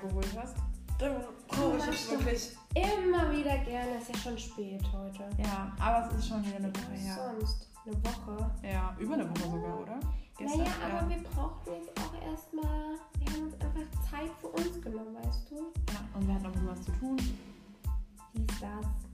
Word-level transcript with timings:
geholt 0.00 0.28
hast. 0.40 0.56
Brauche 1.48 1.76
ich 1.78 1.86
es 1.88 2.10
wirklich. 2.10 2.56
Immer 2.74 3.30
wieder 3.32 3.56
gerne. 3.58 3.98
Ist 3.98 4.08
ja 4.08 4.16
schon 4.16 4.38
spät 4.38 4.82
heute. 4.92 5.28
Ja, 5.38 5.72
aber 5.80 6.06
es 6.06 6.18
ist 6.18 6.28
schon 6.28 6.44
wieder 6.44 6.56
eine 6.56 6.68
Woche 6.68 6.92
her. 6.92 7.32
Sonst 7.38 7.68
eine 7.86 7.96
Woche. 8.04 8.50
Ja, 8.62 8.94
über 8.98 9.14
eine 9.14 9.28
Woche 9.30 9.50
sogar, 9.50 9.80
oder? 9.80 10.00
Gestern, 10.36 10.58
naja, 10.58 10.72
aber 10.98 11.08
wir 11.08 11.22
brauchten 11.22 11.70
jetzt 11.72 11.90
auch 12.00 12.30
erstmal. 12.30 12.94
Wir 13.18 13.32
haben 13.32 13.42
uns 13.44 13.54
einfach 13.54 14.10
Zeit 14.10 14.30
für 14.40 14.48
uns 14.48 14.80
genommen, 14.80 15.16
weißt 15.16 15.50
du? 15.50 15.56
Ja, 15.56 16.00
und 16.14 16.26
wir 16.26 16.34
hatten 16.34 16.46
auch 16.46 16.70
was 16.70 16.82
zu 16.82 16.92
tun. 16.92 17.16
Wie 18.34 18.42
ist 18.42 18.62
das? 18.62 19.09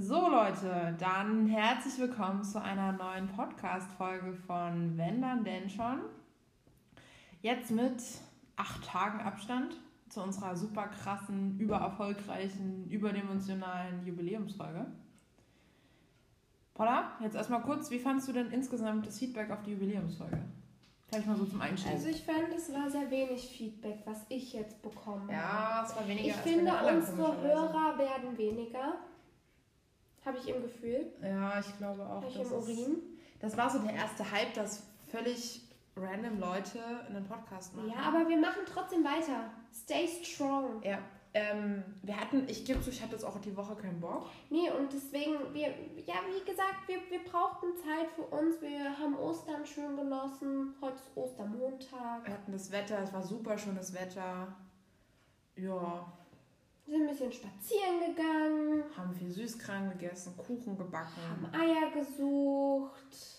So 0.00 0.28
Leute, 0.28 0.94
dann 1.00 1.48
herzlich 1.48 1.98
willkommen 1.98 2.44
zu 2.44 2.62
einer 2.62 2.92
neuen 2.92 3.26
Podcast-Folge 3.26 4.32
von 4.46 4.96
Wenn 4.96 5.20
dann 5.20 5.42
denn 5.42 5.68
schon. 5.68 6.02
Jetzt 7.42 7.72
mit 7.72 8.00
acht 8.54 8.86
Tagen 8.86 9.20
Abstand 9.20 9.74
zu 10.08 10.22
unserer 10.22 10.54
super 10.54 10.86
krassen, 10.86 11.58
übererfolgreichen, 11.58 12.88
überdimensionalen 12.88 14.06
Jubiläumsfolge. 14.06 14.86
Paula, 16.74 17.18
jetzt 17.20 17.34
erstmal 17.34 17.62
kurz, 17.62 17.90
wie 17.90 17.98
fandest 17.98 18.28
du 18.28 18.32
denn 18.32 18.52
insgesamt 18.52 19.04
das 19.04 19.18
Feedback 19.18 19.50
auf 19.50 19.64
die 19.64 19.72
Jubiläumsfolge? 19.72 20.38
Vielleicht 21.08 21.26
mal 21.26 21.36
so 21.36 21.44
zum 21.44 21.60
Einstieg. 21.60 21.90
Also 21.90 22.06
ich 22.06 22.22
fand, 22.22 22.54
es 22.56 22.72
war 22.72 22.88
sehr 22.88 23.10
wenig 23.10 23.48
Feedback, 23.48 24.02
was 24.04 24.26
ich 24.28 24.52
jetzt 24.52 24.80
bekommen 24.80 25.28
Ja, 25.28 25.82
es 25.84 25.96
war 25.96 26.06
weniger 26.06 26.28
ich 26.28 26.34
finde, 26.36 26.70
unsere 26.86 27.42
Hörer 27.42 27.98
werden 27.98 28.38
weniger. 28.38 28.94
Habe 30.24 30.38
ich 30.38 30.48
im 30.48 30.62
Gefühl. 30.62 31.12
Ja, 31.22 31.58
ich 31.60 31.76
glaube 31.78 32.02
auch. 32.02 32.22
Habe 32.22 32.26
ich 32.28 32.40
im 32.40 32.52
Urin. 32.52 33.02
Das 33.40 33.56
war 33.56 33.70
so 33.70 33.78
der 33.78 33.94
erste 33.94 34.30
Hype, 34.30 34.52
dass 34.54 34.82
völlig 35.06 35.62
random 35.96 36.38
Leute 36.38 36.80
einen 37.08 37.24
Podcast 37.24 37.74
machen. 37.74 37.90
Ja, 37.90 38.02
aber 38.08 38.28
wir 38.28 38.36
machen 38.36 38.62
trotzdem 38.72 39.04
weiter. 39.04 39.50
Stay 39.72 40.08
strong. 40.08 40.82
Ja. 40.82 40.98
Ähm, 41.34 41.84
wir 42.02 42.18
hatten, 42.18 42.48
ich 42.48 42.64
gebe 42.64 42.80
zu, 42.80 42.90
ich 42.90 43.02
hatte 43.02 43.12
jetzt 43.12 43.24
auch 43.24 43.38
die 43.38 43.54
Woche 43.54 43.76
keinen 43.76 44.00
Bock. 44.00 44.26
Nee, 44.48 44.70
und 44.70 44.92
deswegen, 44.92 45.34
wir, 45.52 45.68
ja, 46.06 46.14
wie 46.26 46.50
gesagt, 46.50 46.88
wir, 46.88 46.98
wir 47.10 47.22
brauchten 47.30 47.76
Zeit 47.76 48.10
für 48.16 48.22
uns. 48.22 48.60
Wir 48.62 48.98
haben 48.98 49.16
Ostern 49.16 49.64
schön 49.66 49.94
genossen. 49.96 50.74
Heute 50.80 50.96
ist 50.96 51.10
Ostermontag. 51.14 52.24
Wir 52.24 52.32
hatten 52.32 52.52
das 52.52 52.72
Wetter, 52.72 52.98
es 53.02 53.12
war 53.12 53.22
super 53.22 53.58
schönes 53.58 53.92
Wetter. 53.92 54.56
Ja, 55.56 56.10
sind 56.88 57.02
ein 57.02 57.08
bisschen 57.08 57.32
spazieren 57.32 58.00
gegangen. 58.00 58.84
Haben 58.96 59.12
viel 59.12 59.30
Süßkram 59.30 59.90
gegessen, 59.90 60.36
Kuchen 60.36 60.76
gebacken. 60.76 61.22
Haben 61.28 61.54
Eier 61.54 61.90
gesucht. 61.90 63.38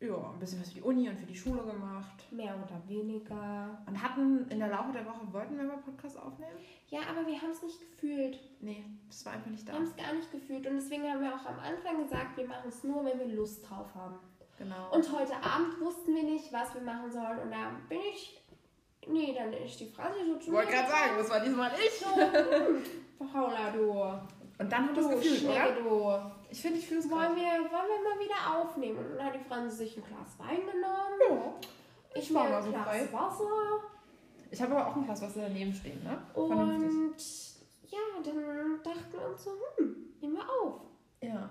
Ja, 0.00 0.32
ein 0.32 0.38
bisschen 0.40 0.60
was 0.60 0.68
für 0.68 0.74
die 0.74 0.82
Uni 0.82 1.08
und 1.08 1.16
für 1.16 1.26
die 1.26 1.36
Schule 1.36 1.62
gemacht. 1.62 2.24
Mehr 2.32 2.56
oder 2.56 2.82
weniger. 2.88 3.78
Und 3.86 4.02
hatten 4.02 4.48
in 4.48 4.58
der 4.58 4.68
Laufe 4.68 4.92
der 4.92 5.06
Woche, 5.06 5.32
wollten 5.32 5.56
wir 5.56 5.64
mal 5.64 5.76
Podcast 5.78 6.18
aufnehmen? 6.18 6.56
Ja, 6.88 7.00
aber 7.08 7.24
wir 7.26 7.40
haben 7.40 7.50
es 7.50 7.62
nicht 7.62 7.80
gefühlt. 7.80 8.40
Nee, 8.60 8.84
das 9.06 9.24
war 9.24 9.34
einfach 9.34 9.50
nicht 9.50 9.68
da. 9.68 9.72
Wir 9.72 9.78
haben 9.78 9.86
es 9.86 9.96
gar 9.96 10.12
nicht 10.12 10.32
gefühlt. 10.32 10.66
Und 10.66 10.74
deswegen 10.74 11.04
haben 11.04 11.20
wir 11.20 11.32
auch 11.32 11.46
am 11.46 11.58
Anfang 11.60 12.02
gesagt, 12.02 12.36
wir 12.36 12.48
machen 12.48 12.68
es 12.68 12.82
nur, 12.82 13.04
wenn 13.04 13.18
wir 13.18 13.28
Lust 13.28 13.68
drauf 13.68 13.94
haben. 13.94 14.16
Genau. 14.58 14.92
Und 14.92 15.12
heute 15.12 15.34
Abend 15.36 15.80
wussten 15.80 16.14
wir 16.14 16.24
nicht, 16.24 16.52
was 16.52 16.74
wir 16.74 16.82
machen 16.82 17.10
sollen. 17.10 17.38
Und 17.38 17.50
da 17.52 17.70
bin 17.88 18.00
ich 18.12 18.41
Nee, 19.08 19.34
dann 19.36 19.52
ist 19.52 19.80
die 19.80 19.86
Phrase 19.86 20.14
so 20.26 20.36
zu 20.36 20.46
Ich 20.46 20.52
wollte 20.52 20.72
gerade 20.72 20.90
sagen, 20.90 21.12
das 21.18 21.30
war 21.30 21.40
diesmal 21.40 21.70
ich. 21.74 21.98
So, 21.98 23.26
Paula, 23.32 23.70
du. 23.70 23.90
Und 24.58 24.70
dann 24.72 24.88
hat 24.88 24.96
das 24.96 25.08
Gefühl, 25.08 25.50
oder? 25.50 25.72
Du. 25.72 26.32
Ich 26.50 26.60
finde, 26.60 26.78
ich 26.78 26.86
fühle 26.86 27.00
es 27.00 27.10
wollen 27.10 27.34
wir, 27.34 27.42
wollen 27.42 27.70
wir 27.70 28.10
mal 28.10 28.20
wieder 28.20 28.60
aufnehmen? 28.60 28.98
Und 28.98 29.16
dann 29.16 29.26
hat 29.26 29.34
die 29.34 29.48
Franzi 29.48 29.76
sich 29.76 29.96
ein 29.96 30.04
Glas 30.04 30.38
Wein 30.38 30.60
genommen. 30.60 31.20
Ja. 31.28 31.54
Ich 32.14 32.32
war 32.32 32.48
mal 32.48 32.62
so 32.62 32.70
Glas 32.70 32.84
frei. 32.86 33.08
Wasser. 33.12 33.44
Ich 34.50 34.62
habe 34.62 34.76
aber 34.76 34.88
auch 34.88 34.96
ein 34.96 35.04
Glas 35.04 35.22
Wasser 35.22 35.40
daneben 35.42 35.72
stehen, 35.72 36.02
ne? 36.04 36.18
Und 36.34 37.16
ja, 37.88 37.98
dann 38.22 38.80
dachten 38.84 39.12
wir 39.12 39.28
uns 39.28 39.44
so, 39.44 39.50
hm, 39.76 39.96
nehmen 40.20 40.34
wir 40.34 40.42
auf. 40.42 40.80
Ja. 41.20 41.48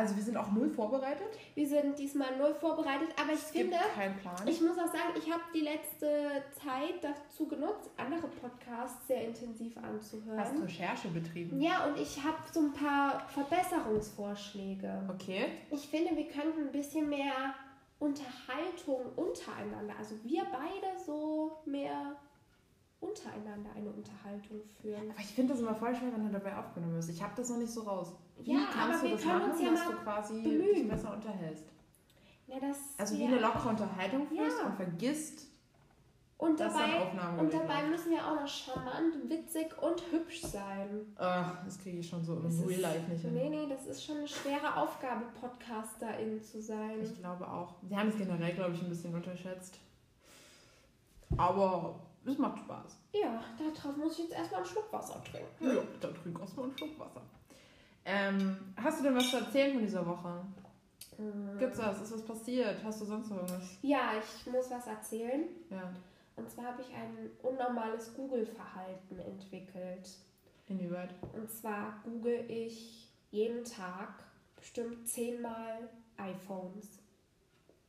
Also 0.00 0.16
wir 0.16 0.22
sind 0.22 0.38
auch 0.38 0.50
null 0.50 0.70
vorbereitet. 0.70 1.28
Wir 1.54 1.68
sind 1.68 1.98
diesmal 1.98 2.34
null 2.38 2.54
vorbereitet, 2.54 3.08
aber 3.20 3.34
ich 3.34 3.40
es 3.40 3.50
finde, 3.50 3.76
keinen 3.94 4.16
Plan. 4.16 4.48
ich 4.48 4.58
muss 4.62 4.78
auch 4.78 4.86
sagen, 4.86 5.12
ich 5.14 5.30
habe 5.30 5.42
die 5.54 5.60
letzte 5.60 6.42
Zeit 6.54 6.94
dazu 7.02 7.46
genutzt, 7.46 7.90
andere 7.98 8.26
Podcasts 8.28 9.06
sehr 9.06 9.28
intensiv 9.28 9.76
anzuhören. 9.76 10.40
Hast 10.40 10.62
Recherche 10.62 11.08
betrieben? 11.08 11.60
Ja, 11.60 11.84
und 11.84 11.98
ich 12.00 12.16
habe 12.24 12.38
so 12.50 12.60
ein 12.60 12.72
paar 12.72 13.28
Verbesserungsvorschläge. 13.28 15.02
Okay. 15.10 15.48
Ich 15.70 15.86
finde, 15.88 16.16
wir 16.16 16.28
könnten 16.28 16.68
ein 16.68 16.72
bisschen 16.72 17.10
mehr 17.10 17.54
Unterhaltung 17.98 19.02
untereinander, 19.16 19.92
also 19.98 20.14
wir 20.24 20.46
beide 20.50 20.98
so 21.04 21.58
mehr 21.66 22.16
untereinander 23.00 23.70
eine 23.74 23.90
Unterhaltung 23.90 24.62
führen. 24.80 25.10
Aber 25.10 25.20
ich 25.20 25.34
finde 25.34 25.52
das 25.52 25.60
immer 25.60 25.74
voll 25.74 25.94
schwer, 25.94 26.12
wenn 26.12 26.24
du 26.24 26.32
dabei 26.32 26.56
aufgenommen 26.56 26.94
wirst. 26.94 27.10
Ich 27.10 27.22
habe 27.22 27.32
das 27.36 27.50
noch 27.50 27.58
nicht 27.58 27.72
so 27.72 27.82
raus. 27.82 28.14
Wie 28.44 28.52
ja, 28.52 28.60
kannst 28.72 29.04
du 29.04 29.08
das 29.08 29.24
machen, 29.24 29.52
ja 29.62 29.70
dass 29.70 29.86
du 29.86 29.92
quasi 29.92 30.42
bemühen. 30.42 30.74
dich 30.74 30.88
besser 30.88 31.14
unterhältst? 31.14 31.64
Ja, 32.46 32.58
das 32.60 32.78
also 32.98 33.16
wie 33.16 33.24
eine 33.24 33.38
lockere 33.38 33.68
Unterhaltung 33.68 34.26
führst 34.26 34.62
und 34.64 34.74
vergisst, 34.74 35.50
und 36.40 36.58
dabei, 36.58 37.12
und 37.38 37.52
dabei 37.52 37.86
müssen 37.86 38.12
wir 38.12 38.26
auch 38.26 38.34
noch 38.34 38.48
charmant, 38.48 39.28
witzig 39.28 39.76
und 39.82 40.02
hübsch 40.10 40.40
sein. 40.40 41.14
Ach, 41.16 41.62
das 41.66 41.78
kriege 41.78 41.98
ich 41.98 42.08
schon 42.08 42.24
so 42.24 42.34
im 42.36 42.64
Real 42.64 42.80
Life 42.80 43.10
nicht 43.10 43.20
hin. 43.20 43.34
Nee, 43.34 43.50
nee, 43.50 43.66
das 43.68 43.86
ist 43.86 44.02
schon 44.02 44.16
eine 44.16 44.26
schwere 44.26 44.74
Aufgabe, 44.74 45.26
Podcasterin 45.38 46.42
zu 46.42 46.62
sein. 46.62 47.02
Ich 47.02 47.14
glaube 47.18 47.46
auch. 47.46 47.74
Sie 47.86 47.94
haben 47.94 48.08
es 48.08 48.16
generell, 48.16 48.54
glaube 48.54 48.74
ich, 48.74 48.80
ein 48.80 48.88
bisschen 48.88 49.14
unterschätzt. 49.14 49.80
Aber 51.36 52.00
es 52.24 52.38
macht 52.38 52.58
Spaß. 52.60 52.96
Ja, 53.12 53.44
darauf 53.58 53.98
muss 53.98 54.12
ich 54.14 54.20
jetzt 54.20 54.32
erstmal 54.32 54.62
einen 54.62 54.70
Schluck 54.70 54.90
Wasser 54.90 55.22
trinken. 55.22 55.76
Ja, 55.76 55.82
dann 56.00 56.14
trink 56.14 56.40
erstmal 56.40 56.64
einen 56.64 56.78
Schluck 56.78 56.98
Wasser. 56.98 57.20
Ähm, 58.04 58.74
hast 58.76 59.00
du 59.00 59.04
denn 59.04 59.16
was 59.16 59.30
zu 59.30 59.36
erzählen 59.36 59.72
von 59.72 59.82
dieser 59.82 60.06
Woche? 60.06 60.42
Mhm. 61.18 61.58
Gibt's 61.58 61.78
was? 61.78 62.00
Ist 62.00 62.12
was 62.12 62.24
passiert? 62.24 62.82
Hast 62.82 63.00
du 63.00 63.04
sonst 63.04 63.30
noch 63.30 63.38
irgendwas? 63.38 63.78
Ja, 63.82 64.12
ich 64.18 64.50
muss 64.50 64.70
was 64.70 64.86
erzählen. 64.86 65.44
Ja. 65.68 65.92
Und 66.36 66.50
zwar 66.50 66.66
habe 66.66 66.82
ich 66.82 66.94
ein 66.94 67.30
unnormales 67.42 68.14
Google-Verhalten 68.14 69.18
entwickelt. 69.18 70.08
Inwieweit? 70.68 71.14
Und 71.34 71.50
zwar 71.50 72.00
google 72.04 72.44
ich 72.48 73.08
jeden 73.30 73.64
Tag 73.64 74.14
bestimmt 74.56 75.06
zehnmal 75.06 75.90
iPhones. 76.16 77.00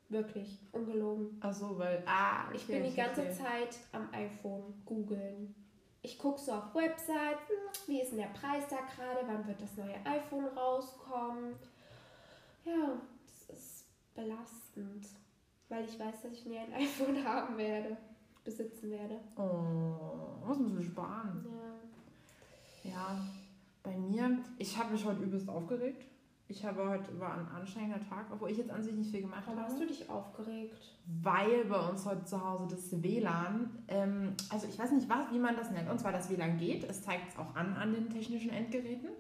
Wirklich, 0.10 0.60
ungelogen. 0.74 1.38
Ach 1.40 1.54
so, 1.54 1.78
weil. 1.80 2.04
Ah, 2.06 2.48
okay, 2.48 2.58
ich 2.58 2.68
bin 2.68 2.84
die 2.84 2.94
ganze 2.94 3.22
okay. 3.22 3.32
Zeit 3.32 3.78
am 3.94 4.10
iPhone 4.14 4.74
googeln. 4.86 5.56
Ich 6.04 6.18
gucke 6.18 6.40
so 6.40 6.54
auf 6.54 6.74
Websites, 6.74 7.52
wie 7.88 8.02
ist 8.02 8.10
denn 8.10 8.18
der 8.18 8.28
Preis 8.28 8.64
da 8.70 8.78
gerade, 8.78 9.28
wann 9.28 9.48
wird 9.48 9.62
das 9.62 9.78
neue 9.78 10.04
iPhone 10.06 10.48
rauskommen. 10.48 11.56
Ja, 12.66 13.00
das 13.24 13.58
ist 13.58 13.86
belastend, 14.16 15.08
weil 15.70 15.86
ich 15.86 16.00
weiß, 16.00 16.22
dass 16.24 16.34
ich 16.34 16.46
nie 16.46 16.58
ein 16.58 16.74
iPhone 16.74 17.24
haben 17.24 17.58
werde, 17.58 17.98
besitzen 18.44 18.90
werde. 18.90 19.20
Oh, 19.36 20.48
was 20.48 20.58
muss 20.58 20.80
ich 20.80 20.88
sparen? 20.88 21.46
Ja. 22.84 22.92
Ja, 22.92 23.22
bei 23.84 23.96
mir, 23.96 24.40
ich 24.58 24.76
habe 24.76 24.94
mich 24.94 25.06
heute 25.06 25.22
übelst 25.22 25.48
aufgeregt. 25.48 26.04
Ich 26.52 26.66
habe 26.66 26.90
heute, 26.90 27.18
war 27.18 27.38
ein 27.38 27.48
anstrengender 27.48 28.02
Tag, 28.10 28.26
obwohl 28.30 28.52
ich 28.52 28.58
jetzt 28.58 28.72
an 28.72 28.84
sich 28.84 28.94
nicht 28.94 29.10
viel 29.10 29.22
gemacht 29.22 29.44
Warum 29.46 29.62
habe. 29.62 29.72
hast 29.72 29.80
du 29.80 29.88
dich 29.88 30.10
aufgeregt? 30.10 30.76
Weil 31.22 31.64
bei 31.64 31.80
uns 31.80 32.06
heute 32.06 32.26
zu 32.26 32.46
Hause 32.46 32.68
das 32.70 33.02
WLAN, 33.02 33.70
ähm, 33.88 34.34
also 34.50 34.68
ich 34.68 34.78
weiß 34.78 34.92
nicht, 34.92 35.08
was, 35.08 35.32
wie 35.32 35.40
man 35.40 35.56
das 35.56 35.72
nennt, 35.72 35.90
und 35.90 35.98
zwar 35.98 36.12
das 36.12 36.30
WLAN 36.30 36.58
geht, 36.58 36.84
es 36.84 37.04
zeigt 37.04 37.30
es 37.30 37.40
auch 37.40 37.56
an 37.56 37.74
an 37.76 37.94
den 37.94 38.10
technischen 38.10 38.52
Endgeräten, 38.52 39.12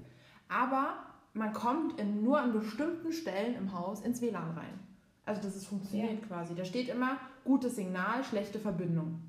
aber 0.50 0.98
man 1.33 1.54
kommt 1.54 2.01
in, 2.01 2.22
nur 2.22 2.38
an 2.38 2.51
bestimmten 2.51 3.13
Stellen 3.13 3.56
im 3.56 3.72
Haus 3.72 4.01
ins 4.01 4.22
WLAN 4.22 4.51
rein. 4.51 4.80
Also 5.24 5.42
das 5.42 5.56
ist 5.56 5.68
funktioniert 5.68 6.19
ja. 6.24 6.27
quasi. 6.27 6.54
Da 6.54 6.66
steht 6.66 6.89
immer 6.89 7.16
gutes 7.45 7.77
Signal, 7.77 8.25
schlechte 8.25 8.60
Verbindung, 8.60 9.22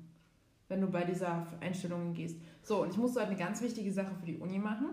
wenn 0.67 0.81
du 0.81 0.87
bei 0.87 1.05
dieser 1.05 1.47
Einstellung 1.61 2.13
gehst. 2.13 2.37
So, 2.63 2.81
und 2.81 2.89
ich 2.91 2.97
musste 2.97 3.21
heute 3.21 3.29
eine 3.29 3.39
ganz 3.39 3.61
wichtige 3.61 3.93
Sache 3.93 4.13
für 4.19 4.25
die 4.25 4.39
Uni 4.39 4.59
machen. 4.59 4.89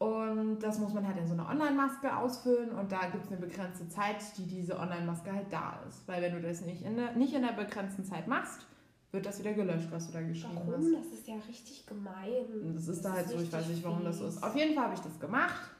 Und 0.00 0.60
das 0.60 0.78
muss 0.78 0.94
man 0.94 1.06
halt 1.06 1.18
in 1.18 1.26
so 1.26 1.34
einer 1.34 1.46
Online-Maske 1.46 2.16
ausfüllen 2.16 2.70
und 2.70 2.90
da 2.90 3.00
gibt 3.12 3.26
es 3.26 3.30
eine 3.30 3.38
begrenzte 3.38 3.86
Zeit, 3.90 4.16
die 4.38 4.46
diese 4.46 4.78
Online-Maske 4.78 5.30
halt 5.30 5.52
da 5.52 5.78
ist. 5.86 6.08
Weil 6.08 6.22
wenn 6.22 6.32
du 6.32 6.40
das 6.40 6.62
nicht 6.62 6.80
in, 6.80 6.96
der, 6.96 7.12
nicht 7.16 7.34
in 7.34 7.42
der 7.42 7.52
begrenzten 7.52 8.02
Zeit 8.06 8.26
machst, 8.26 8.66
wird 9.12 9.26
das 9.26 9.40
wieder 9.40 9.52
gelöscht, 9.52 9.88
was 9.90 10.06
du 10.06 10.14
da 10.14 10.22
geschrieben 10.22 10.54
warum? 10.54 10.72
hast. 10.72 10.84
Warum? 10.84 11.02
Das 11.02 11.12
ist 11.12 11.28
ja 11.28 11.34
richtig 11.46 11.86
gemein. 11.86 12.46
Und 12.62 12.76
das 12.76 12.88
ist 12.88 13.04
das 13.04 13.12
da 13.12 13.12
halt 13.12 13.28
so, 13.28 13.40
ich 13.40 13.52
weiß 13.52 13.68
nicht, 13.68 13.84
warum 13.84 14.02
das 14.02 14.16
so 14.16 14.26
ist. 14.26 14.42
Auf 14.42 14.56
jeden 14.56 14.74
Fall 14.74 14.84
habe 14.84 14.94
ich 14.94 15.00
das 15.00 15.20
gemacht. 15.20 15.70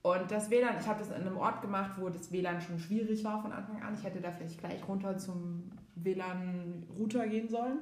Und 0.00 0.30
das 0.30 0.48
WLAN, 0.48 0.76
ich 0.80 0.86
habe 0.86 1.00
das 1.00 1.08
in 1.08 1.26
einem 1.26 1.36
Ort 1.36 1.60
gemacht, 1.60 1.92
wo 1.98 2.08
das 2.08 2.32
WLAN 2.32 2.62
schon 2.62 2.78
schwierig 2.78 3.22
war 3.22 3.42
von 3.42 3.52
Anfang 3.52 3.82
an. 3.82 3.92
Ich 3.92 4.02
hätte 4.02 4.22
da 4.22 4.30
vielleicht 4.30 4.60
gleich 4.60 4.88
runter 4.88 5.18
zum 5.18 5.70
WLAN-Router 5.96 7.28
gehen 7.28 7.50
sollen. 7.50 7.80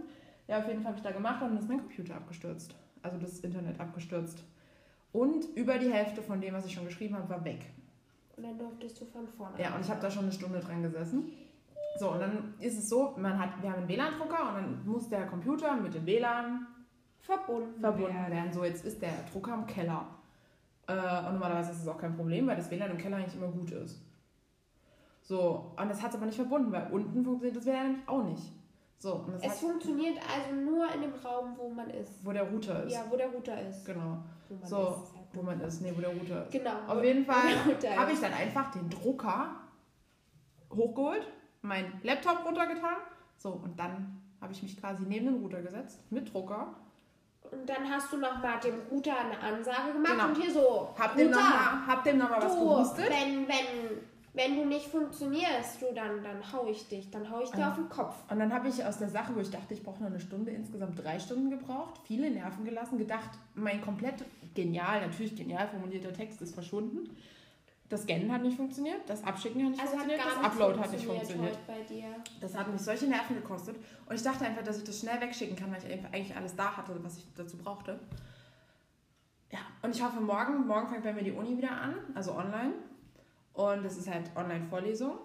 Ja, 0.49 0.59
auf 0.59 0.67
jeden 0.67 0.83
Fall 0.83 0.89
habe 0.89 0.97
ich 0.97 1.05
da 1.05 1.13
gemacht 1.13 1.41
und 1.43 1.51
dann 1.51 1.59
ist 1.59 1.69
mein 1.69 1.79
Computer 1.79 2.17
abgestürzt. 2.17 2.75
Also 3.03 3.19
das 3.19 3.39
Internet 3.39 3.79
abgestürzt. 3.79 4.43
Und 5.13 5.45
über 5.57 5.79
die 5.79 5.93
Hälfte 5.93 6.23
von 6.23 6.41
dem, 6.41 6.55
was 6.55 6.67
ich 6.67 6.73
schon 6.73 6.85
geschrieben 6.85 7.17
habe, 7.17 7.29
war 7.29 7.45
weg. 7.45 7.67
Und 8.37 8.45
dann 8.45 8.59
durftest 8.59 9.01
du 9.01 9.05
von 9.07 9.27
vorne. 9.27 9.61
Ja, 9.61 9.75
und 9.75 9.81
ich 9.85 9.91
habe 9.91 10.01
da 10.01 10.11
schon 10.11 10.25
eine 10.25 10.33
Stunde 10.33 10.61
dran 10.61 10.83
gesessen. 10.83 11.31
So, 11.99 12.13
und 12.13 12.21
dann 12.21 12.55
ist 12.61 12.79
es 12.79 12.89
so, 12.89 13.15
man 13.17 13.39
hat, 13.39 13.61
wir 13.61 13.71
haben 13.71 13.81
einen 13.81 13.89
WLAN-Drucker 13.89 14.49
und 14.49 14.55
dann 14.55 14.87
muss 14.87 15.09
der 15.09 15.27
Computer 15.27 15.75
mit 15.77 15.93
dem 15.93 16.07
WLAN 16.07 16.67
verbunden, 17.21 17.81
verbunden 17.81 18.15
werden. 18.15 18.33
werden. 18.33 18.53
So, 18.53 18.65
jetzt 18.65 18.85
ist 18.85 19.03
der 19.03 19.13
Drucker 19.33 19.55
im 19.55 19.67
Keller. 19.67 20.07
Äh, 20.87 20.93
und 20.93 21.33
normalerweise 21.33 21.73
ist 21.73 21.83
es 21.83 21.89
auch 21.89 21.99
kein 21.99 22.15
Problem, 22.17 22.47
weil 22.47 22.57
das 22.57 22.71
WLAN 22.71 22.93
im 22.93 22.99
Keller 22.99 23.17
eigentlich 23.17 23.35
immer 23.35 23.49
gut 23.49 23.73
ist. 23.73 24.01
So, 25.23 25.73
und 25.77 25.89
das 25.89 26.01
hat 26.01 26.11
es 26.11 26.17
aber 26.17 26.27
nicht 26.27 26.37
verbunden, 26.37 26.73
weil 26.73 26.91
unten 26.91 27.25
funktioniert 27.25 27.57
das 27.57 27.67
WLAN 27.67 27.87
nämlich 27.89 28.09
auch 28.09 28.25
nicht. 28.25 28.53
So, 28.99 29.27
Es 29.39 29.45
hat, 29.45 29.53
funktioniert 29.53 30.19
also 30.19 30.55
nur 30.55 30.93
in 30.95 31.01
dem 31.01 31.15
Raum, 31.15 31.55
wo 31.57 31.69
man 31.71 31.89
ist. 31.91 32.25
wo 32.25 32.33
der 32.33 32.43
Router 32.45 32.85
ist. 32.85 32.93
Ja, 32.93 33.05
wo 33.09 33.17
der 33.17 33.29
Router 33.29 33.61
ist. 33.69 33.85
Genau. 33.85 34.19
Wo 34.51 34.57
man 34.57 34.67
So, 34.69 34.77
ist, 34.77 35.17
halt 35.17 35.27
wo 35.33 35.43
man 35.43 35.61
ist. 35.61 35.81
Nee, 35.81 35.93
wo 35.97 36.01
der 36.01 36.11
Router 36.11 36.43
ist. 36.45 36.51
Genau. 36.53 36.73
Auf 36.89 37.03
jeden 37.05 37.25
Fall 37.31 37.97
habe 37.97 38.13
ich 38.13 38.21
dann 38.21 38.33
einfach 38.33 38.71
den 38.73 38.91
Drucker 38.91 39.55
hochgeholt, 40.73 41.27
meinen 41.63 42.01
Laptop 42.03 42.45
runtergetan. 42.45 42.97
So, 43.39 43.51
und 43.51 43.79
dann 43.79 44.21
habe 44.41 44.53
ich 44.53 44.63
mich 44.63 44.79
quasi 44.79 45.05
neben 45.07 45.27
den 45.27 45.43
Router 45.43 45.63
gesetzt 45.63 46.01
mit 46.11 46.33
Drucker. 46.33 46.75
Und 47.51 47.69
dann 47.69 47.89
hast 47.91 48.13
du 48.13 48.17
nochmal 48.19 48.61
dem 48.61 48.75
Router 48.91 49.19
eine 49.19 49.39
Ansage 49.41 49.93
gemacht 49.95 50.13
Genau. 50.13 50.27
und 50.29 50.37
hier 50.37 50.53
so. 50.53 50.95
Hab 50.99 51.17
dem 51.17 51.29
Router, 51.29 51.41
nochmal 51.41 52.15
noch 52.19 52.31
mal 52.31 52.43
was 52.43 52.55
gehustet. 52.55 53.11
wenn, 53.11 53.49
wenn, 53.49 53.99
wenn 54.33 54.57
du 54.57 54.65
nicht 54.65 54.87
funktionierst, 54.87 55.83
du, 55.83 55.93
dann, 55.95 56.23
dann 56.23 56.53
hau 56.53 56.67
ich 56.69 56.89
dich. 56.89 57.11
Dann 57.11 57.29
hau 57.31 57.43
ich 57.43 57.51
dir 57.51 57.65
Ah. 57.67 57.71
auf 57.71 57.77
den 57.77 57.89
Kopf. 57.89 58.15
Und 58.31 58.39
dann 58.39 58.53
habe 58.53 58.69
ich 58.69 58.85
aus 58.85 58.99
der 58.99 59.09
Sache, 59.09 59.35
wo 59.35 59.41
ich 59.41 59.51
dachte, 59.51 59.75
ich 59.75 59.83
brauche 59.83 60.01
noch 60.01 60.07
eine 60.09 60.21
Stunde, 60.21 60.51
insgesamt 60.53 61.03
drei 61.03 61.19
Stunden 61.19 61.51
gebraucht, 61.51 62.01
viele 62.05 62.31
Nerven 62.31 62.65
gelassen, 62.65 62.99
gedacht, 62.99 63.31
mein 63.55 63.81
komplett 63.81 64.25
genial, 64.55 65.01
natürlich 65.01 65.35
genial 65.37 65.67
formulierter 65.69 66.13
Text 66.13 66.41
ist 66.43 66.55
verschwunden. 66.55 67.17
Das 67.89 68.03
Scannen 68.05 68.31
hat 68.33 68.43
nicht 68.43 68.57
funktioniert, 68.57 69.01
das 69.09 69.25
Abschicken 69.25 69.65
hat 69.65 69.71
nicht 69.73 69.81
Also 69.81 69.95
hat 69.95 70.03
funktioniert, 70.05 70.33
gar 70.37 70.43
das 70.45 70.53
Upload 70.53 70.79
hat 70.81 70.93
nicht 70.93 71.05
funktioniert. 71.07 71.57
heute 71.57 71.59
bei 71.67 71.83
dir. 71.93 72.05
Das 72.41 72.57
hat 72.57 72.71
mich 72.73 72.81
solche 72.81 73.07
Nerven 73.07 73.35
gekostet. 73.35 73.75
Und 74.07 74.15
ich 74.15 74.23
dachte 74.23 74.45
einfach, 74.45 74.63
dass 74.63 74.79
ich 74.79 74.85
das 74.85 75.01
schnell 75.01 75.21
wegschicken 75.21 75.57
kann, 75.57 75.73
weil 75.73 75.79
ich 75.79 76.05
eigentlich 76.07 76.37
alles 76.37 76.55
da 76.55 76.77
hatte, 76.77 76.95
was 77.03 77.17
ich 77.19 77.27
dazu 77.35 77.57
brauchte. 77.59 77.99
Ja, 79.51 79.59
und 79.83 79.93
ich 79.93 80.01
hoffe, 80.05 80.21
morgen, 80.21 80.69
morgen 80.69 80.87
fängt 80.87 81.03
bei 81.03 81.13
mir 81.13 81.25
die 81.25 81.33
Uni 81.33 81.57
wieder 81.57 81.73
an, 81.73 81.97
also 82.15 82.33
online. 82.33 82.75
Und 83.61 83.85
es 83.85 83.97
ist 83.99 84.09
halt 84.09 84.31
Online-Vorlesung. 84.37 85.19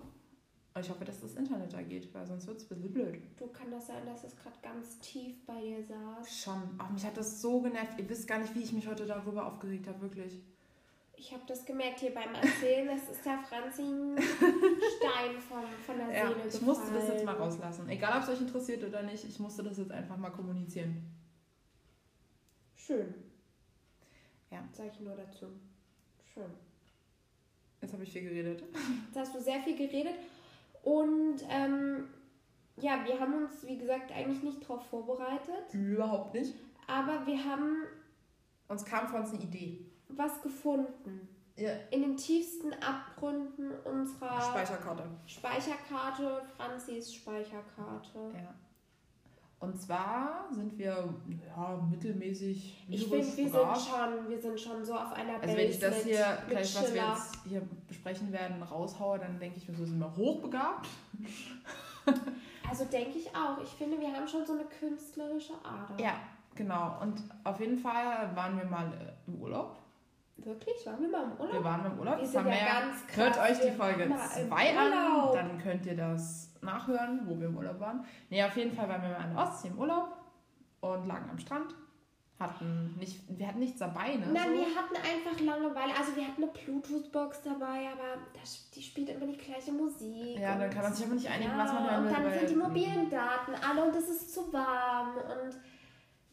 Und 0.74 0.82
ich 0.82 0.90
hoffe, 0.90 1.06
dass 1.06 1.22
das 1.22 1.36
Internet 1.36 1.72
da 1.72 1.82
geht, 1.82 2.14
weil 2.14 2.26
sonst 2.28 2.48
wird 2.48 2.58
es 2.58 2.64
ein 2.64 2.68
bisschen 2.70 2.92
blöd. 2.92 3.22
Du 3.38 3.48
kann 3.48 3.72
das 3.72 3.88
sein, 3.88 4.06
dass 4.06 4.26
es 4.26 4.36
gerade 4.36 4.58
ganz 4.62 5.00
tief 5.00 5.46
bei 5.46 5.62
dir 5.62 5.82
saß. 5.82 6.44
Schon. 6.44 6.62
Auch 6.80 6.90
mich 6.90 7.06
hat 7.06 7.16
das 7.16 7.42
so 7.42 7.62
genervt. 7.62 7.98
Ihr 7.98 8.10
wisst 8.10 8.28
gar 8.28 8.40
nicht, 8.40 8.54
wie 8.56 8.60
ich 8.64 8.74
mich 8.74 8.86
heute 8.86 9.06
darüber 9.06 9.46
aufgeregt 9.46 9.88
habe, 9.88 10.02
wirklich. 10.02 10.42
Ich 11.18 11.32
habe 11.32 11.44
das 11.48 11.66
gemerkt 11.66 12.02
hier 12.02 12.14
beim 12.14 12.36
Erzählen, 12.36 12.88
das 12.88 13.10
ist 13.10 13.26
der 13.26 13.40
Franzi 13.40 13.84
ein 13.84 14.18
Stein 14.18 15.40
von, 15.48 15.64
von 15.86 15.98
der 15.98 16.12
Ja, 16.14 16.28
Seele 16.28 16.42
ich 16.50 16.62
musste 16.62 16.92
das 16.94 17.08
jetzt 17.08 17.20
gefallen. 17.22 17.26
mal 17.26 17.46
rauslassen. 17.46 17.88
Egal, 17.88 18.18
ob 18.18 18.24
es 18.24 18.30
euch 18.36 18.42
interessiert 18.42 18.84
oder 18.84 19.02
nicht, 19.02 19.24
ich 19.24 19.40
musste 19.40 19.64
das 19.64 19.78
jetzt 19.78 19.92
einfach 19.92 20.18
mal 20.18 20.32
kommunizieren. 20.32 21.10
Schön. 22.76 23.14
Ja. 24.52 24.68
Sag 24.74 24.88
ich 24.92 25.00
nur 25.00 25.16
dazu. 25.16 25.46
Schön. 26.34 26.52
Jetzt 27.86 27.94
habe 27.94 28.04
ich 28.04 28.12
viel 28.12 28.24
geredet. 28.24 28.64
Jetzt 29.06 29.16
hast 29.16 29.36
du 29.36 29.40
sehr 29.40 29.62
viel 29.62 29.78
geredet. 29.78 30.16
Und 30.82 31.38
ähm, 31.50 32.08
ja, 32.78 33.06
wir 33.06 33.20
haben 33.20 33.36
uns, 33.36 33.64
wie 33.68 33.78
gesagt, 33.78 34.12
eigentlich 34.12 34.42
nicht 34.42 34.64
darauf 34.64 34.84
vorbereitet. 34.88 35.72
Überhaupt 35.72 36.34
nicht. 36.34 36.56
Aber 36.88 37.28
wir 37.28 37.46
haben 37.46 37.84
Uns 38.70 38.84
kam 38.86 39.08
von 39.08 39.20
uns 39.22 39.34
eine 39.34 39.44
Idee. 39.44 39.86
was 40.10 40.42
gefunden. 40.42 41.30
Ja. 41.58 41.74
In 41.92 42.02
den 42.02 42.18
tiefsten 42.18 42.74
Abgründen 42.74 43.70
unserer 43.84 44.42
Speicherkarte. 44.42 45.04
Speicherkarte, 45.28 46.42
Franzis 46.58 47.14
Speicherkarte. 47.14 48.32
Ja. 48.34 48.56
Und 49.66 49.82
zwar 49.82 50.46
sind 50.52 50.78
wir 50.78 51.10
ja, 51.58 51.88
mittelmäßig 51.90 52.86
Ich 52.88 53.08
finde, 53.08 53.18
wir 53.18 53.24
sind 53.24 53.52
schon, 53.52 54.30
wir 54.30 54.40
sind 54.40 54.60
schon 54.60 54.86
so 54.86 54.94
auf 54.94 55.12
einer 55.14 55.42
Also 55.42 55.58
wenn 55.58 55.70
ich 55.70 55.80
das 55.80 55.98
mit, 55.98 56.04
hier 56.06 56.38
mit 56.42 56.50
gleich, 56.50 56.76
was 56.76 56.94
wir 56.94 57.02
jetzt 57.02 57.40
hier 57.48 57.62
besprechen 57.88 58.32
werden, 58.32 58.62
raushaue, 58.62 59.20
dann 59.20 59.40
denke 59.40 59.58
ich 59.58 59.68
mir 59.68 59.76
so, 59.76 59.86
sind 59.86 60.00
wir 60.00 60.16
hochbegabt. 60.16 60.88
Also 62.70 62.86
denke 62.86 63.18
ich 63.18 63.28
auch. 63.28 63.62
Ich 63.62 63.70
finde, 63.70 64.00
wir 64.00 64.12
haben 64.12 64.28
schon 64.28 64.46
so 64.46 64.54
eine 64.54 64.66
künstlerische 64.66 65.54
Ader. 65.64 66.02
Ja, 66.02 66.16
genau. 66.56 67.00
Und 67.02 67.24
auf 67.44 67.60
jeden 67.60 67.78
Fall 67.78 68.36
waren 68.36 68.58
wir 68.58 68.66
mal 68.66 68.88
äh, 68.88 69.30
im 69.30 69.42
Urlaub. 69.42 69.78
Wirklich? 70.38 70.86
Waren 70.86 71.02
wir 71.02 71.10
mal 71.10 71.24
im 71.24 71.32
Urlaub? 71.40 71.54
Wir 71.54 71.64
waren 71.64 71.86
im 71.86 72.00
Urlaub. 72.00 72.16
Wir 72.18 72.22
Das 72.24 72.32
sind 72.32 72.40
haben 72.44 72.52
ja 72.52 72.82
ganz 72.82 73.08
krass. 73.08 73.18
Hört 73.18 73.40
euch 73.52 73.60
die 73.62 73.72
Folge 73.72 74.10
waren 74.10 74.10
mal 74.10 74.38
im 74.40 74.48
2 74.50 74.78
an, 74.78 75.34
dann 75.34 75.58
könnt 75.60 75.86
ihr 75.86 75.96
das 75.96 76.52
nachhören, 76.62 77.22
wo 77.26 77.40
wir 77.40 77.48
im 77.48 77.58
Urlaub 77.58 77.80
waren. 77.80 78.06
Nee, 78.30 78.44
auf 78.44 78.56
jeden 78.58 78.74
Fall 78.76 78.90
waren 78.90 79.02
wir 79.02 79.10
mal 79.10 79.16
an 79.18 79.34
der 79.34 79.44
Ostsee 79.44 79.70
im 79.70 79.80
Urlaub 79.80 80.10
und 80.82 81.06
lagen 81.08 81.30
am 81.30 81.40
Strand. 81.40 81.74
Hatten 82.38 82.96
nicht, 83.00 83.22
wir 83.30 83.48
hatten 83.48 83.60
nichts 83.60 83.80
dabei, 83.80 84.16
ne? 84.18 84.26
Nein, 84.34 84.44
so. 84.50 84.54
wir 84.56 84.76
hatten 84.76 84.96
einfach 84.98 85.40
Langeweile. 85.40 85.94
Also 85.98 86.14
wir 86.18 86.28
hatten 86.28 86.44
eine 86.44 86.52
Bluetooth-Box 86.52 87.44
dabei, 87.44 87.88
aber 87.94 88.20
das, 88.38 88.70
die 88.72 88.82
spielt 88.82 89.08
immer 89.10 89.26
die 89.26 89.38
gleiche 89.38 89.72
Musik. 89.72 90.38
Ja, 90.38 90.58
dann 90.58 90.70
kann 90.70 90.82
man 90.84 90.94
sich 90.94 91.06
aber 91.06 91.16
nicht 91.16 91.30
einigen, 91.30 91.52
ja, 91.52 91.58
was 91.58 91.72
man 91.72 91.90
hören 91.90 92.04
will. 92.04 92.14
Und 92.14 92.24
dann 92.26 92.34
sind 92.40 92.50
die 92.50 92.56
mobilen 92.58 93.10
Daten 93.10 93.54
alle 93.66 93.86
und 93.86 93.96
es 93.96 94.10
ist 94.10 94.34
zu 94.34 94.52
warm 94.52 95.16
und 95.16 95.58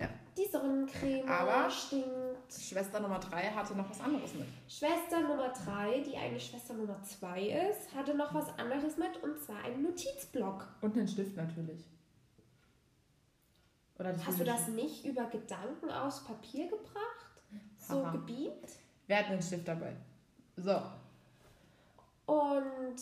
Ja. 0.01 0.09
die 0.37 0.45
Sonnencreme 0.51 1.29
Aber- 1.29 1.71
stinkt. 1.71 2.32
Schwester 2.61 3.01
Nummer 3.01 3.19
3 3.19 3.51
hatte 3.51 3.75
noch 3.77 3.89
was 3.89 4.01
anderes 4.01 4.35
mit. 4.35 4.47
Schwester 4.69 5.21
Nummer 5.21 5.49
3, 5.51 6.01
die 6.01 6.17
eigentlich 6.17 6.47
Schwester 6.47 6.75
Nummer 6.75 7.03
2 7.03 7.43
ist, 7.71 7.95
hatte 7.95 8.15
noch 8.15 8.33
was 8.35 8.49
anderes 8.59 8.97
mit 8.97 9.17
und 9.23 9.39
zwar 9.43 9.63
einen 9.65 9.83
Notizblock. 9.83 10.67
Und 10.81 10.97
einen 10.97 11.09
Stift 11.09 11.37
natürlich. 11.37 11.85
Oder 13.99 14.15
Hast 14.27 14.41
du 14.41 14.45
das 14.45 14.69
nicht 14.69 15.05
über 15.05 15.25
Gedanken 15.27 15.91
aus 15.91 16.25
Papier 16.25 16.69
gebracht? 16.69 17.43
So 17.79 18.05
Haha. 18.05 18.13
gebeamt? 18.13 18.69
Wer 19.07 19.19
hat 19.19 19.27
einen 19.27 19.43
Stift 19.43 19.69
dabei? 19.69 19.95
So, 20.57 20.83
Und 22.27 22.97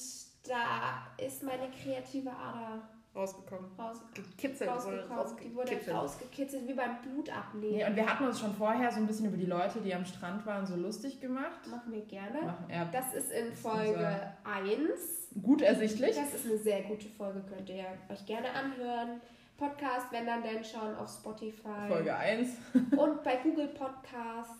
da 0.44 1.06
ist 1.18 1.42
meine 1.42 1.70
kreative 1.70 2.30
Ader 2.30 2.82
rausgekommen. 3.20 3.70
raus, 3.78 4.02
Gekitzelt. 4.14 4.70
wurde 4.70 5.08
rausgekommen. 5.08 5.36
Die 5.42 5.54
wurde 5.54 5.70
rausgekitzelt. 5.70 5.96
rausgekitzelt 5.96 6.68
wie 6.68 6.74
beim 6.74 7.02
Blutabnehmen. 7.02 7.76
Nee, 7.76 7.86
und 7.86 7.96
wir 7.96 8.06
hatten 8.06 8.24
uns 8.24 8.40
schon 8.40 8.54
vorher 8.54 8.90
so 8.90 8.98
ein 8.98 9.06
bisschen 9.06 9.26
über 9.26 9.36
die 9.36 9.46
Leute, 9.46 9.80
die 9.80 9.94
am 9.94 10.04
Strand 10.04 10.44
waren, 10.46 10.66
so 10.66 10.76
lustig 10.76 11.20
gemacht. 11.20 11.66
Machen 11.70 11.92
wir 11.92 12.02
gerne. 12.02 12.42
Machen, 12.42 12.66
ja, 12.70 12.84
Das 12.86 13.14
ist 13.14 13.30
in 13.30 13.52
Folge 13.52 14.34
1. 14.44 15.28
gut 15.42 15.62
ersichtlich. 15.62 16.16
Das 16.16 16.34
ist 16.34 16.46
eine 16.46 16.58
sehr 16.58 16.82
gute 16.82 17.08
Folge, 17.08 17.42
könnt 17.48 17.68
ihr 17.68 17.84
euch 18.08 18.24
gerne 18.26 18.48
anhören. 18.52 19.20
Podcast, 19.56 20.06
wenn 20.10 20.24
dann 20.24 20.42
denn 20.42 20.64
schon 20.64 20.94
auf 20.96 21.10
Spotify 21.10 21.86
Folge 21.88 22.16
1. 22.16 22.48
und 22.96 23.22
bei 23.22 23.36
Google 23.36 23.68
Podcasts. 23.68 24.54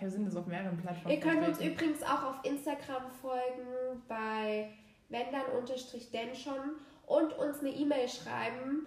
Wir 0.00 0.10
sind 0.10 0.24
jetzt 0.24 0.36
auf 0.36 0.46
mehreren 0.46 0.78
Plattformen. 0.78 1.14
Ihr 1.14 1.20
könnt 1.20 1.46
uns 1.46 1.60
übrigens 1.60 2.02
auch 2.02 2.24
auf 2.24 2.44
Instagram 2.44 3.10
folgen 3.20 4.02
bei 4.08 4.70
wenn 5.12 5.30
dann 5.30 5.44
unterstrich 5.58 6.10
denn 6.10 6.34
schon 6.34 6.76
und 7.16 7.32
uns 7.34 7.60
eine 7.60 7.70
E-Mail 7.70 8.08
schreiben 8.08 8.86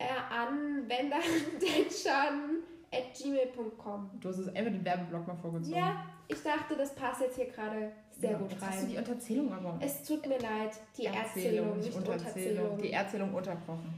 äh, 0.00 0.04
an 0.34 0.88
wenn 0.88 1.10
dann 1.10 1.20
denn 1.60 1.90
schon 1.90 2.62
at 2.92 3.14
gmail.com. 3.16 4.10
Du 4.20 4.28
hast 4.28 4.38
es 4.38 4.48
einfach 4.48 4.72
den 4.72 4.84
Werbeblock 4.84 5.26
mal 5.28 5.36
vorgezogen. 5.36 5.76
Ja, 5.76 6.06
ich 6.26 6.42
dachte, 6.42 6.74
das 6.76 6.94
passt 6.94 7.20
jetzt 7.20 7.36
hier 7.36 7.46
gerade 7.46 7.92
sehr 8.18 8.32
Ja, 8.32 8.38
gut 8.38 8.50
jetzt 8.50 8.66
hast 8.66 8.82
du 8.82 8.86
die 8.86 8.96
rein. 8.96 9.04
Unterzählung 9.04 9.52
aber. 9.52 9.78
Es 9.80 10.02
tut 10.02 10.26
mir 10.26 10.38
leid, 10.38 10.72
die 10.96 11.06
Erzählung, 11.06 11.78
nicht 11.78 11.94
Unterzählung. 11.94 12.18
Unterzählung. 12.18 12.78
Die 12.78 12.92
Erzählung 12.92 13.34
unterbrochen. 13.34 13.94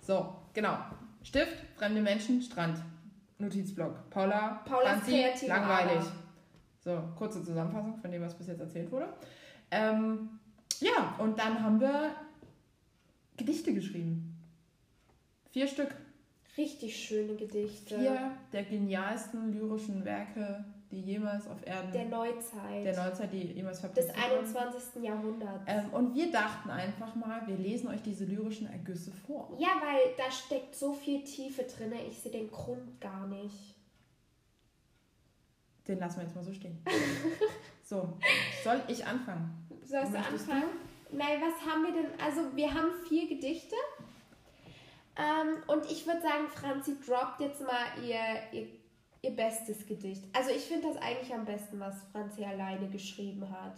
So, 0.00 0.34
genau. 0.52 0.76
Stift, 1.22 1.56
fremde 1.76 2.00
Menschen, 2.00 2.40
Strand. 2.42 2.78
Notizblock. 3.38 4.08
Paula, 4.10 4.62
Paulas 4.64 5.00
Franzi, 5.00 5.46
langweilig. 5.46 6.04
So, 6.80 7.02
kurze 7.16 7.42
Zusammenfassung 7.42 7.98
von 7.98 8.10
dem, 8.10 8.22
was 8.22 8.34
bis 8.34 8.46
jetzt 8.46 8.60
erzählt 8.60 8.90
wurde. 8.92 9.08
Ähm, 9.70 10.38
ja, 10.80 11.16
und 11.18 11.38
dann 11.38 11.62
haben 11.62 11.80
wir 11.80 12.14
Gedichte 13.36 13.74
geschrieben. 13.74 14.36
Vier 15.50 15.68
Stück. 15.68 15.94
Richtig 16.56 16.96
schöne 16.96 17.34
Gedichte. 17.34 17.98
Vier 17.98 18.32
der 18.52 18.64
genialsten 18.64 19.52
lyrischen 19.52 20.04
Werke, 20.04 20.64
die 20.90 21.00
jemals 21.00 21.46
auf 21.48 21.66
Erden 21.66 21.92
Der 21.92 22.06
Neuzeit. 22.06 22.84
der 22.84 22.96
Neuzeit, 23.04 23.32
die 23.32 23.42
jemals 23.52 23.80
des 23.80 24.10
verpasst 24.10 24.54
wurden. 24.54 24.56
21. 24.64 25.02
Jahrhunderts. 25.02 25.64
Ähm, 25.66 25.90
und 25.92 26.14
wir 26.14 26.32
dachten 26.32 26.70
einfach 26.70 27.14
mal, 27.14 27.46
wir 27.46 27.56
lesen 27.56 27.88
euch 27.88 28.02
diese 28.02 28.24
lyrischen 28.24 28.68
Ergüsse 28.68 29.12
vor. 29.26 29.54
Ja, 29.58 29.68
weil 29.82 30.14
da 30.16 30.30
steckt 30.30 30.74
so 30.74 30.94
viel 30.94 31.24
Tiefe 31.24 31.64
drin, 31.64 31.92
ich 32.08 32.18
sehe 32.18 32.32
den 32.32 32.50
Grund 32.50 33.00
gar 33.00 33.26
nicht. 33.26 33.74
Den 35.86 35.98
lassen 35.98 36.18
wir 36.18 36.24
jetzt 36.24 36.34
mal 36.34 36.44
so 36.44 36.52
stehen. 36.52 36.78
so, 37.84 38.18
soll 38.64 38.80
ich 38.88 39.04
anfangen? 39.04 39.66
Sollst 39.84 40.12
du 40.12 40.18
Möchtest 40.18 40.48
du? 40.48 40.52
Nein, 41.12 41.40
was 41.40 41.64
haben 41.70 41.84
wir 41.84 41.92
denn? 41.92 42.20
Also, 42.20 42.40
wir 42.56 42.72
haben 42.72 42.90
vier 43.08 43.28
Gedichte. 43.28 43.74
Ähm, 45.16 45.62
und 45.68 45.90
ich 45.90 46.06
würde 46.06 46.20
sagen, 46.20 46.48
Franzi 46.48 46.96
droppt 47.06 47.40
jetzt 47.40 47.62
mal 47.62 47.86
ihr, 48.04 48.18
ihr, 48.52 48.66
ihr 49.22 49.30
bestes 49.30 49.86
Gedicht. 49.86 50.24
Also, 50.34 50.50
ich 50.50 50.62
finde 50.64 50.88
das 50.88 50.96
eigentlich 50.98 51.32
am 51.32 51.44
besten, 51.44 51.80
was 51.80 51.94
Franzi 52.12 52.44
alleine 52.44 52.88
geschrieben 52.88 53.48
hat. 53.50 53.76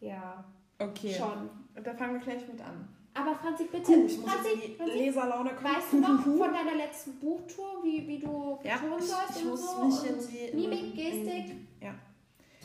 Ja, 0.00 0.44
Okay. 0.78 1.14
schon. 1.14 1.48
Da 1.82 1.94
fangen 1.94 2.14
wir 2.14 2.20
gleich 2.20 2.46
mit 2.48 2.60
an. 2.60 2.88
Aber 3.14 3.34
Franzi, 3.36 3.64
bitte, 3.64 3.84
Puh, 3.92 4.06
ich 4.06 4.18
muss 4.18 4.32
Franzi, 4.32 4.48
die 4.66 4.74
Franzi, 4.74 4.98
Leserlaune 4.98 5.50
kommen. 5.54 5.74
weißt 5.76 5.92
du 5.92 6.00
noch 6.00 6.22
von 6.22 6.52
deiner 6.52 6.74
letzten 6.74 7.18
Buchtour, 7.20 7.84
wie, 7.84 8.08
wie 8.08 8.18
du 8.18 8.58
Ja, 8.64 8.76
betonen 8.78 8.98
ich- 8.98 9.04
sollst 9.04 9.36
ich 9.38 9.44
und 9.44 9.50
muss 9.50 9.70
so? 9.76 9.84
mich 9.84 10.00
und 10.10 10.34
in 10.34 10.56
die- 10.56 10.56
Mimik, 10.68 10.94
Gestik, 10.96 11.56
Ja. 11.80 11.94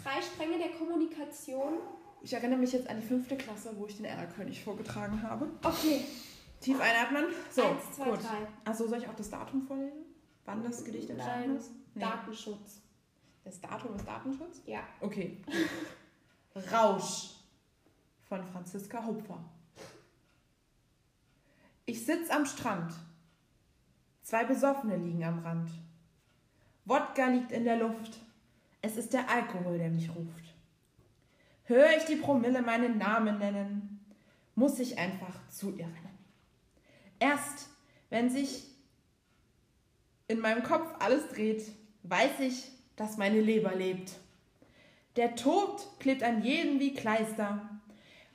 drei 0.04 0.22
Stränge 0.22 0.58
der 0.58 0.70
Kommunikation. 0.72 1.74
Ich 2.22 2.34
erinnere 2.34 2.60
mich 2.60 2.74
jetzt 2.74 2.90
an 2.90 3.00
die 3.00 3.06
fünfte 3.06 3.38
Klasse, 3.38 3.72
wo 3.78 3.86
ich 3.86 3.96
den 3.98 4.06
Erlkönig 4.06 4.64
vorgetragen 4.64 5.22
habe. 5.24 5.50
Okay, 5.64 6.04
Tief 6.60 6.80
einatmen. 6.80 7.26
So, 7.52 7.64
eins, 7.64 7.92
zwei, 7.96 8.10
gut. 8.10 8.24
drei. 8.24 8.48
Achso, 8.66 8.88
soll 8.88 9.00
ich 9.00 9.08
auch 9.08 9.16
das 9.16 9.30
Datum 9.30 9.62
vorlesen? 9.62 10.06
Wann 10.46 10.64
das 10.64 10.84
Gedicht 10.84 11.10
entstanden 11.10 11.58
ist? 11.58 11.72
Nee. 11.94 12.02
Datenschutz. 12.02 12.82
Das 13.44 13.62
Datum 13.62 13.96
ist 13.96 14.08
Datenschutz? 14.08 14.62
Ja. 14.66 14.82
Okay. 15.00 15.42
Rausch 16.72 17.36
von 18.28 18.44
Franziska 18.44 19.06
Hupfer. 19.06 19.44
Ich 21.86 22.06
sitz 22.06 22.30
am 22.30 22.46
Strand. 22.46 22.94
Zwei 24.24 24.44
Besoffene 24.44 24.98
liegen 24.98 25.24
am 25.24 25.40
Rand. 25.40 25.70
Wodka 26.86 27.28
liegt 27.28 27.52
in 27.52 27.64
der 27.64 27.78
Luft. 27.78 28.20
Es 28.82 28.98
ist 28.98 29.14
der 29.14 29.30
Alkohol, 29.30 29.78
der 29.78 29.90
mich 29.90 30.10
ruft. 30.10 30.44
Hör 31.68 31.98
ich 31.98 32.06
die 32.06 32.16
Promille 32.16 32.62
meinen 32.62 32.98
Namen 32.98 33.40
nennen, 33.40 34.00
muss 34.56 34.80
ich 34.80 34.98
einfach 34.98 35.36
zu 35.50 35.72
ihr 35.72 35.84
rennen. 35.86 36.18
Erst 37.20 37.68
wenn 38.10 38.30
sich 38.30 38.64
in 40.30 40.40
meinem 40.40 40.64
Kopf 40.64 40.90
alles 41.00 41.28
dreht, 41.28 41.64
weiß 42.04 42.40
ich, 42.40 42.72
dass 42.96 43.18
meine 43.18 43.42
Leber 43.42 43.76
lebt. 43.76 44.14
Der 45.18 45.36
Tod 45.36 45.86
klebt 46.00 46.24
an 46.24 46.42
jedem 46.42 46.80
wie 46.80 46.94
Kleister. 46.94 47.70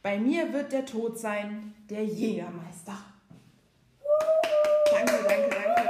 Bei 0.03 0.19
mir 0.19 0.53
wird 0.53 0.73
der 0.73 0.85
Tod 0.85 1.19
sein, 1.19 1.75
der 1.89 2.05
Jägermeister. 2.05 2.99
Danke, 4.91 5.25
danke, 5.27 5.49
danke. 5.49 5.89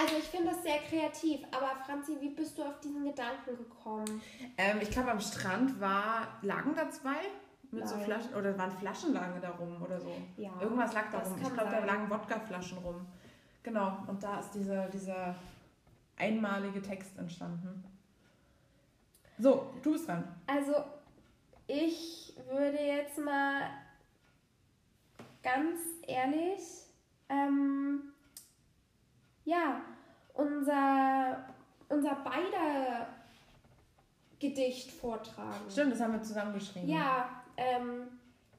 Also 0.00 0.16
ich 0.18 0.24
finde 0.24 0.52
das 0.52 0.62
sehr 0.62 0.78
kreativ, 0.90 1.40
aber 1.52 1.76
Franzi, 1.86 2.16
wie 2.20 2.30
bist 2.30 2.58
du 2.58 2.62
auf 2.62 2.80
diesen 2.80 3.04
Gedanken 3.04 3.56
gekommen? 3.56 4.20
Ähm, 4.58 4.78
ich 4.82 4.90
glaube, 4.90 5.12
am 5.12 5.20
Strand 5.20 5.80
war, 5.80 6.38
lagen 6.42 6.74
da 6.74 6.90
zwei 6.90 7.20
mit 7.70 7.88
so 7.88 7.94
Nein. 7.96 8.04
Flaschen, 8.04 8.34
oder 8.34 8.58
waren 8.58 8.72
Flaschen 8.72 9.12
lagen 9.12 9.40
da 9.40 9.50
rum 9.50 9.80
oder 9.80 10.00
so. 10.00 10.12
Ja, 10.36 10.50
Irgendwas 10.60 10.92
lag 10.92 11.10
da 11.12 11.18
rum. 11.18 11.36
Ich 11.40 11.54
glaube, 11.54 11.70
da 11.70 11.84
lagen 11.84 12.10
Wodkaflaschen 12.10 12.78
rum. 12.78 13.06
Genau, 13.62 13.98
und 14.08 14.22
da 14.22 14.40
ist 14.40 14.50
dieser, 14.50 14.88
dieser 14.88 15.36
einmalige 16.16 16.82
Text 16.82 17.16
entstanden. 17.18 17.84
So, 19.38 19.72
du 19.82 19.92
bist 19.92 20.08
dran. 20.08 20.24
Also 20.46 20.74
ich 21.66 22.34
würde 22.50 22.78
jetzt 22.78 23.18
mal 23.18 23.70
ganz 25.42 25.78
ehrlich, 26.06 26.60
ähm, 27.28 28.12
ja, 29.44 29.80
unser, 30.40 31.44
unser 31.88 32.14
beider 32.16 33.06
Gedicht 34.38 34.90
vortragen. 34.90 35.70
Stimmt, 35.70 35.92
das 35.92 36.00
haben 36.00 36.14
wir 36.14 36.22
zusammengeschrieben. 36.22 36.88
Ja, 36.88 37.42
ähm, 37.56 38.08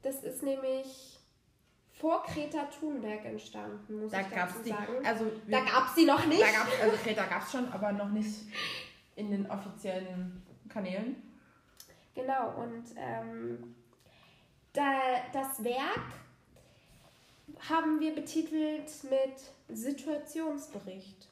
das 0.02 0.22
ist 0.22 0.42
nämlich 0.42 1.18
vor 1.98 2.22
Greta 2.24 2.64
Thunberg 2.64 3.24
entstanden, 3.24 4.00
muss 4.00 4.12
Da 4.12 4.20
ich 4.20 4.30
gab 4.30 4.48
es 4.48 4.54
dazu 4.54 4.64
die. 4.64 4.70
sagen. 4.70 5.06
Also, 5.06 5.32
Da 5.48 5.60
gab 5.60 5.86
es 5.88 5.94
sie 5.94 6.04
noch 6.04 6.24
nicht. 6.26 6.42
da 6.42 6.50
gab's, 6.50 6.80
also 6.80 6.96
Kreta 6.98 7.26
gab 7.26 7.42
es 7.42 7.52
schon, 7.52 7.68
aber 7.72 7.92
noch 7.92 8.08
nicht 8.10 8.40
in 9.16 9.30
den 9.30 9.50
offiziellen 9.50 10.42
Kanälen. 10.68 11.16
Genau, 12.14 12.54
und 12.60 12.84
ähm, 12.96 13.74
da, 14.72 14.82
das 15.32 15.62
Werk 15.64 16.00
haben 17.68 18.00
wir 18.00 18.14
betitelt 18.14 18.90
mit 19.04 19.76
Situationsbericht. 19.76 21.28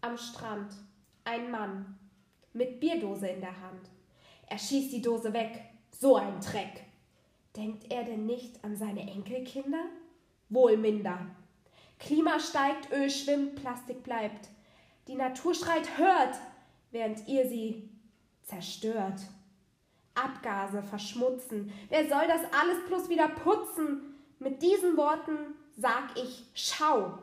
Am 0.00 0.16
Strand 0.16 0.74
ein 1.24 1.50
Mann 1.50 1.98
mit 2.52 2.80
Bierdose 2.80 3.28
in 3.28 3.40
der 3.40 3.60
Hand. 3.60 3.90
Er 4.48 4.58
schießt 4.58 4.92
die 4.92 5.02
Dose 5.02 5.32
weg. 5.32 5.64
So 5.90 6.16
ein 6.16 6.40
Dreck. 6.40 6.84
Denkt 7.56 7.90
er 7.90 8.04
denn 8.04 8.26
nicht 8.26 8.62
an 8.64 8.76
seine 8.76 9.00
Enkelkinder? 9.00 9.84
Wohl 10.48 10.76
minder. 10.76 11.18
Klima 11.98 12.38
steigt, 12.38 12.92
Öl 12.92 13.10
schwimmt, 13.10 13.56
Plastik 13.56 14.02
bleibt. 14.02 14.48
Die 15.08 15.14
Natur 15.14 15.54
schreit, 15.54 15.98
hört, 15.98 16.36
während 16.90 17.26
ihr 17.26 17.48
sie 17.48 17.88
zerstört. 18.42 19.20
Abgase 20.14 20.82
verschmutzen. 20.82 21.72
Wer 21.88 22.08
soll 22.08 22.26
das 22.26 22.42
alles 22.52 22.86
bloß 22.86 23.08
wieder 23.08 23.28
putzen? 23.28 24.14
Mit 24.38 24.62
diesen 24.62 24.96
Worten 24.96 25.54
sag 25.76 26.16
ich, 26.16 26.44
schau, 26.54 27.18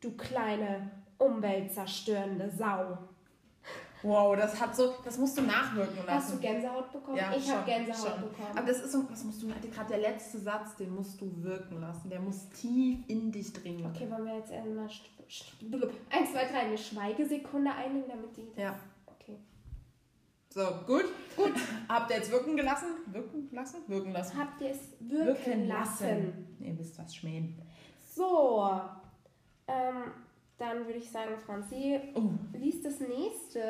du 0.00 0.16
kleine 0.16 0.90
umweltzerstörende 1.18 2.50
Sau. 2.50 2.98
Wow, 4.02 4.36
das 4.36 4.60
hat 4.60 4.76
so, 4.76 4.94
das 5.04 5.18
musst 5.18 5.36
du 5.36 5.42
nachwirken 5.42 5.96
lassen. 6.06 6.10
Hast 6.10 6.32
du 6.34 6.38
Gänsehaut 6.38 6.92
bekommen? 6.92 7.16
Ja, 7.16 7.32
ich 7.36 7.50
habe 7.52 7.64
Gänsehaut 7.66 7.98
schon. 8.12 8.20
bekommen. 8.28 8.56
Aber 8.56 8.66
das 8.68 8.80
ist 8.80 8.92
so, 8.92 9.04
was 9.10 9.24
musst 9.24 9.42
du, 9.42 9.48
gerade 9.48 9.88
der 9.88 9.98
letzte 9.98 10.38
Satz, 10.38 10.76
den 10.76 10.94
musst 10.94 11.20
du 11.20 11.42
wirken 11.42 11.80
lassen. 11.80 12.08
Der 12.08 12.20
muss 12.20 12.48
tief 12.50 13.00
in 13.08 13.32
dich 13.32 13.52
dringen. 13.52 13.84
okay, 13.86 14.08
wollen 14.08 14.24
wir 14.24 14.36
jetzt 14.36 14.52
erstmal 14.52 14.86
st- 14.86 15.08
st- 15.28 15.68
blub. 15.68 15.92
eins, 16.10 16.30
zwei, 16.30 16.44
drei, 16.44 16.58
eine 16.60 16.78
Schweigesekunde 16.78 17.72
einnehmen, 17.72 18.08
damit 18.08 18.36
die. 18.36 18.48
Ja. 18.60 18.78
Okay. 19.06 19.36
So, 20.50 20.62
gut. 20.86 21.06
Gut. 21.36 21.54
Habt 21.88 22.10
ihr 22.10 22.18
jetzt 22.18 22.30
wirken 22.30 22.56
gelassen? 22.56 22.86
Wirken 23.06 23.48
lassen? 23.50 23.78
Wirken 23.88 24.12
lassen. 24.12 24.38
Habt 24.38 24.60
ihr 24.60 24.70
es 24.70 24.78
wirken, 25.00 25.66
lassen? 25.66 26.56
Ihr 26.60 26.78
wisst 26.78 26.96
was, 27.00 27.16
Schmähen. 27.16 27.60
So. 28.14 28.80
Ähm, 29.66 30.12
dann 30.58 30.78
würde 30.86 30.98
ich 30.98 31.10
sagen, 31.10 31.36
Franzi, 31.44 32.00
Oh, 32.14 32.30
liest 32.56 32.84
das 32.84 33.00
nächste. 33.00 33.62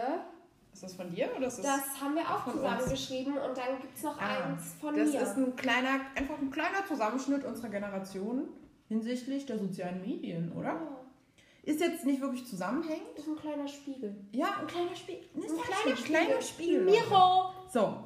ist 0.73 0.83
das 0.83 0.95
von 0.95 1.11
dir 1.11 1.29
oder 1.37 1.47
ist 1.49 1.59
das? 1.59 1.67
Das 1.67 2.01
haben 2.01 2.15
wir 2.15 2.23
auch 2.23 2.51
zusammengeschrieben 2.51 3.35
und 3.35 3.57
dann 3.57 3.81
gibt 3.81 3.97
es 3.97 4.03
noch 4.03 4.19
Ah, 4.21 4.45
eins 4.47 4.75
von 4.81 4.97
das 4.97 5.13
mir. 5.13 5.21
ist 5.21 5.37
ein 5.37 5.57
kleiner, 5.57 6.01
einfach 6.15 6.39
ein 6.39 6.51
kleiner 6.51 6.87
Zusammenschnitt 6.87 7.45
unserer 7.45 7.69
Generation 7.69 8.49
hinsichtlich 8.89 9.45
der 9.47 9.59
sozialen 9.59 10.01
Medien, 10.01 10.51
oder? 10.53 10.69
Ja, 10.69 11.01
Ist 11.65 11.81
jetzt 11.81 12.07
nicht 12.07 12.21
wirklich 12.23 12.47
zusammenhängend. 12.47 13.09
das 13.17 13.27
ist 13.27 13.31
ein 13.31 13.37
kleiner 13.37 13.69
Spiegel. 13.69 14.17
Ja, 14.33 14.57
ein 14.61 14.67
kleiner 14.67 14.97
Spiegel. 14.97 15.29
Ein 15.35 15.43
kleiner 15.43 15.97
kleiner 15.97 16.41
Spiegel. 16.43 16.85
Miro! 16.85 17.51
So. 17.71 17.99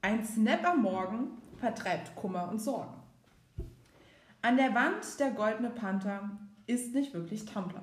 Ein 0.00 0.24
Snap 0.24 0.64
am 0.66 0.80
Morgen 0.82 1.42
vertreibt 1.58 2.14
Kummer 2.16 2.48
und 2.50 2.60
Sorgen. 2.60 2.94
An 4.40 4.56
der 4.56 4.74
Wand 4.74 5.18
der 5.18 5.32
goldene 5.32 5.70
Panther 5.70 6.30
ist 6.68 6.94
nicht 6.94 7.14
wirklich 7.14 7.44
Tumblr. 7.46 7.82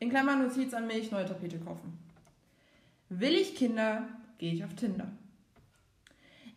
In 0.00 0.10
Klammern 0.10 0.42
Notiz 0.42 0.74
an 0.74 0.88
mich, 0.88 1.12
neue 1.12 1.26
Tapete 1.26 1.58
kaufen. 1.58 1.96
Will 3.08 3.34
ich 3.34 3.54
Kinder, 3.54 4.08
gehe 4.38 4.52
ich 4.52 4.64
auf 4.64 4.74
Tinder. 4.74 5.06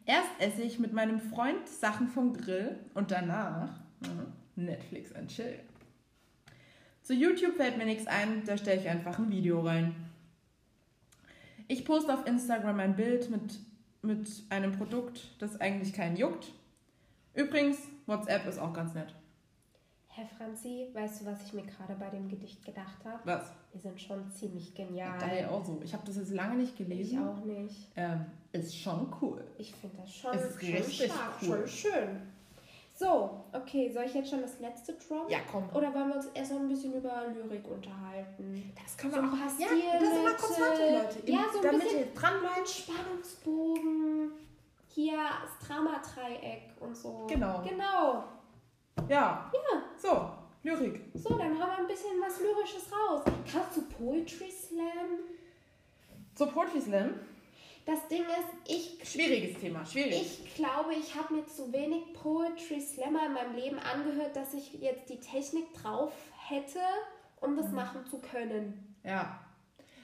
Erst 0.05 0.29
esse 0.39 0.63
ich 0.63 0.79
mit 0.79 0.93
meinem 0.93 1.19
Freund 1.19 1.67
Sachen 1.67 2.07
vom 2.07 2.33
Grill 2.33 2.79
und 2.93 3.11
danach 3.11 3.69
hm, 4.03 4.33
Netflix 4.55 5.13
and 5.13 5.29
Chill. 5.29 5.59
Zu 7.03 7.13
YouTube 7.13 7.57
fällt 7.57 7.77
mir 7.77 7.85
nichts 7.85 8.07
ein, 8.07 8.43
da 8.45 8.57
stelle 8.57 8.81
ich 8.81 8.87
einfach 8.87 9.19
ein 9.19 9.29
Video 9.29 9.61
rein. 9.61 9.95
Ich 11.67 11.83
poste 11.83 12.13
auf 12.13 12.25
Instagram 12.25 12.79
ein 12.79 12.95
Bild 12.95 13.29
mit, 13.29 13.59
mit 14.01 14.43
einem 14.49 14.71
Produkt, 14.71 15.35
das 15.39 15.59
eigentlich 15.59 15.91
keinen 15.91 16.15
juckt. 16.15 16.53
Übrigens, 17.33 17.77
WhatsApp 18.05 18.47
ist 18.47 18.59
auch 18.59 18.73
ganz 18.73 18.93
nett. 18.93 19.13
Herr 20.17 20.25
Franzi, 20.25 20.87
weißt 20.93 21.21
du, 21.21 21.25
was 21.27 21.43
ich 21.45 21.53
mir 21.53 21.61
gerade 21.61 21.93
bei 21.93 22.09
dem 22.09 22.27
Gedicht 22.27 22.65
gedacht 22.65 22.97
habe? 23.05 23.19
Was? 23.23 23.51
Wir 23.71 23.81
sind 23.81 24.01
schon 24.01 24.27
ziemlich 24.31 24.73
genial. 24.73 25.15
Daher 25.19 25.51
auch 25.51 25.63
so. 25.63 25.79
Ich 25.83 25.93
habe 25.93 26.03
das 26.07 26.17
jetzt 26.17 26.31
lange 26.31 26.55
nicht 26.55 26.71
ich 26.71 26.87
gelesen. 26.87 27.19
auch 27.27 27.45
nicht. 27.45 27.91
Ähm, 27.95 28.25
ist 28.51 28.75
schon 28.75 29.13
cool. 29.21 29.45
Ich 29.59 29.75
finde 29.75 29.97
das 29.97 30.11
schon, 30.11 30.33
Es 30.33 30.41
ist 30.45 30.59
schon 30.59 30.73
richtig 30.73 31.11
stark, 31.11 31.33
cool. 31.43 31.47
schon 31.47 31.67
schön. 31.67 32.21
So, 32.95 33.43
okay, 33.53 33.91
soll 33.93 34.05
ich 34.05 34.15
jetzt 34.15 34.31
schon 34.31 34.41
das 34.41 34.59
letzte 34.59 34.93
droppen? 34.93 35.29
Ja, 35.29 35.37
komm. 35.51 35.69
Oder 35.71 35.93
wollen 35.93 36.07
wir 36.09 36.15
uns 36.15 36.25
erst 36.33 36.51
noch 36.51 36.61
ein 36.61 36.67
bisschen 36.67 36.95
über 36.95 37.25
Lyrik 37.27 37.67
unterhalten? 37.69 38.73
Das 38.83 38.97
können 38.97 39.13
So 39.13 39.19
ein 39.19 39.25
wir 39.25 39.37
paar 39.37 39.47
auch. 39.47 39.59
Ja, 39.59 39.99
das 39.99 40.23
mal 40.23 40.33
kurz 40.35 40.59
warte, 40.59 40.81
Leute. 40.81 41.31
Ja, 41.31 41.39
so 41.53 41.59
ein 41.59 41.63
damit 41.63 41.81
bisschen- 41.83 41.99
ihr 41.99 42.13
dranbleibt. 42.15 42.67
Spannungsbogen, 42.67 44.31
hier 44.95 45.13
das 45.43 45.67
Dramadreieck 45.67 46.63
und 46.79 46.97
so. 46.97 47.27
Genau. 47.29 47.61
Genau. 47.61 48.23
Ja. 49.09 49.51
Ja. 49.53 49.83
So, 49.97 50.31
Lyrik. 50.63 51.01
So, 51.13 51.29
dann 51.37 51.59
haben 51.59 51.71
wir 51.71 51.77
ein 51.79 51.87
bisschen 51.87 52.19
was 52.21 52.39
Lyrisches 52.39 52.91
raus. 52.91 53.23
Kannst 53.51 53.77
du 53.77 53.81
Poetry 53.83 54.51
Slam? 54.51 55.19
So, 56.35 56.47
Poetry 56.47 56.81
Slam. 56.81 57.13
Das 57.85 58.05
Ding 58.09 58.23
ist, 58.23 58.69
ich, 58.69 59.09
Schwieriges 59.09 59.61
Thema. 59.61 59.85
Schwierig. 59.85 60.41
ich 60.43 60.55
glaube, 60.55 60.93
ich 60.93 61.15
habe 61.15 61.35
mir 61.35 61.47
zu 61.47 61.71
wenig 61.71 62.13
Poetry 62.13 62.81
Slammer 62.81 63.27
in 63.27 63.33
meinem 63.33 63.55
Leben 63.55 63.79
angehört, 63.79 64.35
dass 64.35 64.53
ich 64.53 64.73
jetzt 64.73 65.09
die 65.09 65.19
Technik 65.21 65.73
drauf 65.73 66.11
hätte, 66.49 66.81
um 67.39 67.55
das 67.55 67.71
machen 67.71 68.05
zu 68.05 68.19
können. 68.19 68.95
Ja. 69.05 69.39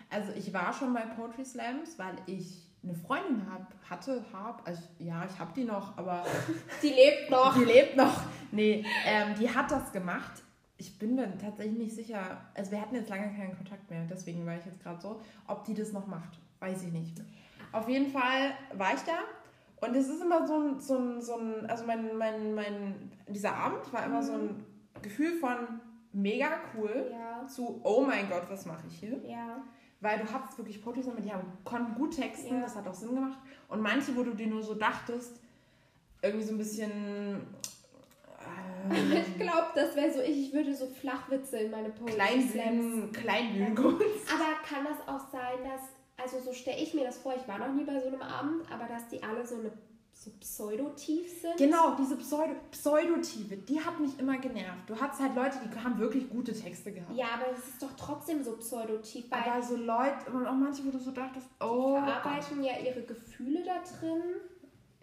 Also 0.09 0.31
ich 0.31 0.53
war 0.53 0.71
schon 0.71 0.93
bei 0.93 1.01
Poetry 1.01 1.43
Slams, 1.43 2.00
weil 2.00 2.15
ich 2.25 2.62
eine 2.83 2.93
Freundin 2.95 3.41
hab, 3.51 3.73
hatte, 3.89 4.23
hab, 4.33 4.67
also 4.67 4.81
ja, 4.99 5.25
ich 5.31 5.39
habe 5.39 5.51
die 5.55 5.63
noch, 5.63 5.97
aber 5.97 6.23
Die 6.81 6.89
lebt 6.89 7.29
noch. 7.29 7.53
die 7.55 7.63
lebt 7.65 7.95
noch. 7.95 8.23
Nee, 8.51 8.85
ähm, 9.05 9.35
die 9.39 9.49
hat 9.49 9.71
das 9.71 9.91
gemacht. 9.91 10.43
Ich 10.77 10.97
bin 10.99 11.15
mir 11.15 11.37
tatsächlich 11.37 11.77
nicht 11.77 11.95
sicher, 11.95 12.41
also 12.55 12.71
wir 12.71 12.81
hatten 12.81 12.95
jetzt 12.95 13.09
lange 13.09 13.27
keinen 13.33 13.55
Kontakt 13.55 13.89
mehr, 13.89 14.05
deswegen 14.09 14.45
war 14.45 14.57
ich 14.57 14.65
jetzt 14.65 14.81
gerade 14.83 14.99
so, 14.99 15.21
ob 15.47 15.63
die 15.63 15.73
das 15.73 15.93
noch 15.93 16.07
macht, 16.07 16.37
weiß 16.59 16.83
ich 16.83 16.91
nicht. 16.91 17.21
Auf 17.71 17.87
jeden 17.87 18.11
Fall 18.11 18.51
war 18.73 18.93
ich 18.93 19.01
da 19.01 19.87
und 19.87 19.95
es 19.95 20.09
ist 20.09 20.21
immer 20.21 20.45
so 20.45 20.59
ein, 20.59 20.79
so 20.79 20.97
ein, 20.97 21.21
so 21.21 21.37
ein 21.37 21.65
also 21.69 21.85
mein, 21.85 22.17
mein, 22.17 22.53
mein, 22.53 23.11
dieser 23.27 23.55
Abend 23.55 23.91
war 23.93 24.05
immer 24.05 24.21
so 24.21 24.33
ein 24.33 24.65
Gefühl 25.01 25.33
von 25.39 25.55
mega 26.11 26.47
cool 26.75 27.09
Ja, 27.11 27.47
zu, 27.47 27.79
oh 27.83 28.01
mein 28.05 28.29
Gott, 28.29 28.43
was 28.49 28.65
mache 28.65 28.85
ich 28.87 28.97
hier? 28.99 29.17
ja. 29.25 29.63
Weil 30.03 30.19
du 30.19 30.31
hattest 30.31 30.57
wirklich 30.57 30.81
Poetry 30.83 31.01
Slammer, 31.01 31.22
die 31.22 31.31
haben, 31.31 31.48
konnten 31.63 31.95
gut 31.95 32.15
texten, 32.15 32.55
Ja. 32.55 32.62
das 32.62 32.75
hat 32.75 32.86
auch 32.88 32.93
Sinn 32.93 33.15
gemacht. 33.15 33.38
Und 33.69 33.81
manche, 33.81 34.15
wo 34.15 34.22
du 34.24 34.33
dir 34.33 34.48
nur 34.48 34.62
so 34.62 34.75
dachtest, 34.75 35.39
irgendwie 36.22 36.45
so 36.45 36.51
ein 36.53 36.57
bisschen 36.57 36.91
äh, 38.91 39.19
Ich 39.22 39.38
glaube, 39.39 39.67
das 39.75 39.95
wäre 39.95 40.12
so 40.13 40.19
ich. 40.22 40.48
Ich 40.48 40.53
würde 40.53 40.75
so 40.75 40.88
Flachwitze 40.88 41.57
in 41.57 41.72
meine 41.72 41.89
Poetry 41.89 42.13
Slams. 42.15 42.51
Kleinbühnen, 42.51 43.12
Kleinbühnenkunst. 43.13 44.03
Aber 44.33 44.62
kann 44.67 44.83
das 44.86 45.07
auch 45.07 45.31
sein, 45.31 45.60
dass, 45.63 45.81
also 46.22 46.43
so 46.43 46.53
stelle 46.53 46.81
ich 46.81 46.93
mir 46.93 47.05
das 47.05 47.17
vor, 47.19 47.33
ich 47.36 47.48
war 47.48 47.57
noch 47.60 47.74
nie 47.74 47.86
bei 47.86 48.00
so 48.00 48.07
einem 48.07 48.22
Abend, 48.22 48.69
aber 48.72 48.86
dass 48.86 49.07
die 49.07 49.24
alle 49.24 49.45
so 49.45 49.55
eine 49.55 49.72
so 50.24 50.32
pseudo-tief 50.39 51.42
sind? 51.42 51.58
Genau, 51.58 51.96
diese 51.96 52.15
Pseudo 52.18 52.56
Pseudotive, 52.72 53.58
die 53.58 53.80
hat 53.80 54.00
mich 54.00 54.18
immer 54.20 54.38
genervt. 54.38 54.88
Du 54.88 55.00
hattest 55.00 55.22
halt 55.22 55.36
Leute, 55.36 55.58
die 55.63 55.80
haben 55.80 55.98
wirklich 56.00 56.30
gute 56.30 56.53
Texte 56.53 56.92
gehabt. 56.92 57.15
Ja, 57.15 57.27
aber 57.36 57.51
es 57.51 57.68
ist 57.68 57.82
doch 57.82 57.92
trotzdem 57.98 58.44
so 58.44 58.56
pseudo-tief, 58.58 59.25
weil 59.30 59.42
Aber 59.42 59.62
so 59.62 59.75
Leute, 59.75 60.32
und 60.32 60.48
auch 60.48 60.53
manche, 60.53 60.86
wo 60.86 60.92
du 60.92 61.00
so 61.00 61.12
dachtest, 61.12 61.48
oh 61.60 61.96
Gott. 61.96 62.03
verarbeiten 62.06 62.63
ja 62.63 62.74
ihre 62.80 63.03
Gefühle 63.03 63.63
da 63.63 63.82
drin. 64.00 64.22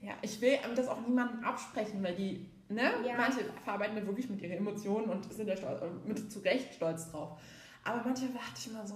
Ja, 0.00 0.14
ich 0.22 0.40
will 0.40 0.58
das 0.74 0.88
auch 0.88 1.00
niemandem 1.06 1.44
absprechen, 1.44 2.02
weil 2.02 2.14
die, 2.14 2.48
ne? 2.68 2.92
Ja. 3.06 3.16
Manche 3.16 3.44
verarbeiten 3.62 3.96
da 3.96 4.06
wirklich 4.06 4.30
mit 4.30 4.40
ihren 4.40 4.58
Emotionen 4.58 5.10
und 5.10 5.32
sind 5.32 5.46
da 5.46 5.56
stolz, 5.56 5.82
und 5.82 6.08
mit 6.08 6.32
zu 6.32 6.38
Recht 6.38 6.74
stolz 6.74 7.10
drauf. 7.10 7.38
Aber 7.84 8.02
manchmal 8.04 8.32
dachte 8.32 8.54
ich 8.56 8.68
immer 8.68 8.86
so, 8.86 8.94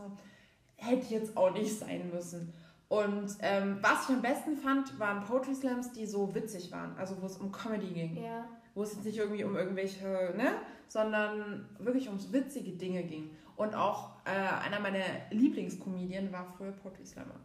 hätte 0.77 1.15
jetzt 1.15 1.37
auch 1.37 1.53
nicht 1.53 1.79
sein 1.79 2.11
müssen. 2.11 2.53
Und 2.95 3.37
ähm, 3.41 3.79
was 3.81 4.09
ich 4.09 4.15
am 4.15 4.23
besten 4.23 4.57
fand, 4.57 5.01
waren 5.01 5.25
Poetry 5.25 5.55
Slams, 5.55 5.91
die 5.93 6.07
so 6.07 6.33
witzig 6.33 6.71
waren, 6.71 6.97
also 6.97 7.21
wo 7.21 7.27
es 7.27 7.37
um 7.39 7.51
Comedy 7.51 7.89
ging. 7.89 8.23
Ja. 8.23 8.49
Wo 8.75 8.85
es 8.85 8.95
jetzt 8.95 9.05
nicht 9.05 9.19
irgendwie 9.19 9.43
um 9.43 9.57
irgendwelche, 9.57 10.33
ne? 10.37 10.53
Sondern 10.87 11.69
wirklich 11.81 12.07
ums 12.07 12.33
witzige 12.33 12.71
Dinge 12.71 13.03
ging. 13.03 13.31
Und 13.57 13.75
auch 13.75 14.11
äh, 14.25 14.65
einer 14.65 14.79
meiner 14.79 15.05
Lieblingskomedien 15.31 16.31
war 16.31 16.47
früher 16.57 16.71
Poetry 16.71 17.05
Slammer. 17.05 17.41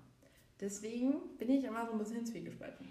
Deswegen 0.60 1.16
bin 1.40 1.50
ich 1.50 1.64
immer 1.64 1.84
so 1.88 1.94
ein 1.94 1.98
bisschen 1.98 2.26
zwiegespalten. 2.28 2.88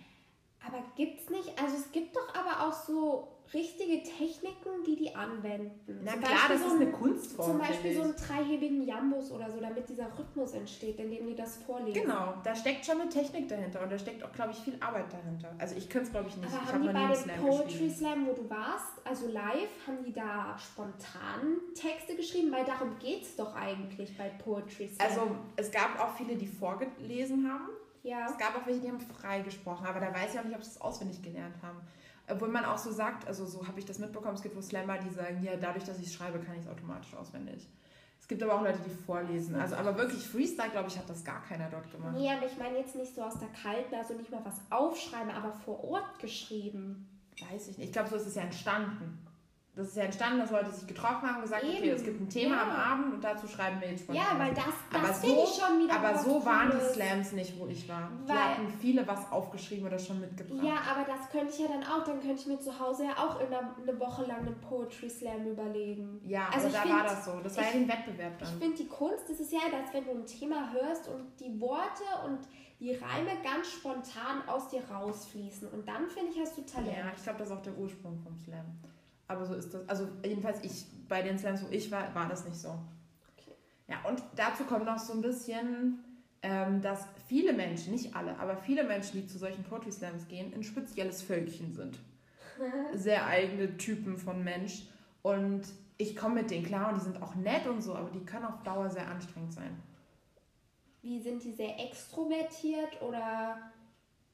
Aber 0.67 0.83
gibt's 0.97 1.31
nicht, 1.31 1.61
also 1.63 1.77
es 1.77 1.91
gibt 1.93 2.15
doch 2.17 2.35
aber 2.35 2.67
auch 2.67 2.73
so 2.73 3.29
richtige 3.55 4.03
Techniken, 4.03 4.85
die 4.87 4.95
die 4.97 5.15
anwenden. 5.15 6.01
Na 6.05 6.13
Zum 6.13 6.21
klar, 6.21 6.33
Beispiel 6.33 6.57
das 6.57 6.61
so 6.61 6.67
ist 6.67 6.75
ein- 6.75 6.83
eine 6.83 6.91
Kunstform. 6.93 7.49
Zum 7.51 7.59
Beispiel 7.59 7.95
so 7.95 8.03
einen 8.03 8.15
dreihebigen 8.17 8.83
Jambus 8.87 9.31
oder 9.33 9.51
so, 9.51 9.59
damit 9.61 9.89
dieser 9.89 10.07
Rhythmus 10.19 10.53
entsteht, 10.53 10.99
indem 10.99 11.29
die 11.29 11.35
das 11.35 11.57
vorlesen. 11.57 12.03
Genau, 12.03 12.35
da 12.45 12.55
steckt 12.55 12.85
schon 12.85 13.01
eine 13.01 13.09
Technik 13.09 13.49
dahinter 13.49 13.83
und 13.83 13.91
da 13.91 13.99
steckt 13.99 14.23
auch, 14.23 14.33
glaube 14.33 14.51
ich, 14.51 14.59
viel 14.59 14.77
Arbeit 14.81 15.11
dahinter. 15.11 15.55
Also 15.59 15.77
ich 15.77 15.89
könnte 15.89 16.09
es, 16.09 16.13
glaube 16.13 16.29
ich, 16.29 16.37
nicht. 16.37 16.53
Aber 16.53 16.63
ich 16.67 16.73
haben 16.75 16.83
die 16.83 16.89
bei 16.89 17.07
dem 17.07 17.15
Slam 17.15 17.41
Poetry. 17.41 17.91
Slam, 17.91 18.27
wo 18.27 18.33
du 18.35 18.51
warst, 18.51 18.93
also 19.07 19.29
live, 19.29 19.71
haben 19.87 20.05
die 20.05 20.13
da 20.13 20.55
spontan 20.59 21.59
Texte 21.75 22.17
geschrieben? 22.17 22.53
Weil 22.53 22.65
darum 22.67 22.99
geht 22.99 23.23
es 23.23 23.35
doch 23.37 23.55
eigentlich 23.55 24.15
bei 24.19 24.29
Poetry 24.29 24.89
Slam. 24.89 25.09
Also 25.09 25.23
es 25.57 25.71
gab 25.71 25.99
auch 26.01 26.15
viele, 26.17 26.37
die 26.37 26.47
vorgelesen 26.47 27.51
haben. 27.51 27.69
Ja. 28.09 28.27
Es 28.29 28.39
gab 28.39 28.57
auch 28.57 28.67
welche, 28.67 28.81
die 28.81 28.89
haben 28.89 29.01
frei 29.01 29.41
gesprochen, 29.41 29.87
aber 29.87 30.01
da 30.01 30.13
weiß 30.13 30.35
ich 30.35 30.41
auch 30.41 30.45
nicht, 30.45 30.57
ob 30.57 30.63
sie 30.63 30.71
es 30.71 30.81
auswendig 30.81 31.23
gelernt 31.23 31.57
haben. 31.63 31.81
Obwohl 32.31 32.49
man 32.49 32.65
auch 32.65 32.79
so 32.79 32.93
sagt, 32.93 33.27
also 33.27 33.47
so 33.47 33.67
habe 33.67 33.79
ich 33.79 33.87
das 33.87 33.99
mitbekommen, 33.99 34.35
es 34.35 34.43
gibt 34.43 34.57
wo 34.57 34.61
Slammer, 34.61 34.99
die 34.99 35.11
sagen, 35.11 35.43
ja, 35.43 35.57
dadurch, 35.57 35.85
dass 35.85 35.99
ich 35.99 36.07
es 36.07 36.15
schreibe, 36.15 36.39
kann 36.41 36.57
ich 36.57 36.63
es 36.63 36.69
automatisch 36.69 37.15
auswendig. 37.15 37.69
Es 38.21 38.29
gibt 38.29 38.43
aber 38.43 38.57
auch 38.57 38.63
Leute, 38.63 38.81
die 38.85 38.91
vorlesen. 38.91 39.55
Also 39.55 39.77
aber 39.77 39.97
wirklich 39.97 40.27
Freestyle, 40.27 40.71
glaube 40.71 40.89
ich, 40.89 40.99
hat 40.99 41.09
das 41.09 41.25
gar 41.25 41.43
keiner 41.43 41.71
dort 41.71 41.91
gemacht. 41.91 42.15
Nee, 42.15 42.31
aber 42.31 42.45
ich 42.45 42.59
meine 42.59 42.79
jetzt 42.79 42.95
nicht 42.95 43.15
so 43.15 43.23
aus 43.23 43.39
der 43.39 43.49
kalten, 43.49 43.95
also 43.95 44.15
nicht 44.15 44.31
mal 44.31 44.45
was 44.45 44.61
aufschreiben, 44.69 45.31
aber 45.31 45.53
vor 45.53 45.83
Ort 45.85 46.19
geschrieben. 46.19 47.09
Weiß 47.51 47.69
ich 47.69 47.79
nicht. 47.79 47.87
Ich 47.87 47.93
glaube, 47.93 48.11
so 48.11 48.17
ist 48.17 48.27
es 48.27 48.35
ja 48.35 48.43
entstanden. 48.43 49.27
Das 49.79 49.87
ist 49.91 49.97
ja 49.97 50.03
entstanden, 50.03 50.41
dass 50.41 50.51
Leute 50.51 50.73
sich 50.73 50.89
getroffen 50.89 51.23
haben, 51.33 51.41
gesagt, 51.41 51.63
okay, 51.63 51.77
Eben. 51.79 51.95
es 51.97 52.03
gibt 52.03 52.21
ein 52.21 52.29
Thema 52.29 52.57
Ja. 52.57 52.63
am 52.63 52.71
Abend 52.71 53.15
und 53.15 53.23
dazu 53.23 53.47
schreiben 53.47 53.81
wir 53.81 53.89
jetzt 53.89 54.01
spontan. 54.03 54.25
Ja, 54.25 54.37
weil 54.37 54.53
das, 54.53 54.65
Aber 54.93 55.07
das 55.07 55.21
so- 55.21 55.27
finde 55.29 55.43
ich 55.45 55.51
schon 55.55 55.79
wieder 55.85 55.95
Aber 55.95 56.19
so 56.19 56.45
waren 56.45 56.73
die. 56.73 56.93
Slams 56.95 57.31
nicht, 57.31 57.57
wo 57.61 57.69
ich 57.69 57.89
war. 57.89 58.11
Die 58.25 58.29
Weil- 58.29 58.37
hatten 58.37 58.69
viele 58.81 59.07
was 59.07 59.31
aufgeschrieben 59.31 59.87
oder 59.87 59.97
schon 60.01 60.19
mitgebracht. 60.21 60.65
Ja, 60.65 60.75
aber 60.91 61.05
das 61.07 61.31
könnte 61.31 61.53
ich 61.53 61.61
ja 61.61 61.69
dann 61.69 61.85
auch. 61.85 62.03
Dann 62.03 62.21
könnte 62.21 62.41
ich 62.43 62.47
mir 62.49 62.59
zu 62.59 62.77
Hause 62.77 63.05
ja 63.05 63.13
auch 63.25 63.41
in 63.41 63.47
einer, 63.47 63.73
eine 63.81 64.01
Woche 64.01 64.25
lang 64.27 64.39
einen 64.39 64.61
Poetry 64.61 65.09
Slam 65.09 65.47
überlegen. 65.47 66.21
Ja, 66.27 66.49
Also 66.53 66.67
ich 66.67 66.73
da 66.75 66.81
find- 66.81 66.95
war 66.97 67.05
das 67.05 67.25
so. 67.25 67.39
Das 67.41 67.57
war 67.57 67.63
ja 67.63 67.69
ich- 67.71 67.77
den 67.77 67.89
Wettbewerb 67.89 68.33
Ich 68.43 68.49
dann. 68.49 68.59
finde, 68.59 68.77
die 68.79 68.89
Kunst 68.89 69.31
ist 69.31 69.39
es 69.41 69.53
ja, 69.53 69.61
dass 69.71 69.95
wenn 69.95 70.05
du 70.05 70.11
ein 70.11 70.27
Thema 70.27 70.73
hörst 70.73 71.07
und 71.07 71.39
die 71.39 71.61
Worte 71.61 72.03
und 72.27 72.41
die 72.81 72.91
Reime 72.95 73.31
ganz 73.45 73.69
spontan 73.71 74.43
aus 74.49 74.67
dir 74.71 74.83
rausfließen. 74.91 75.69
Und 75.69 75.87
dann, 75.87 76.09
finde 76.09 76.33
ich, 76.33 76.41
hast 76.41 76.59
du 76.59 76.63
Talent. 76.63 76.97
Ja, 76.97 77.13
ich 77.17 77.23
glaube, 77.23 77.39
das 77.39 77.49
ist 77.51 77.55
auch 77.57 77.63
der 77.63 77.79
Ursprung 77.79 78.19
vom 78.19 78.37
Slam. 78.37 78.67
Aber 79.29 79.45
so 79.45 79.55
ist 79.55 79.73
das. 79.73 79.89
Also 79.89 80.09
jedenfalls 80.25 80.65
ich, 80.65 80.87
bei 81.07 81.23
den 81.23 81.39
Slams, 81.39 81.63
wo 81.63 81.69
ich 81.71 81.91
war, 81.91 82.15
war 82.15 82.29
das 82.29 82.45
nicht 82.45 82.57
so. 82.57 82.71
Okay. 83.37 83.55
Ja, 83.87 84.03
und 84.09 84.23
dazu 84.35 84.65
kommt 84.65 84.87
noch 84.87 84.99
so 84.99 85.13
ein 85.13 85.21
bisschen, 85.21 86.03
ähm, 86.43 86.81
dass 86.81 87.07
viele 87.27 87.53
Menschen, 87.53 87.93
nicht 87.93 88.17
alle, 88.17 88.39
aber 88.39 88.57
viele 88.57 88.85
Menschen, 88.85 89.21
die 89.21 89.27
zu 89.27 89.39
solchen 89.39 89.63
Poetry 89.65 89.93
Slams 89.93 90.27
gehen, 90.29 90.53
ein 90.55 90.63
spezielles 90.63 91.23
Völkchen 91.23 91.75
sind. 91.75 91.99
Sehr 92.95 93.27
eigene 93.27 93.77
Typen 93.77 94.17
von 94.17 94.43
Mensch. 94.43 94.89
Und 95.23 95.63
ich 95.99 96.17
komme 96.17 96.37
mit 96.37 96.51
denen 96.51 96.65
klar 96.65 96.91
und 96.91 97.01
die 97.01 97.05
sind 97.05 97.23
auch 97.23 97.35
nett 97.35 97.67
und 97.67 97.83
so, 97.83 97.95
aber 97.95 98.11
die 98.11 98.25
können 98.25 98.47
auf 98.47 98.63
Dauer 98.63 98.89
sehr 98.89 99.09
anstrengend 99.09 99.53
sein. 99.53 99.83
Wie 101.03 101.21
sind 101.21 101.43
die 101.43 101.53
sehr 101.53 101.79
extrovertiert 101.79 103.03
oder 103.03 103.59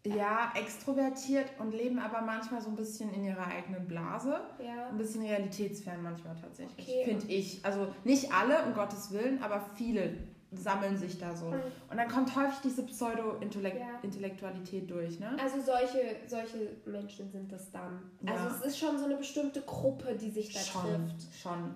Ja, 0.07 0.53
extrovertiert 0.55 1.47
und 1.59 1.73
leben 1.73 1.99
aber 1.99 2.21
manchmal 2.21 2.61
so 2.61 2.69
ein 2.69 2.77
bisschen 2.77 3.13
in 3.15 3.25
ihrer 3.25 3.47
eigenen 3.47 3.87
Blase. 3.87 4.39
ja? 4.63 4.89
Ein 4.91 4.99
bisschen 4.99 5.23
realitätsfern 5.23 6.03
manchmal 6.03 6.37
tatsächlich, 6.37 6.87
Okay. 6.87 7.05
finde 7.07 7.27
ich. 7.33 7.65
Also 7.65 7.89
nicht 8.05 8.31
alle, 8.33 8.65
um 8.67 8.75
Gottes 8.75 9.11
Willen, 9.13 9.43
aber 9.43 9.65
viele 9.77 10.15
sammeln 10.53 10.99
sich 10.99 11.19
da 11.19 11.35
so. 11.35 11.47
Und- 11.47 11.63
Und 11.91 11.97
dann 11.97 12.09
kommt 12.09 12.37
häufig 12.37 12.59
diese 12.63 12.83
Ja. 12.83 12.87
Pseudo-Intellektualität 12.89 14.91
durch, 14.91 15.19
ne? 15.19 15.37
Also 15.43 15.61
solche, 15.63 16.17
solche 16.27 16.69
Menschen 16.85 17.31
sind 17.31 17.51
das 17.51 17.71
dann. 17.71 18.03
Ja. 18.21 18.33
Also 18.35 18.57
es 18.57 18.61
ist 18.67 18.79
schon 18.79 18.99
so 18.99 19.07
eine 19.07 19.17
bestimmte 19.17 19.63
Gruppe, 19.63 20.17
die 20.17 20.31
sich 20.31 20.53
da 20.53 20.61
Schon, 20.61 20.83
trifft. 20.83 21.35
schon. 21.43 21.75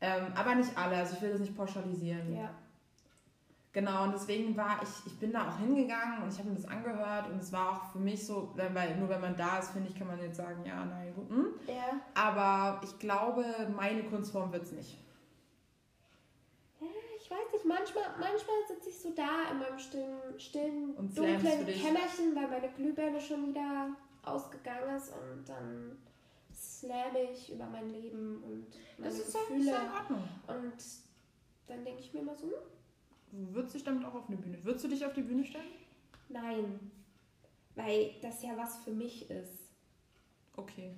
Ähm, 0.00 0.26
aber 0.36 0.54
nicht 0.54 0.78
alle, 0.78 0.96
also 0.96 1.16
ich 1.16 1.22
will 1.22 1.32
das 1.32 1.40
nicht 1.40 1.56
pauschalisieren. 1.56 2.36
Ja. 2.36 2.50
Genau, 3.78 4.02
und 4.02 4.12
deswegen 4.12 4.56
war 4.56 4.80
ich, 4.82 5.06
ich 5.06 5.16
bin 5.20 5.30
da 5.32 5.48
auch 5.48 5.56
hingegangen 5.60 6.24
und 6.24 6.32
ich 6.32 6.38
habe 6.40 6.48
mir 6.48 6.56
das 6.56 6.64
angehört 6.66 7.30
und 7.30 7.38
es 7.40 7.52
war 7.52 7.70
auch 7.76 7.92
für 7.92 7.98
mich 8.00 8.26
so, 8.26 8.52
weil- 8.56 8.96
nur 8.96 9.08
wenn 9.08 9.20
man 9.20 9.36
da 9.36 9.60
ist, 9.60 9.70
finde 9.70 9.88
ich, 9.88 9.96
kann 9.96 10.08
man 10.08 10.18
jetzt 10.20 10.36
sagen, 10.36 10.64
ja, 10.64 10.84
nein, 10.84 11.14
gut, 11.14 11.28
hm. 11.30 11.46
Ja. 11.68 12.00
aber 12.12 12.80
ich 12.82 12.98
glaube, 12.98 13.44
meine 13.76 14.02
Kunstform 14.02 14.50
wird 14.52 14.64
es 14.64 14.72
nicht. 14.72 14.98
Ich 17.20 17.30
weiß 17.30 17.52
nicht, 17.52 17.64
manchmal, 17.66 18.04
manchmal 18.18 18.56
sitze 18.66 18.88
ich 18.88 18.98
so 18.98 19.10
da 19.10 19.48
in 19.52 19.58
meinem 19.60 19.78
stillen, 19.78 20.40
stillen 20.40 20.96
dunklen 20.96 21.66
dich. 21.66 21.80
Kämmerchen, 21.80 22.34
weil 22.34 22.48
meine 22.48 22.72
Glühbirne 22.72 23.20
schon 23.20 23.46
wieder 23.50 23.90
ausgegangen 24.24 24.96
ist 24.96 25.12
und 25.12 25.48
dann 25.48 25.98
slamme 26.52 27.30
ich 27.32 27.52
über 27.52 27.66
mein 27.66 27.90
Leben 27.90 28.42
und 28.42 28.66
meine 28.98 29.10
Das 29.14 29.20
ist 29.20 29.34
ja 29.34 29.40
Gefühle. 29.48 29.70
in 29.70 29.92
Ordnung. 29.92 30.28
Und 30.48 30.74
dann 31.68 31.84
denke 31.84 32.00
ich 32.00 32.12
mir 32.12 32.20
immer 32.20 32.34
so, 32.34 32.46
hm, 32.46 32.52
Du 33.30 33.54
würdest 33.54 33.74
dich 33.74 33.84
damit 33.84 34.04
auch 34.04 34.14
auf 34.14 34.28
eine 34.28 34.36
Bühne. 34.36 34.58
Würdest 34.64 34.84
du 34.84 34.88
dich 34.88 35.04
auf 35.04 35.12
die 35.14 35.22
Bühne 35.22 35.44
stellen? 35.44 35.64
nein. 36.28 36.90
Weil 37.74 38.10
das 38.20 38.42
ja 38.42 38.56
was 38.56 38.78
für 38.78 38.90
mich 38.90 39.30
ist. 39.30 39.70
Okay. 40.56 40.94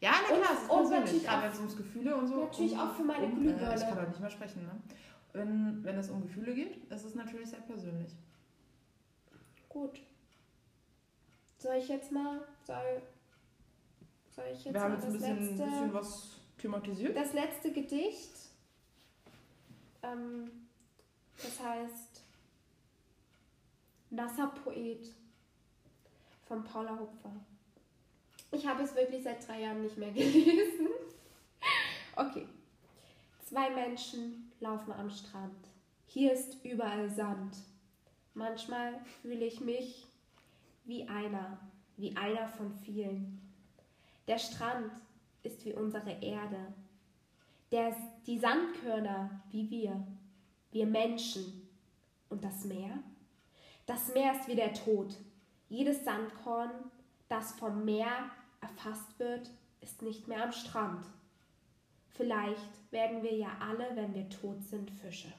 Ja, 0.00 0.12
na 0.28 0.34
Und- 0.36 0.42
klar, 0.42 0.56
es 0.56 0.62
ist 0.62 0.70
und 0.70 0.90
natürlich 0.90 1.28
auch- 1.28 1.42
wenn 1.42 1.50
es 1.50 1.58
ums 1.58 1.76
Gefühle 1.76 2.16
und 2.16 2.28
so. 2.28 2.36
natürlich 2.44 2.72
um, 2.72 2.78
auch 2.78 2.94
für 2.94 3.02
meine 3.02 3.24
um, 3.24 3.34
Glühbirne. 3.34 3.72
Äh, 3.72 3.74
ich 3.74 3.80
kann 3.80 3.96
doch 3.96 4.06
nicht 4.08 4.20
mehr 4.20 4.30
sprechen, 4.30 4.62
ne? 4.62 4.80
Wenn, 5.32 5.82
wenn 5.82 5.98
es 5.98 6.08
um 6.08 6.22
Gefühle 6.22 6.54
geht, 6.54 6.76
ist 6.88 7.04
es 7.04 7.14
natürlich 7.16 7.48
sehr 7.50 7.58
persönlich. 7.62 8.12
Gut. 9.68 10.00
Soll 11.58 11.74
ich 11.76 11.88
jetzt 11.88 12.12
mal, 12.12 12.46
soll, 12.64 13.02
soll 14.30 14.44
ich 14.52 14.64
jetzt 14.66 14.74
Wir 14.74 14.80
haben 14.80 14.92
mal 14.92 14.96
jetzt 14.98 15.06
ein 15.06 15.12
das 15.14 15.20
bisschen, 15.22 15.48
letzte... 15.48 15.64
bisschen 15.64 15.92
was 15.94 16.30
thematisiert. 16.58 17.16
Das 17.16 17.32
letzte 17.32 17.72
Gedicht, 17.72 18.30
ähm, 20.04 20.48
das 21.42 21.60
heißt 21.60 22.22
Nasser 24.10 24.48
Poet 24.48 25.14
von 26.46 26.64
Paula 26.64 26.98
Hupfer. 26.98 27.32
Ich 28.50 28.66
habe 28.66 28.82
es 28.82 28.94
wirklich 28.94 29.22
seit 29.22 29.46
drei 29.46 29.60
Jahren 29.62 29.82
nicht 29.82 29.98
mehr 29.98 30.10
gelesen. 30.12 30.88
Okay. 32.16 32.46
Zwei 33.44 33.70
Menschen 33.70 34.50
laufen 34.60 34.92
am 34.92 35.10
Strand. 35.10 35.68
Hier 36.06 36.32
ist 36.32 36.64
überall 36.64 37.10
Sand. 37.10 37.56
Manchmal 38.34 38.98
fühle 39.22 39.44
ich 39.44 39.60
mich 39.60 40.06
wie 40.84 41.06
einer, 41.08 41.58
wie 41.96 42.16
einer 42.16 42.48
von 42.48 42.72
vielen. 42.72 43.40
Der 44.26 44.38
Strand 44.38 44.90
ist 45.42 45.64
wie 45.64 45.72
unsere 45.72 46.10
Erde. 46.22 46.72
Der, 47.70 47.94
die 48.26 48.38
Sandkörner 48.38 49.42
wie 49.50 49.68
wir, 49.70 50.06
wir 50.72 50.86
Menschen. 50.86 51.68
Und 52.28 52.44
das 52.44 52.64
Meer? 52.64 52.98
Das 53.86 54.12
Meer 54.12 54.38
ist 54.38 54.48
wie 54.48 54.54
der 54.54 54.74
Tod. 54.74 55.16
Jedes 55.68 56.04
Sandkorn, 56.04 56.70
das 57.28 57.52
vom 57.52 57.84
Meer 57.84 58.30
erfasst 58.60 59.18
wird, 59.18 59.50
ist 59.80 60.02
nicht 60.02 60.28
mehr 60.28 60.44
am 60.44 60.52
Strand. 60.52 61.06
Vielleicht 62.10 62.68
werden 62.90 63.22
wir 63.22 63.34
ja 63.34 63.50
alle, 63.60 63.94
wenn 63.94 64.14
wir 64.14 64.28
tot 64.28 64.62
sind, 64.62 64.90
Fische. 64.90 65.32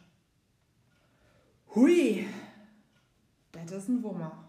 Hui, 1.75 2.25
das 3.51 3.71
ist 3.71 3.89
ein 3.89 4.01
Wummer. 4.01 4.47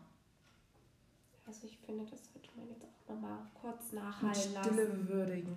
Also 1.46 1.66
ich 1.66 1.76
finde, 1.78 2.04
das 2.04 2.20
sollte 2.32 2.48
man 2.56 2.68
jetzt 2.68 2.84
auch 2.84 3.14
nochmal 3.14 3.38
kurz 3.60 3.92
Mit 3.92 4.02
nachhallen 4.02 4.34
Stille 4.34 4.84
lassen. 4.84 5.08
würdigen. 5.08 5.56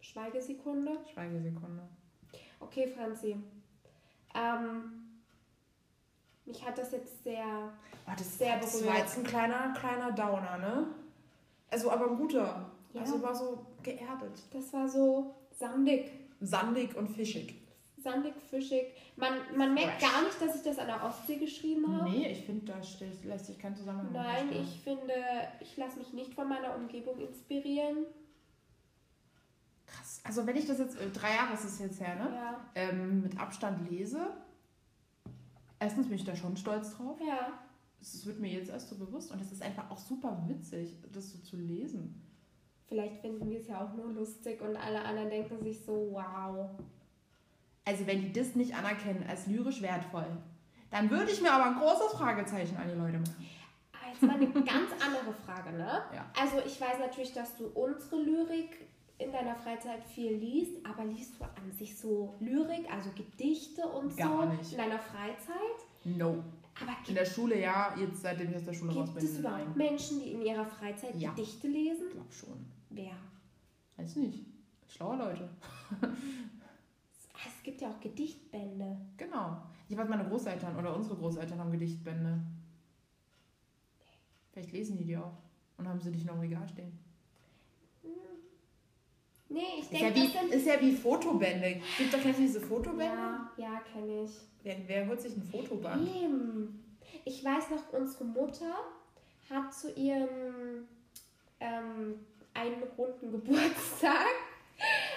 Schweigesekunde. 0.00 0.98
Schweigesekunde. 1.12 1.82
Okay, 2.60 2.88
Franzi. 2.88 3.36
Ähm, 4.34 5.02
mich 6.44 6.64
hat 6.64 6.76
das 6.78 6.92
jetzt 6.92 7.22
sehr... 7.24 7.72
Oh, 8.06 8.12
das, 8.16 8.38
Sehr 8.38 8.58
das 8.58 8.72
berührt. 8.72 8.92
war 8.92 8.98
jetzt 8.98 9.18
ein 9.18 9.24
kleiner, 9.24 9.72
kleiner 9.78 10.10
Downer, 10.10 10.58
ne? 10.58 10.86
Also 11.70 11.90
aber 11.90 12.10
ein 12.10 12.16
guter. 12.16 12.70
Ja. 12.92 13.00
Also 13.00 13.22
war 13.22 13.34
so 13.34 13.64
geerdet. 13.82 14.38
Das 14.52 14.72
war 14.72 14.88
so 14.88 15.34
sandig. 15.50 16.10
Sandig 16.40 16.96
und 16.96 17.08
fischig. 17.08 17.54
Sandig, 17.96 18.34
fischig. 18.50 18.86
Man, 19.16 19.34
man 19.56 19.72
merkt 19.74 20.00
gar 20.00 20.22
nicht, 20.22 20.40
dass 20.40 20.56
ich 20.56 20.62
das 20.62 20.78
an 20.78 20.88
der 20.88 21.04
Ostsee 21.04 21.36
geschrieben 21.36 21.96
habe. 21.96 22.10
Nee, 22.10 22.32
ich 22.32 22.44
finde, 22.44 22.72
da 22.72 22.82
steht, 22.82 23.24
lässt 23.24 23.46
sich 23.46 23.58
kein 23.58 23.76
Zusammenhang 23.76 24.12
Nein, 24.12 24.50
ich 24.52 24.80
finde, 24.82 25.14
ich 25.60 25.76
lasse 25.76 25.98
mich 25.98 26.12
nicht 26.12 26.34
von 26.34 26.48
meiner 26.48 26.74
Umgebung 26.74 27.20
inspirieren. 27.20 27.98
Also 30.24 30.46
wenn 30.46 30.56
ich 30.56 30.66
das 30.66 30.78
jetzt, 30.78 30.96
äh, 31.00 31.10
drei 31.10 31.34
Jahre 31.34 31.54
ist 31.54 31.64
es 31.64 31.78
jetzt 31.78 32.00
her, 32.00 32.14
ne? 32.16 32.30
Ja, 32.34 32.60
Ähm, 32.74 33.22
mit 33.22 33.38
Abstand 33.40 33.90
lese. 33.90 34.18
Erstens 35.78 36.06
bin 36.06 36.16
ich 36.16 36.24
da 36.24 36.36
schon 36.36 36.56
stolz 36.56 36.96
drauf. 36.96 37.18
ja. 37.26 37.52
Es 38.00 38.26
wird 38.26 38.40
mir 38.40 38.50
jetzt 38.50 38.68
erst 38.68 38.88
so 38.88 38.96
bewusst 38.96 39.30
und 39.30 39.40
es 39.40 39.52
ist 39.52 39.62
einfach 39.62 39.88
auch 39.88 39.98
super 39.98 40.42
witzig, 40.48 40.96
das 41.12 41.30
so 41.30 41.38
zu 41.38 41.56
lesen. 41.56 42.20
Vielleicht 42.88 43.20
finden 43.20 43.48
wir 43.48 43.60
es 43.60 43.68
ja 43.68 43.80
auch 43.80 43.94
nur 43.94 44.08
lustig 44.12 44.60
und 44.60 44.76
alle 44.76 45.04
anderen 45.04 45.30
denken 45.30 45.62
sich 45.62 45.84
so, 45.84 46.08
wow. 46.10 46.70
Also 47.84 48.04
wenn 48.08 48.20
die 48.22 48.32
das 48.32 48.56
nicht 48.56 48.74
anerkennen 48.74 49.24
als 49.28 49.46
lyrisch 49.46 49.82
wertvoll, 49.82 50.26
dann 50.90 51.10
würde 51.10 51.30
ich 51.30 51.40
mir 51.40 51.52
aber 51.52 51.66
ein 51.66 51.76
großes 51.76 52.12
Fragezeichen 52.18 52.76
an 52.76 52.88
die 52.88 52.96
Leute 52.96 53.18
machen. 53.18 53.46
Aber 53.92 54.12
jetzt 54.12 54.22
mal 54.22 54.34
eine 54.34 54.46
ganz 54.52 54.90
andere 54.94 55.32
Frage, 55.46 55.70
ne? 55.72 56.02
Ja. 56.12 56.26
Also 56.40 56.58
ich 56.66 56.80
weiß 56.80 56.98
natürlich, 56.98 57.32
dass 57.32 57.56
du 57.56 57.66
unsere 57.68 58.16
Lyrik 58.20 58.88
in 59.24 59.32
deiner 59.32 59.54
Freizeit 59.54 60.04
viel 60.04 60.32
liest, 60.36 60.84
aber 60.84 61.04
liest 61.04 61.38
du 61.38 61.44
an 61.44 61.70
sich 61.72 61.96
so 61.98 62.34
Lyrik, 62.40 62.90
also 62.92 63.10
Gedichte 63.14 63.82
und 63.86 64.16
Gar 64.16 64.46
so 64.46 64.52
nicht. 64.56 64.72
in 64.72 64.78
deiner 64.78 64.98
Freizeit? 64.98 65.78
No. 66.04 66.42
Aber 66.80 66.90
In 66.90 67.04
gibt, 67.04 67.18
der 67.18 67.24
Schule 67.26 67.60
ja, 67.60 67.94
jetzt 67.98 68.22
seitdem 68.22 68.50
ich 68.50 68.56
aus 68.56 68.64
der 68.64 68.72
Schule 68.72 68.94
raus 68.94 69.04
gibt 69.10 69.18
bin. 69.20 69.24
es 69.28 69.38
überhaupt 69.38 69.76
Menschen, 69.76 70.20
die 70.20 70.32
in 70.32 70.42
ihrer 70.42 70.64
Freizeit 70.64 71.14
Ja. 71.16 71.30
Gedichte 71.30 71.68
lesen? 71.68 72.06
Ich 72.08 72.12
glaube 72.14 72.32
schon. 72.32 72.66
Wer? 72.90 73.12
Weiß 73.96 74.16
nicht. 74.16 74.44
Schlaue 74.88 75.16
Leute. 75.16 75.48
Ah, 76.00 76.06
Es 77.46 77.62
gibt 77.62 77.80
ja 77.80 77.90
auch 77.90 78.00
Gedichtbände. 78.00 78.96
Genau. 79.16 79.56
Ich 79.88 79.96
weiß, 79.96 80.08
meine 80.08 80.24
Großeltern 80.24 80.76
oder 80.76 80.94
unsere 80.96 81.16
Großeltern 81.16 81.58
haben 81.58 81.72
Gedichtbände. 81.72 82.40
Vielleicht 84.52 84.72
lesen 84.72 84.96
die 84.96 85.04
die 85.04 85.16
auch. 85.16 85.32
Und 85.78 85.88
haben 85.88 86.00
sie 86.00 86.12
dich 86.12 86.24
noch 86.24 86.34
im 86.34 86.40
Regal 86.40 86.66
stehen. 86.68 86.98
Nee, 89.52 89.60
ich 89.80 89.90
ja, 89.90 90.10
denke, 90.10 90.20
wie, 90.20 90.32
das 90.32 90.32
sind... 90.32 90.54
ist 90.54 90.66
ja 90.66 90.80
wie 90.80 90.92
Fotobände. 90.92 91.80
Gibt 91.98 92.14
doch 92.14 92.20
kennst 92.20 92.38
du 92.38 92.42
diese 92.44 92.60
Fotobände? 92.60 93.04
Ja, 93.04 93.50
ja, 93.56 93.80
kenne 93.92 94.24
ich. 94.24 94.30
Wer, 94.62 94.76
wer 94.86 95.06
holt 95.08 95.20
sich 95.20 95.36
ein 95.36 95.42
Fotoband? 95.42 96.08
Eben. 96.08 96.96
Ich 97.24 97.44
weiß 97.44 97.70
noch, 97.70 97.92
unsere 97.92 98.24
Mutter 98.24 98.74
hat 99.50 99.74
zu 99.74 99.92
ihrem 99.92 100.88
ähm, 101.60 102.14
einen 102.54 102.82
runden 102.96 103.30
Geburtstag 103.32 104.26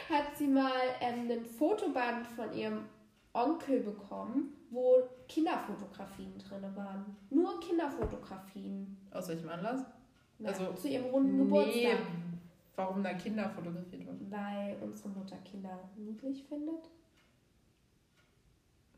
hat 0.10 0.38
sie 0.38 0.48
mal 0.48 0.72
ähm, 1.02 1.22
einen 1.22 1.46
Fotoband 1.46 2.28
von 2.28 2.54
ihrem 2.54 2.86
Onkel 3.34 3.82
bekommen, 3.82 4.54
wo 4.70 5.04
Kinderfotografien 5.28 6.34
drin 6.38 6.64
waren. 6.76 7.16
Nur 7.30 7.60
Kinderfotografien. 7.60 8.98
Aus 9.12 9.28
welchem 9.28 9.50
Anlass? 9.50 9.82
Ja, 10.40 10.50
Also, 10.50 10.74
zu 10.74 10.88
ihrem 10.88 11.06
runden 11.06 11.38
Nee, 11.38 11.44
Geburtstag. 11.44 11.98
Warum 12.76 13.04
da 13.04 13.14
Kinder 13.14 13.50
fotografiert 13.50 14.06
wurden. 14.06 14.30
Weil 14.30 14.78
unsere 14.82 15.10
Mutter 15.10 15.38
Kinder 15.38 15.90
niedlich 15.98 16.44
findet. 16.44 16.90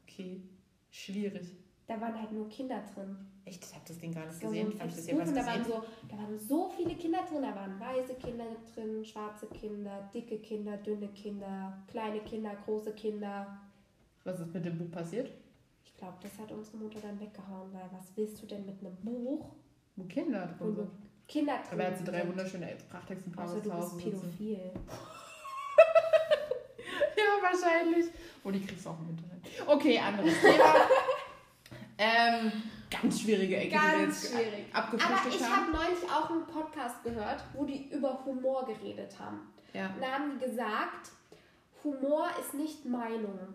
Okay, 0.03 0.41
schwierig. 0.91 1.53
Da 1.85 2.01
waren 2.01 2.19
halt 2.19 2.31
nur 2.33 2.49
Kinder 2.49 2.83
drin. 2.93 3.15
Echt, 3.45 3.63
ich 3.63 3.73
habe 3.73 3.85
das 3.87 3.97
Ding 3.97 4.13
gar 4.13 4.25
nicht 4.25 4.43
war 4.43 4.49
gesehen. 4.49 4.71
So 4.77 4.85
ich 4.85 5.17
das 5.17 5.33
da 5.33 5.45
waren, 5.45 5.63
so, 5.63 5.83
da 6.09 6.17
waren 6.17 6.37
so 6.37 6.69
viele 6.69 6.95
Kinder 6.95 7.19
drin. 7.29 7.41
Da 7.41 7.55
waren 7.55 7.79
weiße 7.79 8.15
Kinder 8.15 8.45
drin, 8.73 9.05
schwarze 9.05 9.47
Kinder, 9.47 10.09
dicke 10.13 10.39
Kinder, 10.39 10.75
dünne 10.77 11.07
Kinder, 11.09 11.81
kleine 11.87 12.19
Kinder, 12.19 12.51
große 12.65 12.91
Kinder. 12.91 13.57
Was 14.25 14.41
ist 14.41 14.53
mit 14.53 14.65
dem 14.65 14.77
Buch 14.77 14.91
passiert? 14.91 15.31
Ich 15.85 15.95
glaube, 15.95 16.17
das 16.21 16.37
hat 16.37 16.51
unsere 16.51 16.77
Mutter 16.77 16.99
dann 16.99 17.19
weggehauen, 17.21 17.71
weil 17.71 17.89
was 17.93 18.11
willst 18.15 18.41
du 18.41 18.45
denn 18.45 18.65
mit 18.65 18.81
einem 18.81 18.95
Buch, 18.97 19.53
Wo 19.95 20.03
Kinder 20.03 20.45
drin 20.45 20.75
sind. 20.75 20.89
Kinder 21.27 21.53
drin 21.57 21.71
Aber 21.71 21.83
er 21.83 21.91
hat 21.91 21.97
so 21.97 22.05
drei 22.05 22.27
wunderschöne 22.27 22.77
Prachtexemplare 22.89 23.61
zu 23.61 23.69
du 23.69 23.75
bist 23.75 23.97
pädophil. 23.97 24.71
Ja, 27.17 27.23
wahrscheinlich. 27.41 28.05
Oh, 28.43 28.51
die 28.51 28.63
kriegst 28.63 28.85
du 28.85 28.89
auch 28.89 28.99
im 28.99 29.09
Internet. 29.09 29.45
Okay, 29.65 29.99
anderes 29.99 30.39
Thema. 30.39 30.75
ähm, 31.97 32.51
ganz 32.89 33.21
schwierige 33.21 33.57
Ecke, 33.57 33.75
Ganz 33.75 34.29
schwierig. 34.29 34.65
Aber 34.71 34.95
ich 34.95 35.43
habe 35.43 35.71
neulich 35.71 36.03
auch 36.11 36.29
einen 36.29 36.45
Podcast 36.45 37.03
gehört, 37.03 37.43
wo 37.53 37.65
die 37.65 37.89
über 37.89 38.23
Humor 38.25 38.65
geredet 38.65 39.19
haben. 39.19 39.53
Ja. 39.73 39.87
Und 39.87 40.01
da 40.01 40.11
haben 40.11 40.39
die 40.39 40.45
gesagt, 40.45 41.11
Humor 41.83 42.29
ist 42.39 42.53
nicht 42.53 42.85
Meinung. 42.85 43.53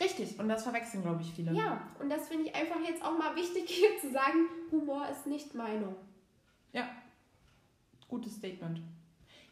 Richtig, 0.00 0.38
und 0.38 0.48
das 0.48 0.64
verwechseln, 0.64 1.02
glaube 1.02 1.22
ich, 1.22 1.32
viele. 1.32 1.52
Ja, 1.52 1.80
und 2.00 2.10
das 2.10 2.28
finde 2.28 2.46
ich 2.46 2.54
einfach 2.54 2.80
jetzt 2.86 3.02
auch 3.02 3.16
mal 3.16 3.36
wichtig 3.36 3.64
hier 3.66 3.98
zu 4.00 4.10
sagen, 4.12 4.48
Humor 4.70 5.08
ist 5.08 5.26
nicht 5.26 5.54
Meinung. 5.54 5.94
Gutes 8.08 8.34
Statement. 8.36 8.80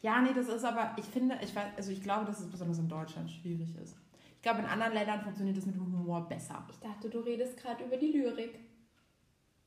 Ja, 0.02 0.20
nee, 0.20 0.32
das 0.34 0.48
ist 0.48 0.64
aber, 0.64 0.94
ich 0.96 1.04
finde, 1.04 1.38
ich 1.42 1.54
weiß, 1.54 1.66
also 1.76 1.90
ich 1.92 2.02
glaube, 2.02 2.26
dass 2.26 2.40
es 2.40 2.50
besonders 2.50 2.78
in 2.78 2.88
Deutschland 2.88 3.30
schwierig 3.30 3.68
ist. 3.82 3.96
Ich 4.36 4.42
glaube, 4.42 4.60
in 4.60 4.66
anderen 4.66 4.92
Ländern 4.94 5.20
funktioniert 5.20 5.56
das 5.56 5.66
mit 5.66 5.76
dem 5.76 5.82
Humor 5.86 6.28
besser. 6.28 6.64
Ich 6.70 6.78
dachte, 6.80 7.08
du 7.08 7.20
redest 7.20 7.56
gerade 7.56 7.84
über 7.84 7.96
die 7.96 8.08
Lyrik. 8.12 8.58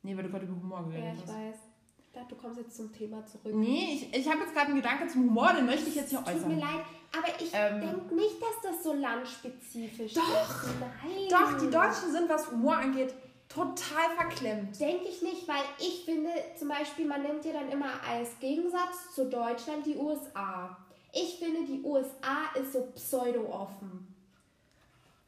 Nee, 0.03 0.15
weil 0.15 0.23
du 0.23 0.29
gerade 0.29 0.45
über 0.45 0.55
Humor 0.55 0.81
Ja, 0.91 0.99
geredet 0.99 1.13
ich 1.15 1.21
hast. 1.23 1.33
weiß. 1.33 1.55
Ich 1.99 2.11
dachte, 2.11 2.35
du 2.35 2.41
kommst 2.41 2.59
jetzt 2.59 2.75
zum 2.75 2.91
Thema 2.93 3.25
zurück. 3.25 3.53
Nee, 3.55 3.93
ich, 3.93 4.13
ich 4.13 4.29
habe 4.29 4.39
jetzt 4.41 4.53
gerade 4.53 4.67
einen 4.67 4.75
Gedanke 4.81 5.07
zum 5.07 5.23
Humor, 5.29 5.53
den 5.53 5.65
möchte 5.65 5.89
ich 5.89 5.95
jetzt 5.95 6.09
hier 6.09 6.19
Tut 6.19 6.27
mir 6.27 6.35
äußern. 6.35 6.59
leid, 6.59 6.81
aber 7.17 7.41
ich 7.41 7.49
Ähm, 7.53 7.81
denke 7.81 8.15
nicht, 8.15 8.35
dass 8.41 8.71
das 8.71 8.83
so 8.83 8.93
landspezifisch 8.93 10.13
Doch. 10.13 10.21
ist. 10.21 10.65
Nein. 10.79 11.27
Doch, 11.29 11.57
die 11.57 11.69
Deutschen 11.69 12.11
sind, 12.11 12.29
was 12.29 12.51
Humor 12.51 12.77
angeht, 12.77 13.13
total 13.49 14.09
verklemmt. 14.17 14.79
Denke 14.79 15.07
ich 15.07 15.21
nicht, 15.21 15.47
weil 15.47 15.63
ich 15.79 16.03
finde, 16.05 16.29
zum 16.57 16.69
Beispiel, 16.69 17.05
man 17.05 17.21
nennt 17.23 17.45
ja 17.45 17.53
dann 17.53 17.69
immer 17.69 17.91
als 18.07 18.39
Gegensatz 18.39 19.13
zu 19.13 19.29
Deutschland 19.29 19.85
die 19.85 19.97
USA. 19.97 20.77
Ich 21.13 21.39
finde, 21.39 21.65
die 21.65 21.81
USA 21.83 22.49
ist 22.59 22.73
so 22.73 22.91
pseudo-offen. 22.93 24.07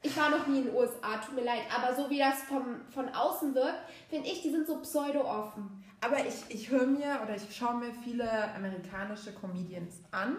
Ich 0.01 0.15
war 0.15 0.30
noch 0.30 0.45
nie 0.47 0.60
in 0.60 0.65
den 0.65 0.75
USA, 0.75 1.17
tut 1.17 1.36
mir 1.36 1.43
leid, 1.43 1.63
aber 1.75 1.95
so 1.95 2.10
wie 2.10 2.19
das 2.19 2.43
vom, 2.43 2.82
von 2.93 3.10
außen 3.10 3.56
wirkt, 3.56 3.80
finde 4.10 4.27
ich, 4.30 4.41
die 4.41 4.51
sind 4.51 4.67
so 4.67 4.80
pseudo-offen. 4.80 5.84
Aber 6.01 6.17
ich, 6.25 6.36
ich 6.49 6.69
höre 6.69 6.86
mir 6.86 7.19
oder 7.23 7.36
ich 7.36 7.56
schaue 7.56 7.75
mir 7.77 7.91
viele 8.03 8.53
amerikanische 8.53 9.34
Comedians 9.34 9.95
an 10.12 10.38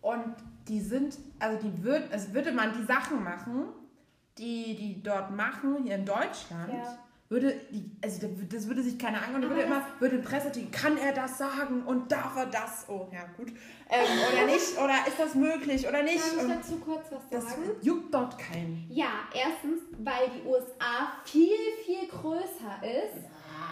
und 0.00 0.34
die 0.68 0.80
sind, 0.80 1.18
also 1.40 1.58
die 1.60 1.82
würden, 1.82 2.08
also 2.12 2.32
würde 2.32 2.52
man 2.52 2.72
die 2.78 2.84
Sachen 2.84 3.24
machen, 3.24 3.64
die 4.38 4.76
die 4.76 5.02
dort 5.02 5.30
machen, 5.32 5.82
hier 5.82 5.96
in 5.96 6.06
Deutschland, 6.06 6.72
Ja. 6.72 6.98
Würde 7.32 7.58
die, 7.70 7.90
also 8.04 8.28
das 8.50 8.68
würde 8.68 8.82
sich 8.82 8.98
keiner 8.98 9.22
angehen, 9.22 9.44
Aber 9.44 9.48
würde 9.48 9.62
immer, 9.62 9.86
würde 9.98 10.18
Presseteam, 10.18 10.70
kann 10.70 10.98
er 10.98 11.12
das 11.12 11.38
sagen 11.38 11.82
und 11.86 12.12
darf 12.12 12.36
er 12.36 12.46
das? 12.46 12.84
Oh, 12.88 13.08
ja, 13.10 13.24
gut. 13.36 13.48
Ähm, 13.88 14.06
oder 14.32 14.46
nicht, 14.46 14.78
oder 14.78 14.94
ist 15.08 15.18
das 15.18 15.34
möglich 15.34 15.88
oder 15.88 16.02
nicht? 16.02 16.20
Kann 16.20 16.36
ich 16.36 16.42
Und 16.42 16.50
dazu 16.50 16.76
kurz 16.76 17.06
was 17.10 17.28
das 17.30 17.50
sagen? 17.50 17.70
juckt 17.80 18.12
dort 18.12 18.38
keinen. 18.38 18.86
Ja, 18.90 19.10
erstens, 19.34 19.80
weil 19.98 20.30
die 20.36 20.46
USA 20.46 21.12
viel, 21.24 21.56
viel 21.84 22.06
größer 22.06 22.82
ist. 22.82 23.24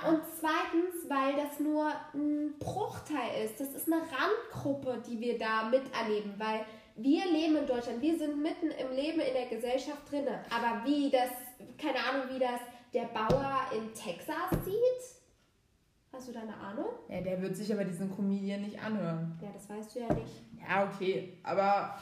Und 0.09 0.23
zweitens, 0.39 1.09
weil 1.09 1.37
das 1.37 1.61
nur 1.61 1.93
ein 2.15 2.55
Bruchteil 2.59 3.45
ist. 3.45 3.61
Das 3.61 3.75
ist 3.75 3.87
eine 3.93 4.01
Randgruppe, 4.01 5.03
die 5.07 5.21
wir 5.21 5.37
da 5.39 5.65
miterleben, 5.65 6.33
weil 6.39 6.65
wir 6.97 7.25
leben 7.31 7.57
in 7.57 7.67
Deutschland, 7.67 8.01
wir 8.01 8.19
sind 8.19 8.41
mitten 8.41 8.71
im 8.71 8.97
Leben 8.97 9.21
in 9.21 9.35
der 9.35 9.47
Gesellschaft 9.47 10.11
drin. 10.11 10.27
Aber 10.49 10.83
wie 10.87 11.11
das, 11.11 11.29
keine 11.77 11.99
Ahnung, 11.99 12.35
wie 12.35 12.39
das 12.39 12.61
der 12.93 13.05
Bauer 13.05 13.63
in 13.77 13.93
Texas 13.95 14.65
sieht? 14.65 15.21
Hast 16.13 16.29
du 16.29 16.33
da 16.33 16.41
eine 16.41 16.57
Ahnung? 16.57 16.87
Ja, 17.09 17.21
der 17.21 17.41
wird 17.41 17.57
sich 17.57 17.73
aber 17.73 17.85
diesen 17.85 18.15
Comedian 18.15 18.63
nicht 18.63 18.83
anhören. 18.83 19.39
Ja, 19.41 19.49
das 19.55 19.69
weißt 19.69 19.95
du 19.95 20.01
ja 20.01 20.13
nicht. 20.13 20.43
Ja, 20.59 20.91
okay, 20.93 21.39
aber 21.45 21.95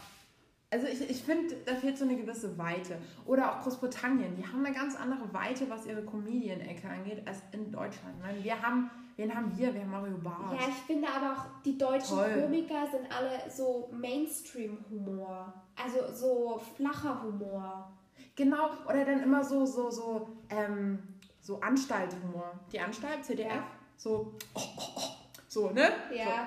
also 0.71 0.87
ich, 0.87 1.09
ich 1.09 1.23
finde, 1.23 1.55
da 1.65 1.75
fehlt 1.75 1.97
so 1.97 2.05
eine 2.05 2.17
gewisse 2.17 2.57
Weite. 2.59 2.99
Oder 3.25 3.51
auch 3.51 3.63
Großbritannien, 3.63 4.37
die 4.37 4.47
haben 4.47 4.65
eine 4.65 4.75
ganz 4.75 4.97
andere 4.97 5.33
Weite, 5.33 5.69
was 5.71 5.87
ihre 5.87 6.03
Comedian-Ecke 6.03 6.89
angeht, 6.89 7.27
als 7.27 7.39
in 7.53 7.73
Deutschland. 7.73 8.21
Meine, 8.21 8.43
wir 8.45 8.61
haben, 8.61 8.91
wen 9.17 9.35
haben 9.35 9.57
wir? 9.57 9.73
Wir 9.73 9.81
haben 9.81 9.91
Mario 9.91 10.19
Barth. 10.19 10.53
Ja, 10.53 10.69
ich 10.69 10.75
finde 10.87 11.09
aber 11.09 11.33
auch, 11.33 11.63
die 11.65 11.79
deutschen 11.79 12.17
Toll. 12.17 12.43
Komiker 12.43 12.87
sind 12.91 13.11
alle 13.11 13.51
so 13.51 13.89
Mainstream-Humor. 13.93 15.55
Also 15.83 16.13
so 16.13 16.61
flacher 16.77 17.23
Humor. 17.23 17.91
Genau, 18.39 18.71
oder 18.89 19.05
dann 19.05 19.21
immer 19.21 19.43
so, 19.43 19.67
so, 19.67 19.91
so, 19.91 20.29
ähm, 20.49 21.01
so 21.41 21.61
Anstalthumor. 21.61 22.53
Die 22.71 22.79
Anstalt, 22.79 23.25
CDF, 23.25 23.53
Ja. 23.53 23.67
so, 23.97 24.33
oh, 24.55 24.61
oh, 24.77 24.81
oh, 24.97 25.03
so, 25.49 25.71
ne? 25.71 25.91
Ja. 26.15 26.47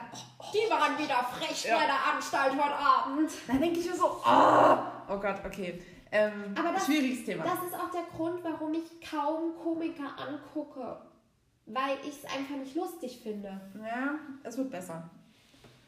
Die 0.54 0.72
waren 0.72 0.98
wieder 0.98 1.22
frech 1.34 1.66
Ja. 1.66 1.78
bei 1.80 1.86
der 1.88 2.14
Anstalt 2.16 2.54
heute 2.54 2.76
Abend. 2.76 3.30
Dann 3.46 3.60
denke 3.60 3.80
ich 3.82 3.90
mir 3.90 3.96
so, 3.98 4.06
oh, 4.26 4.78
oh 5.10 5.18
Gott, 5.20 5.42
okay. 5.46 5.82
Ähm, 6.14 6.56
Aber 6.58 6.72
das- 6.72 6.86
schwieriges 6.86 7.26
Thema. 7.26 7.44
Das 7.44 7.62
ist 7.66 7.74
auch 7.76 7.92
der 7.92 8.04
Grund, 8.16 8.42
warum 8.42 8.74
ich 8.74 9.10
kaum 9.10 9.54
Komiker 9.62 10.16
angucke. 10.18 10.96
Weil 11.66 11.98
ich 12.04 12.24
es 12.24 12.26
einfach 12.26 12.56
nicht 12.56 12.74
lustig 12.76 13.20
finde. 13.22 13.60
Ja, 13.78 14.16
es 14.44 14.58
wird 14.58 14.72
besser. 14.72 15.10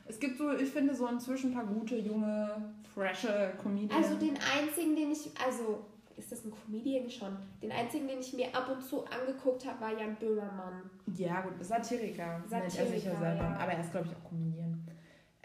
Es 0.06 0.20
gibt 0.20 0.38
so, 0.38 0.52
ich 0.52 0.70
finde, 0.70 0.94
so 0.94 1.08
inzwischen 1.08 1.52
ein 1.52 1.54
paar 1.56 1.66
gute, 1.66 1.96
junge, 1.96 2.74
frische 2.94 3.54
Comedians. 3.62 4.06
Also 4.06 4.18
den 4.18 4.38
einzigen, 4.38 4.96
den 4.98 5.12
ich, 5.12 5.32
also 5.46 5.86
ist 6.18 6.32
das 6.32 6.46
ein 6.46 6.52
Comedian 6.52 7.10
schon? 7.10 7.38
Den 7.62 7.72
einzigen, 7.72 8.08
den 8.08 8.20
ich 8.20 8.34
mir 8.34 8.48
ab 8.56 8.70
und 8.72 8.84
zu 8.84 9.06
angeguckt 9.06 9.66
habe, 9.66 9.82
war 9.82 9.98
Jan 10.00 10.16
Böhmermann. 10.16 10.90
ja, 11.16 11.42
gut, 11.42 11.54
Satiriker, 11.64 12.40
nennt 12.50 12.52
er 12.52 12.70
sich 12.70 12.80
ja 12.80 12.86
Satiriker, 12.86 13.10
selber. 13.20 13.36
ja. 13.36 13.58
Aber 13.60 13.72
er 13.72 13.80
ist, 13.82 13.92
glaube 13.92 14.08
ich, 14.10 14.16
auch 14.16 14.30
Comedian. 14.30 14.88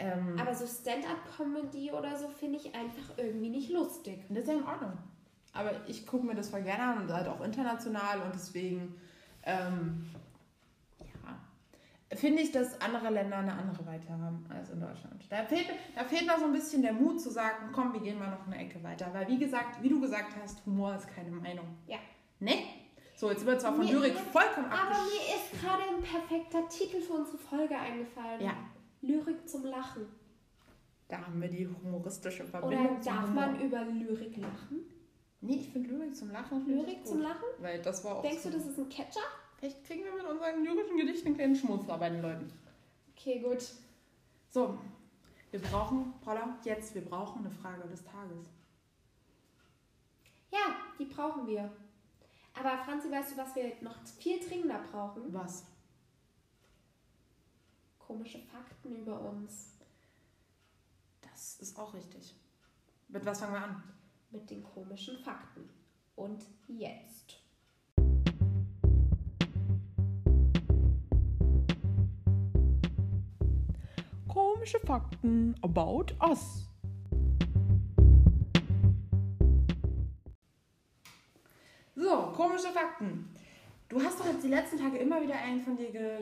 Ähm, 0.01 0.37
Aber 0.41 0.55
so 0.55 0.65
Stand-up-Comedy 0.67 1.91
oder 1.91 2.17
so 2.17 2.29
finde 2.29 2.59
ich 2.59 2.73
einfach 2.75 3.17
irgendwie 3.17 3.49
nicht 3.51 3.71
lustig. 3.71 4.25
das 4.29 4.39
ist 4.39 4.49
ja 4.49 4.55
in 4.55 4.65
Ordnung. 4.65 4.93
Aber 5.53 5.73
ich 5.89 6.07
gucke 6.07 6.25
mir 6.25 6.35
das 6.37 6.51
voll 6.51 6.63
gerne 6.63 6.83
an 6.85 7.03
und 7.03 7.13
halt 7.13 7.27
auch 7.27 7.41
international 7.41 8.21
und 8.23 8.33
deswegen, 8.35 8.95
ähm, 9.43 10.07
finde 12.15 12.43
ich, 12.43 12.53
dass 12.53 12.81
andere 12.81 13.11
Länder 13.11 13.37
eine 13.39 13.53
andere 13.53 13.85
Weite 13.87 14.09
haben 14.11 14.45
als 14.49 14.71
in 14.71 14.81
Deutschland. 14.81 15.25
Da 15.29 15.45
fehlt, 15.45 15.67
da 15.95 16.05
fehlt 16.05 16.27
noch 16.27 16.39
so 16.39 16.45
ein 16.47 16.53
bisschen 16.53 16.83
der 16.83 16.93
Mut 16.95 17.21
zu 17.21 17.31
sagen, 17.31 17.71
komm, 17.73 17.93
wir 17.93 18.01
gehen 18.01 18.19
mal 18.19 18.31
noch 18.31 18.47
eine 18.47 18.59
Ecke 18.59 18.83
weiter. 18.83 19.13
Weil, 19.13 19.29
wie 19.29 19.39
gesagt, 19.39 19.83
wie 19.83 19.89
du 19.89 20.01
gesagt 20.01 20.33
hast, 20.43 20.65
Humor 20.67 20.95
ist 20.97 21.07
keine 21.15 21.31
Meinung. 21.31 21.67
Ja. 21.87 21.99
Ne? 22.41 22.55
So, 23.17 23.31
jetzt 23.31 23.45
wird 23.45 23.61
zwar 23.61 23.75
von 23.75 23.85
Mir- 23.85 23.93
Lyrik 23.93 24.15
mir- 24.15 24.21
vollkommen 24.21 24.67
Aber 24.67 24.91
abgesch... 24.93 24.99
mir 25.13 25.35
ist 25.35 25.61
gerade 25.63 25.83
ein 25.83 26.03
perfekter 26.03 26.69
Titel 26.69 27.01
für 27.01 27.15
unsere 27.15 27.37
Folge 27.39 27.77
eingefallen. 27.77 28.41
Ja. 28.41 28.53
Lyrik 29.03 29.49
zum 29.49 29.65
Lachen. 29.65 30.07
Da 31.09 31.19
haben 31.27 31.41
wir 31.41 31.49
die 31.49 31.67
humoristische 31.67 32.43
Oder 32.45 32.51
Verbindung 32.51 33.03
zum 33.03 33.13
darf 33.15 33.29
man 33.31 33.61
über 33.61 33.83
Lyrik 33.85 34.37
lachen? 34.37 34.81
Nee, 35.41 35.57
ich 35.57 35.71
finde 35.71 35.91
Lyrik 35.91 36.15
zum 36.17 36.31
Lachen 36.31 36.67
Lyrik 36.67 36.99
gut. 36.99 37.07
zum 37.07 37.21
Lachen? 37.21 37.45
Weil 37.59 37.81
das 37.83 38.05
war 38.05 38.17
auch 38.17 38.23
Denkst 38.23 38.43
so. 38.43 38.51
du, 38.51 38.57
das 38.59 38.67
ist 38.67 38.79
ein 38.79 38.89
Catcher? 38.89 39.21
Vielleicht 39.59 39.85
kriegen 39.85 40.05
wir 40.05 40.15
mit 40.15 40.25
unseren 40.25 40.65
lyrischen 40.65 40.97
Gedichten 40.97 41.29
einen 41.29 41.37
kleinen 41.37 41.57
Schmunzler 41.57 41.99
bei 41.99 42.11
den 42.11 42.23
Leuten. 42.23 42.53
Okay, 43.11 43.41
gut. 43.41 43.63
So, 44.51 44.79
wir 45.51 45.61
brauchen, 45.61 46.15
Paula, 46.21 46.57
jetzt, 46.65 46.95
wir 46.95 47.05
brauchen 47.05 47.45
eine 47.45 47.51
Frage 47.51 47.89
des 47.89 48.05
Tages. 48.05 48.47
Ja, 50.53 50.77
die 50.99 51.07
brauchen 51.07 51.47
wir. 51.49 51.71
Aber 52.55 52.79
Franzi, 52.85 53.11
weißt 53.11 53.33
du, 53.33 53.37
was 53.37 53.55
wir 53.57 53.73
noch 53.81 53.97
viel 54.19 54.39
dringender 54.39 54.81
brauchen? 54.91 55.33
Was? 55.35 55.65
Komische 57.99 58.39
Fakten 58.39 58.97
über 58.97 59.21
uns. 59.21 59.77
Das 61.21 61.57
ist 61.57 61.79
auch 61.79 61.93
richtig. 61.95 62.35
Mit 63.09 63.25
was 63.25 63.41
fangen 63.41 63.55
wir 63.55 63.63
an? 63.63 63.83
Mit 64.31 64.49
den 64.51 64.63
komischen 64.63 65.19
Fakten. 65.19 65.69
Und 66.15 66.45
jetzt. 66.69 67.38
Komische 74.59 74.81
Fakten 74.81 75.55
about 75.63 76.07
us. 76.21 76.67
So, 81.95 82.33
komische 82.35 82.73
Fakten. 82.73 83.33
Du 83.89 84.03
hast 84.03 84.19
doch 84.19 84.27
jetzt 84.27 84.43
die 84.43 84.49
letzten 84.49 84.79
Tage 84.79 84.99
immer 84.99 85.23
wieder 85.23 85.37
einen 85.37 85.63
von 85.63 85.77
dir 85.77 85.93
ge. 85.93 86.19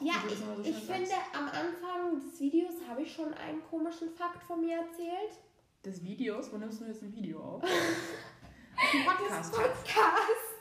Ja, 0.00 0.14
ich, 0.26 0.38
so 0.38 0.60
ich 0.64 0.76
finde, 0.76 1.08
am 1.32 1.44
Anfang 1.46 2.20
des 2.20 2.40
Videos 2.40 2.74
habe 2.88 3.02
ich 3.02 3.14
schon 3.14 3.32
einen 3.34 3.62
komischen 3.70 4.10
Fakt 4.10 4.42
von 4.42 4.60
mir 4.60 4.78
erzählt. 4.78 5.38
Des 5.84 6.02
Videos? 6.02 6.52
Wo 6.52 6.56
nimmst 6.56 6.80
du 6.80 6.86
jetzt 6.86 7.02
ein 7.02 7.14
Video 7.14 7.40
auf? 7.40 7.62
Podcast. 9.06 9.52
Podcasts. 9.52 10.56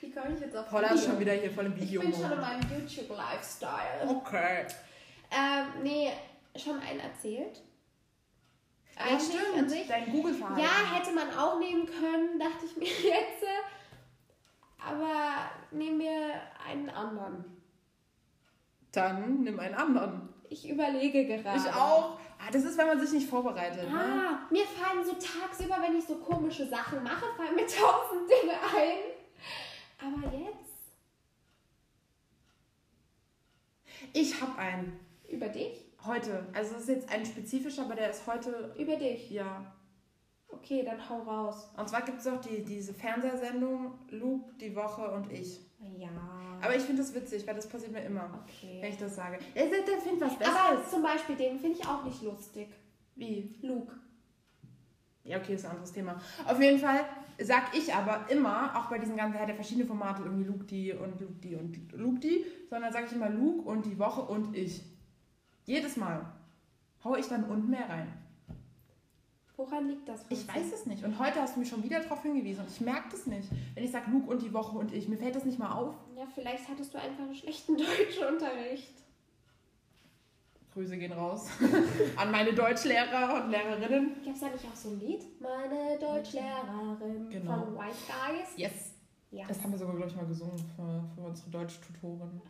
Wie 0.00 0.12
komme 0.12 0.34
ich 0.34 0.40
jetzt 0.40 0.56
auf 0.56 0.68
Paula 0.70 0.90
ist 0.90 1.04
schon 1.04 1.18
wieder 1.18 1.32
hier 1.32 1.50
voll 1.50 1.66
im 1.66 1.74
Ich 1.74 1.82
Video. 1.82 2.00
bin 2.00 2.12
schon 2.12 2.30
in 2.30 2.40
meinem 2.40 2.60
YouTube-Lifestyle. 2.70 4.08
Okay. 4.08 4.66
Ähm, 5.30 5.82
nee, 5.82 6.10
schon 6.56 6.80
einen 6.80 7.00
erzählt. 7.00 7.62
Ja, 8.96 9.18
stimmt. 9.18 9.72
Dein 9.88 10.10
Google-Verhalten. 10.10 10.60
Ja, 10.60 10.96
hätte 10.96 11.12
man 11.12 11.30
auch 11.36 11.58
nehmen 11.58 11.86
können, 11.86 12.38
dachte 12.38 12.66
ich 12.66 12.76
mir 12.76 12.86
jetzt. 12.86 13.44
Aber 14.78 15.50
nehmen 15.70 16.00
wir 16.00 16.40
einen 16.66 16.88
anderen. 16.90 17.44
Dann 18.92 19.42
nimm 19.42 19.58
einen 19.60 19.74
anderen. 19.74 20.28
Ich 20.48 20.68
überlege 20.68 21.26
gerade. 21.26 21.58
Ich 21.58 21.72
auch. 21.72 22.18
Ah, 22.38 22.50
das 22.50 22.64
ist, 22.64 22.76
wenn 22.76 22.86
man 22.88 22.98
sich 22.98 23.12
nicht 23.12 23.28
vorbereitet. 23.28 23.88
Ne? 23.88 23.98
Ah, 23.98 24.46
mir 24.50 24.64
fallen 24.64 25.04
so 25.04 25.12
tagsüber, 25.12 25.76
wenn 25.80 25.96
ich 25.96 26.04
so 26.04 26.16
komische 26.16 26.66
Sachen 26.66 27.02
mache, 27.02 27.26
fallen 27.36 27.54
mir 27.54 27.66
tausend 27.66 28.28
Dinge 28.28 28.54
ein. 28.54 28.98
Aber 30.02 30.34
jetzt 30.36 30.70
Ich 34.12 34.40
habe 34.40 34.58
einen. 34.58 34.98
Über 35.30 35.48
dich? 35.48 35.84
Heute. 36.04 36.46
Also 36.52 36.74
es 36.76 36.82
ist 36.82 36.88
jetzt 36.88 37.12
ein 37.12 37.24
spezifischer, 37.24 37.84
aber 37.84 37.94
der 37.94 38.10
ist 38.10 38.26
heute. 38.26 38.74
Über 38.78 38.96
dich. 38.96 39.30
Ja. 39.30 39.72
Okay, 40.48 40.82
dann 40.84 41.08
hau 41.08 41.20
raus. 41.22 41.70
Und 41.76 41.88
zwar 41.88 42.02
gibt 42.02 42.20
es 42.20 42.26
auch 42.26 42.40
die, 42.40 42.64
diese 42.64 42.92
Fernsehsendung 42.92 43.92
Luke, 44.10 44.52
die 44.60 44.74
Woche 44.74 45.10
und 45.10 45.32
ich. 45.32 45.60
Ja. 45.96 46.08
Aber 46.60 46.76
ich 46.76 46.82
finde 46.82 47.02
das 47.02 47.14
witzig, 47.14 47.46
weil 47.46 47.54
das 47.54 47.68
passiert 47.68 47.92
mir 47.92 48.02
immer, 48.02 48.30
wenn 48.32 48.40
Okay. 48.80 48.88
ich 48.88 48.98
das 48.98 49.14
sage. 49.14 49.38
Der, 49.54 49.66
der, 49.66 49.98
findet 49.98 50.20
was 50.20 50.36
Besseres. 50.36 50.56
Aber 50.58 50.86
zum 50.88 51.02
Beispiel 51.02 51.36
den 51.36 51.58
finde 51.58 51.78
ich 51.78 51.86
auch 51.86 52.04
nicht 52.04 52.22
lustig. 52.22 52.68
Wie? 53.14 53.54
Luke. 53.62 53.94
Ja, 55.24 55.38
okay, 55.38 55.54
ist 55.54 55.64
ein 55.64 55.72
anderes 55.72 55.92
Thema. 55.92 56.20
Auf 56.46 56.60
jeden 56.60 56.78
Fall 56.78 57.00
sag 57.38 57.74
ich 57.76 57.94
aber 57.94 58.26
immer, 58.30 58.76
auch 58.76 58.90
bei 58.90 58.98
diesen 58.98 59.16
ganzen, 59.16 59.36
er 59.36 59.42
hat 59.42 59.48
ja 59.48 59.54
verschiedene 59.54 59.86
Formate, 59.86 60.22
irgendwie 60.22 60.44
Luke 60.44 60.64
die 60.64 60.92
und 60.92 61.20
Luke 61.20 61.40
die 61.42 61.54
und 61.54 61.92
Luke 61.92 62.20
die, 62.20 62.44
sondern 62.68 62.92
sage 62.92 63.06
ich 63.06 63.12
immer 63.12 63.30
Luke 63.30 63.68
und 63.68 63.86
die 63.86 63.98
Woche 63.98 64.22
und 64.22 64.54
ich. 64.56 64.82
Jedes 65.70 65.96
Mal 65.96 66.26
haue 67.04 67.20
ich 67.20 67.28
dann 67.28 67.44
und 67.44 67.68
mehr 67.70 67.88
rein. 67.88 68.12
Woran 69.56 69.86
liegt 69.86 70.08
das? 70.08 70.24
Ich 70.28 70.48
weiß 70.48 70.72
es 70.74 70.86
nicht. 70.86 71.04
Und 71.04 71.16
heute 71.20 71.40
hast 71.40 71.54
du 71.54 71.60
mich 71.60 71.68
schon 71.68 71.84
wieder 71.84 72.00
darauf 72.00 72.22
hingewiesen 72.22 72.64
und 72.64 72.70
ich 72.70 72.80
merke 72.80 73.10
das 73.12 73.26
nicht. 73.26 73.48
Wenn 73.74 73.84
ich 73.84 73.92
sage 73.92 74.10
Luke 74.10 74.28
und 74.28 74.42
die 74.42 74.52
Woche 74.52 74.76
und 74.76 74.92
ich, 74.92 75.06
mir 75.06 75.16
fällt 75.16 75.36
das 75.36 75.44
nicht 75.44 75.60
mal 75.60 75.70
auf. 75.70 75.94
Ja, 76.16 76.24
vielleicht 76.34 76.68
hattest 76.68 76.92
du 76.92 76.98
einfach 76.98 77.22
einen 77.22 77.36
schlechten 77.36 77.76
Deutschunterricht. 77.76 78.94
Grüße 80.74 80.98
gehen 80.98 81.12
raus 81.12 81.46
an 82.16 82.32
meine 82.32 82.52
Deutschlehrer 82.52 83.44
und 83.44 83.50
Lehrerinnen. 83.52 84.24
Gab 84.24 84.34
es 84.34 84.40
da 84.40 84.48
nicht 84.48 84.64
auch 84.64 84.74
so 84.76 84.88
ein 84.88 84.98
Lied? 84.98 85.22
Meine 85.40 85.98
Deutschlehrerin 86.00 87.30
Genau. 87.30 87.64
von 87.66 87.76
White 87.76 87.96
Guys? 88.08 88.48
Yes. 88.56 88.94
Ja. 89.30 89.46
Das 89.46 89.62
haben 89.62 89.70
wir 89.70 89.78
sogar, 89.78 89.94
glaube 89.94 90.10
ich, 90.10 90.16
mal 90.16 90.26
gesungen 90.26 90.58
für, 90.74 91.04
für 91.14 91.20
unsere 91.20 91.48
Deutsch-Tutorin. 91.50 92.40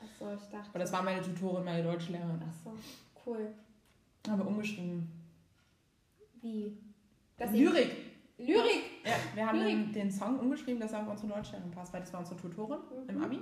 Achso, 0.00 0.32
ich 0.34 0.48
dachte. 0.50 0.68
Aber 0.70 0.78
das 0.78 0.92
war 0.92 1.02
meine 1.02 1.20
Tutorin, 1.22 1.64
meine 1.64 1.82
Deutschlehrerin. 1.82 2.40
Achso, 2.42 2.72
cool. 3.26 3.48
Haben 4.28 4.38
wir 4.38 4.46
umgeschrieben. 4.46 5.08
Wie? 6.40 6.76
Das 7.36 7.50
Lyrik. 7.52 7.90
Lyrik! 8.38 8.82
Ja, 9.04 9.12
wir 9.34 9.46
haben 9.46 9.58
Lyrik. 9.58 9.74
den, 9.74 9.92
den 9.92 10.10
Song 10.12 10.38
umgeschrieben, 10.38 10.80
dass 10.80 10.92
er 10.92 11.00
auf 11.02 11.08
unsere 11.08 11.32
Deutschlehrerin 11.34 11.70
passt, 11.70 11.92
weil 11.92 12.00
das 12.00 12.12
war 12.12 12.20
unsere 12.20 12.36
Tutorin 12.40 12.78
Mhm. 13.04 13.08
im 13.10 13.24
Abi. 13.24 13.38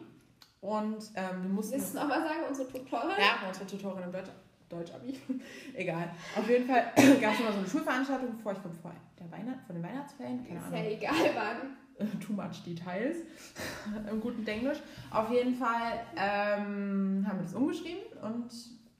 Und 0.62 0.98
ähm, 1.14 1.42
wir 1.42 1.48
mussten. 1.50 1.74
Willst 1.74 1.94
du 1.94 1.98
nochmal 1.98 2.22
sagen, 2.22 2.40
unsere 2.48 2.68
Tutorin? 2.68 3.10
Ja, 3.18 3.46
unsere 3.46 3.66
Tutorin 3.66 4.04
im 4.04 4.12
Deutsch, 4.12 4.30
Deutsch-Abi. 4.68 5.18
Egal. 5.74 6.10
Auf 6.36 6.48
jeden 6.48 6.66
Fall 6.66 6.92
gab 7.20 7.34
es 7.34 7.40
immer 7.40 7.52
so 7.52 7.58
eine 7.58 7.68
Schulveranstaltung 7.68 8.32
vor, 8.38 8.52
ich 8.52 8.60
glaube, 8.60 8.76
vor 8.76 8.92
der 9.20 9.30
Weihnacht, 9.30 9.60
vor 9.66 9.74
den 9.74 9.82
Weihnachtsferien. 9.84 10.44
Keine 10.44 10.58
Ist 10.58 10.66
Ahnung. 10.66 10.78
ja 10.78 10.90
egal, 10.90 11.30
wann. 11.34 11.76
too 12.26 12.32
much 12.32 12.62
details 12.64 13.16
im 14.10 14.20
guten 14.20 14.46
Englisch. 14.46 14.78
Auf 15.10 15.30
jeden 15.30 15.54
Fall 15.54 16.00
ähm, 16.16 17.24
haben 17.26 17.38
wir 17.38 17.42
das 17.44 17.54
umgeschrieben 17.54 18.02
und 18.22 18.50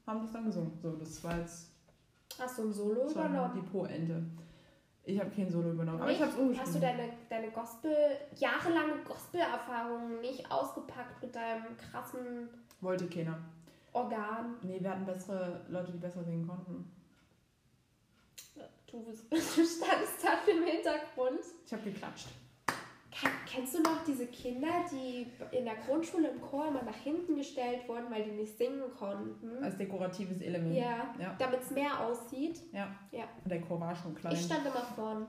haben 0.06 0.20
das 0.22 0.32
dann 0.32 0.44
gesungen. 0.46 0.72
So, 0.82 0.92
das 0.96 1.22
war 1.24 1.38
jetzt 1.38 1.70
Hast 2.38 2.58
du 2.58 2.62
ein 2.64 2.72
Solo 2.72 3.06
so 3.08 3.14
übernommen? 3.14 3.52
die 3.62 3.70
Po-Ente. 3.70 4.22
Ich 5.04 5.18
habe 5.20 5.30
kein 5.30 5.48
Solo 5.50 5.70
übernommen, 5.70 5.98
aber 6.00 6.08
Nicht? 6.10 6.16
ich 6.20 6.22
habe 6.22 6.32
es 6.32 6.38
umgeschrieben. 6.38 6.66
Hast 6.66 6.74
du 6.74 6.80
deine, 6.80 7.12
deine 7.30 7.50
Gospel, 7.50 7.96
jahrelange 8.36 8.94
Gospel-Erfahrung 9.06 10.20
nicht 10.20 10.50
ausgepackt 10.50 11.22
mit 11.22 11.34
deinem 11.34 11.76
krassen 11.76 12.48
Wollte 12.80 13.06
keiner. 13.06 13.38
Organ? 13.92 14.56
Nee, 14.62 14.78
wir 14.80 14.90
hatten 14.90 15.06
bessere 15.06 15.64
Leute, 15.68 15.92
die 15.92 15.98
besser 15.98 16.22
singen 16.24 16.46
konnten. 16.46 16.90
Du, 18.90 19.02
bist- 19.04 19.24
du 19.30 19.36
standest 19.36 20.22
da 20.22 20.50
im 20.50 20.64
Hintergrund. 20.64 21.40
Ich 21.66 21.72
habe 21.72 21.82
geklatscht. 21.84 22.28
Ken- 23.20 23.30
Kennst 23.46 23.74
du 23.74 23.80
noch 23.82 24.04
diese 24.04 24.26
Kinder, 24.26 24.68
die 24.90 25.26
in 25.50 25.64
der 25.64 25.76
Grundschule 25.76 26.28
im 26.28 26.40
Chor 26.40 26.68
immer 26.68 26.82
nach 26.82 26.96
hinten 26.96 27.36
gestellt 27.36 27.88
wurden, 27.88 28.10
weil 28.10 28.24
die 28.24 28.32
nicht 28.32 28.58
singen 28.58 28.82
konnten? 28.98 29.62
Als 29.64 29.76
dekoratives 29.78 30.40
Element. 30.42 30.74
ja, 30.76 31.14
Ja. 31.18 31.34
damit 31.38 31.62
es 31.62 31.70
mehr 31.70 31.98
aussieht. 32.00 32.60
ja. 32.72 32.88
Ja. 33.12 33.24
Und 33.42 33.50
der 33.50 33.60
Chor 33.62 33.80
war 33.80 33.94
schon 33.96 34.14
klein. 34.14 34.34
Ich 34.34 34.42
stand 34.44 34.66
immer 34.66 34.84
vorn. 34.94 35.26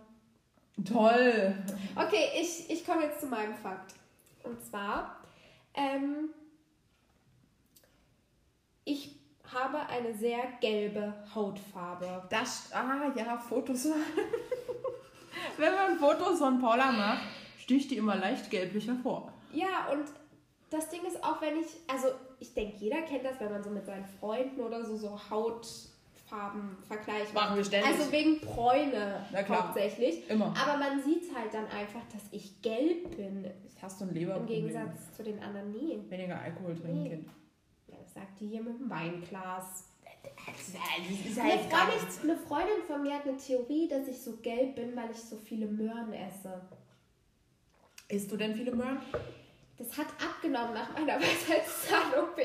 Toll! 0.86 1.56
Okay, 1.96 2.26
ich, 2.40 2.70
ich 2.70 2.86
komme 2.86 3.04
jetzt 3.04 3.22
zu 3.22 3.28
meinem 3.28 3.56
Fakt. 3.56 3.94
Und 4.44 4.62
zwar, 4.64 5.24
ähm, 5.74 6.30
ich 8.84 9.16
habe 9.54 9.80
eine 9.88 10.14
sehr 10.14 10.40
gelbe 10.62 11.14
Hautfarbe. 11.34 12.24
Das, 12.30 12.70
ah 12.74 13.12
ja, 13.16 13.38
Fotos. 13.38 13.86
Wenn 15.58 15.74
man 15.74 15.98
Fotos 15.98 16.40
von 16.40 16.60
Paula 16.60 16.92
macht, 16.92 17.24
sticht 17.68 17.92
die 17.92 17.98
immer 17.98 18.16
leicht 18.16 18.50
gelblich 18.50 18.88
hervor. 18.88 19.34
Ja, 19.52 19.90
und 19.92 20.06
das 20.70 20.90
Ding 20.90 21.02
ist 21.06 21.22
auch, 21.22 21.42
wenn 21.42 21.58
ich, 21.60 21.68
also 21.88 22.08
ich 22.40 22.54
denke, 22.54 22.78
jeder 22.78 23.02
kennt 23.02 23.26
das, 23.26 23.38
wenn 23.42 23.52
man 23.52 23.62
so 23.62 23.70
mit 23.70 23.86
seinen 23.86 24.06
Freunden 24.06 24.62
oder 24.62 24.86
so, 24.86 24.96
so 24.96 25.20
Hautfarben 25.30 26.78
vergleicht. 26.88 27.34
Machen 27.34 27.58
wir 27.58 27.66
ständig. 27.66 27.90
Also 27.92 28.10
wegen 28.10 28.40
Bräune 28.40 29.26
hauptsächlich. 29.50 30.30
Immer. 30.30 30.54
Aber 30.58 30.78
man 30.78 31.04
sieht 31.04 31.24
halt 31.36 31.54
dann 31.54 31.66
einfach, 31.66 32.00
dass 32.14 32.24
ich 32.32 32.62
gelb 32.62 33.18
bin. 33.18 33.52
Hast 33.82 34.00
du 34.00 34.06
ein 34.06 34.10
Im 34.12 34.16
Leberproblem? 34.16 34.48
Gegensatz 34.48 35.14
zu 35.18 35.24
den 35.24 35.40
anderen 35.44 35.72
nie. 35.74 36.00
Weniger 36.10 36.40
Alkohol 36.40 36.74
trinken, 36.74 37.04
Nee. 37.04 37.10
Kind. 37.10 37.30
Ja, 37.88 37.98
das 38.02 38.14
sagt 38.14 38.40
die 38.40 38.48
hier 38.48 38.64
mit 38.64 38.80
dem 38.80 38.90
Weinglas. 38.90 39.90
Das 40.46 40.70
ist 40.70 41.40
Eine 41.40 41.60
Freundin, 41.60 42.22
eine 42.24 42.38
Freundin 42.38 42.84
von 42.88 43.02
mir 43.02 43.14
hat 43.16 43.28
eine 43.28 43.38
Theorie, 43.38 43.88
dass 43.90 44.08
ich 44.08 44.22
so 44.22 44.38
gelb 44.38 44.76
bin, 44.76 44.96
weil 44.96 45.12
ich 45.12 45.18
so 45.18 45.36
viele 45.36 45.68
Möhren 45.68 46.14
esse. 46.14 46.62
Isst 48.10 48.32
du 48.32 48.38
denn 48.38 48.56
viele 48.56 48.74
Möhren? 48.74 49.00
Das 49.78 49.98
hat 49.98 50.08
abgenommen 50.24 50.74
nach 50.74 50.94
meiner 50.94 51.16
Weisheitszahn-OP. 51.20 52.40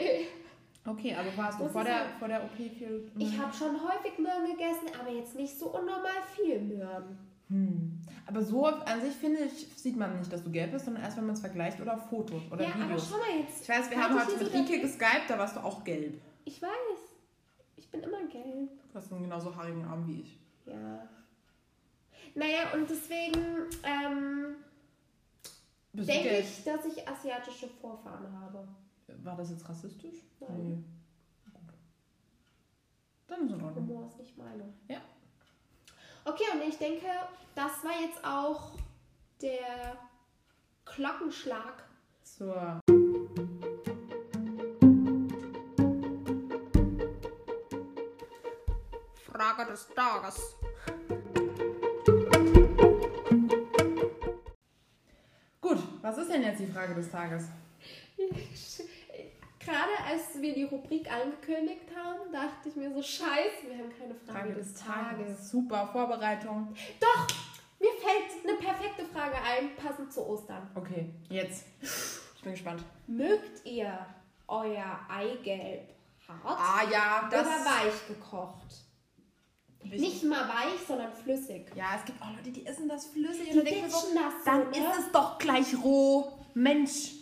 Okay, 0.84 1.14
aber 1.14 1.36
warst 1.36 1.60
du 1.60 1.68
vor 1.68 1.84
der, 1.84 1.98
sagen. 1.98 2.10
vor 2.18 2.28
der 2.28 2.42
OP 2.44 2.56
viel 2.56 3.10
Ich 3.16 3.38
habe 3.38 3.54
schon 3.54 3.76
häufig 3.80 4.18
Möhren 4.18 4.44
gegessen, 4.46 4.88
aber 5.00 5.10
jetzt 5.10 5.36
nicht 5.36 5.56
so 5.56 5.66
unnormal 5.66 6.20
viel 6.34 6.60
Möhren. 6.60 7.16
Hm. 7.48 8.00
Aber 8.26 8.42
so 8.42 8.66
an 8.66 9.00
sich 9.00 9.14
finde 9.14 9.40
ich, 9.44 9.68
sieht 9.76 9.96
man 9.96 10.18
nicht, 10.18 10.32
dass 10.32 10.42
du 10.42 10.50
gelb 10.50 10.72
bist, 10.72 10.86
sondern 10.86 11.04
erst, 11.04 11.16
wenn 11.16 11.26
man 11.26 11.34
es 11.34 11.40
vergleicht 11.40 11.80
oder 11.80 11.96
Fotos 11.96 12.42
oder 12.50 12.64
ja, 12.64 12.74
aber 12.74 12.84
Videos. 12.84 13.08
schau 13.10 13.18
mal 13.18 13.40
jetzt. 13.40 13.62
Ich 13.62 13.68
weiß, 13.68 13.90
wir 13.90 14.02
haben 14.02 14.18
heute 14.18 14.44
mit 14.44 14.52
Rike 14.52 14.80
geskypt, 14.80 15.28
da 15.28 15.38
warst 15.38 15.56
du 15.56 15.60
auch 15.60 15.84
gelb. 15.84 16.20
Ich 16.44 16.60
weiß. 16.60 16.70
Ich 17.76 17.88
bin 17.90 18.00
immer 18.00 18.24
gelb. 18.26 18.70
Du 18.90 18.94
hast 18.94 19.12
einen 19.12 19.22
genauso 19.22 19.54
haarigen 19.54 19.84
Arm 19.84 20.06
wie 20.06 20.22
ich. 20.22 20.38
Ja. 20.66 21.08
Naja, 22.34 22.72
und 22.74 22.88
deswegen 22.88 23.66
ähm, 23.84 24.56
denke 25.92 26.28
gelb? 26.28 26.44
ich, 26.44 26.64
dass 26.64 26.84
ich 26.86 27.08
asiatische 27.08 27.68
Vorfahren 27.68 28.40
habe. 28.40 28.66
War 29.22 29.36
das 29.36 29.50
jetzt 29.50 29.68
rassistisch? 29.68 30.16
Nein. 30.40 30.68
Nee. 30.68 30.84
Dann 33.26 33.46
ist 33.46 33.52
in 33.52 33.62
Ordnung. 33.62 33.88
Humor 33.88 34.06
ist 34.06 34.18
nicht 34.18 34.36
meine. 34.36 34.72
Ja. 34.88 35.00
Okay, 36.24 36.44
und 36.54 36.62
ich 36.68 36.78
denke, 36.78 37.06
das 37.54 37.82
war 37.82 38.00
jetzt 38.00 38.24
auch 38.24 38.72
der 39.40 39.96
Glockenschlag. 40.84 41.84
Zur 42.22 42.80
Frage 49.24 49.70
des 49.70 49.88
Tages. 49.88 50.56
Was 56.02 56.18
ist 56.18 56.30
denn 56.30 56.42
jetzt 56.42 56.60
die 56.60 56.66
Frage 56.66 56.94
des 56.94 57.10
Tages? 57.10 57.44
Gerade 59.58 59.92
als 60.04 60.40
wir 60.40 60.54
die 60.54 60.64
Rubrik 60.64 61.10
angekündigt 61.10 61.86
haben, 61.96 62.32
dachte 62.32 62.68
ich 62.68 62.76
mir 62.76 62.92
so, 62.92 63.00
scheiße, 63.00 63.68
wir 63.68 63.78
haben 63.78 63.92
keine 63.96 64.14
Frage, 64.14 64.54
des, 64.54 64.74
Tages. 64.74 65.50
Super 65.50 65.88
Vorbereitung. 65.92 66.74
Doch, 66.98 67.26
mir 67.78 67.90
fällt 68.00 68.44
eine 68.44 68.58
perfekte 68.58 69.04
Frage 69.06 69.36
ein, 69.36 69.76
passend 69.76 70.12
zu 70.12 70.26
Ostern. 70.26 70.68
Okay, 70.74 71.10
jetzt. 71.28 71.66
Ich 71.80 72.42
bin 72.42 72.52
gespannt. 72.52 72.82
Mögt 73.06 73.64
ihr 73.64 74.04
euer 74.48 74.98
Eigelb 75.08 75.88
hart 76.26 76.40
Ah 76.44 76.82
ja, 76.90 77.28
das. 77.30 77.46
oder 77.46 77.64
weich 77.64 78.08
gekocht? 78.08 78.84
Nicht 79.84 80.24
mal 80.24 80.48
weich, 80.48 80.80
sondern 80.86 81.12
flüssig. 81.12 81.66
Ja, 81.74 81.96
es 81.98 82.04
gibt 82.04 82.20
auch 82.22 82.30
Leute, 82.36 82.50
die 82.50 82.64
essen 82.66 82.88
das 82.88 83.06
flüssig. 83.06 83.50
Die 83.50 83.58
und 83.58 83.66
dann 83.68 83.90
so, 83.90 83.98
das 84.14 84.44
dann 84.44 84.70
ist 84.72 84.98
es 85.06 85.12
doch 85.12 85.38
gleich 85.38 85.74
roh. 85.82 86.32
Mensch. 86.54 87.12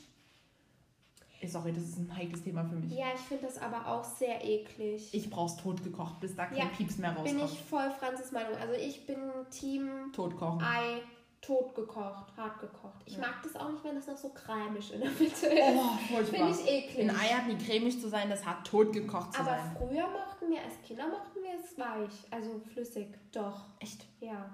Sorry, 1.46 1.73
das 1.73 1.85
ist 1.85 1.96
ein 1.96 2.14
heikles 2.14 2.42
Thema 2.44 2.64
für 2.64 2.75
mich. 2.77 2.92
Ja, 2.92 3.07
ich 3.14 3.20
finde 3.23 3.46
das 3.46 3.57
aber 3.57 3.87
auch 3.87 4.05
sehr 4.05 4.44
eklig. 4.44 5.09
Ich 5.12 5.31
brauch's 5.31 5.57
tot 5.57 5.83
gekocht, 5.83 6.20
bis 6.20 6.37
da 6.37 6.44
kein 6.46 6.59
Ja, 6.59 6.64
Pieps 6.66 6.99
mehr 6.99 7.12
rauskommt. 7.12 7.38
bin 7.38 7.46
ich 7.46 7.61
voll 7.62 7.90
Franzis 7.99 8.31
Meinung. 8.31 8.55
Also 8.57 8.75
ich 8.75 9.07
bin 9.07 9.18
Team 9.51 10.12
tot 10.12 10.37
kochen. 10.37 10.62
Ei 10.62 11.01
tot 11.40 11.74
gekocht, 11.74 12.37
hart 12.37 12.61
gekocht. 12.61 13.00
Ich 13.07 13.14
Ja. 13.14 13.20
mag 13.20 13.42
das 13.42 13.57
auch 13.57 13.70
nicht, 13.70 13.83
wenn 13.83 13.94
das 13.94 14.07
noch 14.07 14.16
so 14.16 14.29
cremig 14.31 14.92
in 14.92 15.00
der 15.00 15.11
Mitte 15.11 15.46
ist. 15.46 15.46
Oh, 15.46 16.14
furchtbar. 16.14 16.48
Finde 16.48 16.50
ich 16.53 16.68
eklig. 16.68 17.09
Ein 17.09 17.16
Ei 17.16 17.29
hat 17.29 17.46
nie 17.46 17.57
cremig 17.57 18.00
zu 18.00 18.09
sein, 18.09 18.29
das 18.29 18.44
hat 18.44 18.66
tot 18.66 18.92
gekocht 18.92 19.33
zu 19.35 19.40
aber 19.40 19.50
sein. 19.50 19.76
früher 19.79 20.07
mochten 20.09 20.50
wir, 20.50 20.59
als 20.62 20.74
Kinder 20.87 21.09
mochten 21.09 21.40
wir 21.42 21.53
es 21.59 21.79
weich, 21.79 22.31
also 22.31 22.61
flüssig. 22.72 23.09
Doch, 23.33 23.62
Echt? 23.81 24.05
ja. 24.20 24.50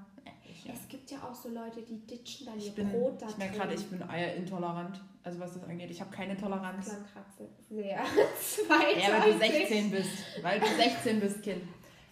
Ja. 0.64 0.72
Es 0.72 0.88
gibt 0.88 1.10
ja 1.10 1.18
auch 1.18 1.34
so 1.34 1.48
Leute, 1.50 1.82
die 1.82 1.98
ditchen 2.06 2.46
dann 2.46 2.58
ihr 2.58 2.66
ich 2.66 2.74
bin, 2.74 2.90
Brot 2.90 3.20
da 3.22 3.28
ich 3.28 3.36
merke 3.36 3.56
gerade, 3.58 3.74
ich 3.74 3.86
bin 3.86 4.02
eierintolerant. 4.02 5.00
Also 5.22 5.38
was 5.38 5.54
das 5.54 5.62
angeht. 5.64 5.90
Ich 5.90 6.00
habe 6.00 6.10
keine 6.10 6.36
Toleranz. 6.36 6.86
Klangkratze. 6.86 7.48
Sehr. 7.68 7.98
Zweiter. 8.40 8.98
Ja, 8.98 9.20
weil 9.22 9.32
du 9.32 9.38
16 9.38 9.90
bist. 9.90 10.10
Weil 10.42 10.60
du 10.60 10.66
16 10.66 11.20
bist, 11.20 11.42
Kind. 11.42 11.62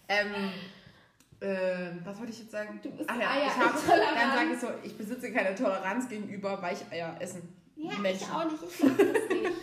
Ähm, 0.07 0.51
äh, 1.45 1.91
was 2.03 2.17
wollte 2.19 2.31
ich 2.31 2.39
jetzt 2.39 2.51
sagen? 2.51 2.79
Du 2.81 2.89
bist 2.91 3.09
Ach 3.09 3.15
ja, 3.15 3.21
ich 3.45 3.55
habe, 3.55 3.73
eierintolerant. 3.75 4.17
dann 4.17 4.35
sage 4.37 4.53
ich 4.53 4.59
so, 4.59 4.67
ich 4.83 4.97
besitze 4.97 5.31
keine 5.31 5.55
Toleranz 5.55 6.07
gegenüber 6.09 6.61
Weicheier 6.61 7.15
essen. 7.19 7.55
Ja, 7.75 7.91
ich 7.91 7.99
Menschen. 7.99 8.31
auch 8.31 8.45
nicht. 8.51 8.63
Ich 8.63 8.83
mag 8.83 8.97
das 8.97 9.29
nicht. 9.29 9.51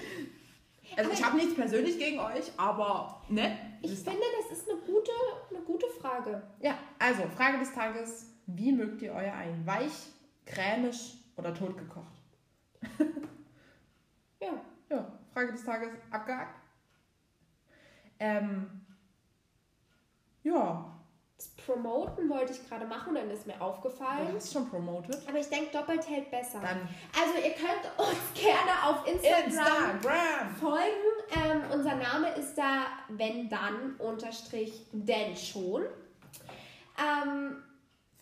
Also 0.94 1.08
Aber 1.10 1.18
ich 1.18 1.24
habe 1.24 1.36
nichts 1.38 1.54
persönlich 1.54 1.98
gegen 1.98 2.18
euch, 2.20 2.52
aber 2.58 3.22
ne? 3.30 3.56
Ich 3.80 3.92
finde, 4.00 4.20
das 4.50 4.58
ist 4.58 4.68
eine 4.68 4.78
gute, 4.80 5.10
eine 5.48 5.60
gute 5.64 5.86
Frage. 5.98 6.42
Ja, 6.60 6.76
also 6.98 7.22
Frage 7.34 7.58
des 7.60 7.72
Tages. 7.72 8.26
Wie 8.46 8.72
mögt 8.72 9.00
ihr 9.00 9.12
euer 9.12 9.32
Ei? 9.32 9.54
Weich, 9.64 10.10
cremig 10.44 11.16
oder 11.36 11.54
totgekocht? 11.54 12.12
Ja. 14.38 14.52
Ja, 14.90 15.12
Frage 15.32 15.52
des 15.52 15.64
Tages 15.64 15.88
abgehakt. 16.10 16.60
Ähm, 18.18 18.82
ja, 20.42 20.91
Promoten 21.66 22.28
wollte 22.28 22.52
ich 22.52 22.68
gerade 22.68 22.86
machen, 22.86 23.14
dann 23.14 23.30
ist 23.30 23.46
mir 23.46 23.54
du 23.54 23.60
aufgefallen. 23.62 24.28
hast 24.34 24.52
schon 24.52 24.68
promoted. 24.68 25.16
Aber 25.28 25.38
ich 25.38 25.48
denke, 25.48 25.70
doppelt 25.72 26.08
hält 26.08 26.30
besser. 26.30 26.60
Dann 26.60 26.88
Also 27.18 27.36
ihr 27.36 27.54
könnt 27.54 27.98
uns 27.98 28.18
gerne 28.34 28.84
auf 28.84 29.06
Instagram 29.06 29.44
Instagram. 29.46 30.56
folgen. 30.60 31.12
Ähm, 31.34 31.62
unser 31.72 31.94
Name 31.96 32.28
ist 32.34 32.56
da 32.56 32.86
wenn 33.08 33.48
dann 33.48 33.94
unterstrich 33.98 34.86
denn 34.92 35.36
schon. 35.36 35.82
Ähm, 36.98 37.62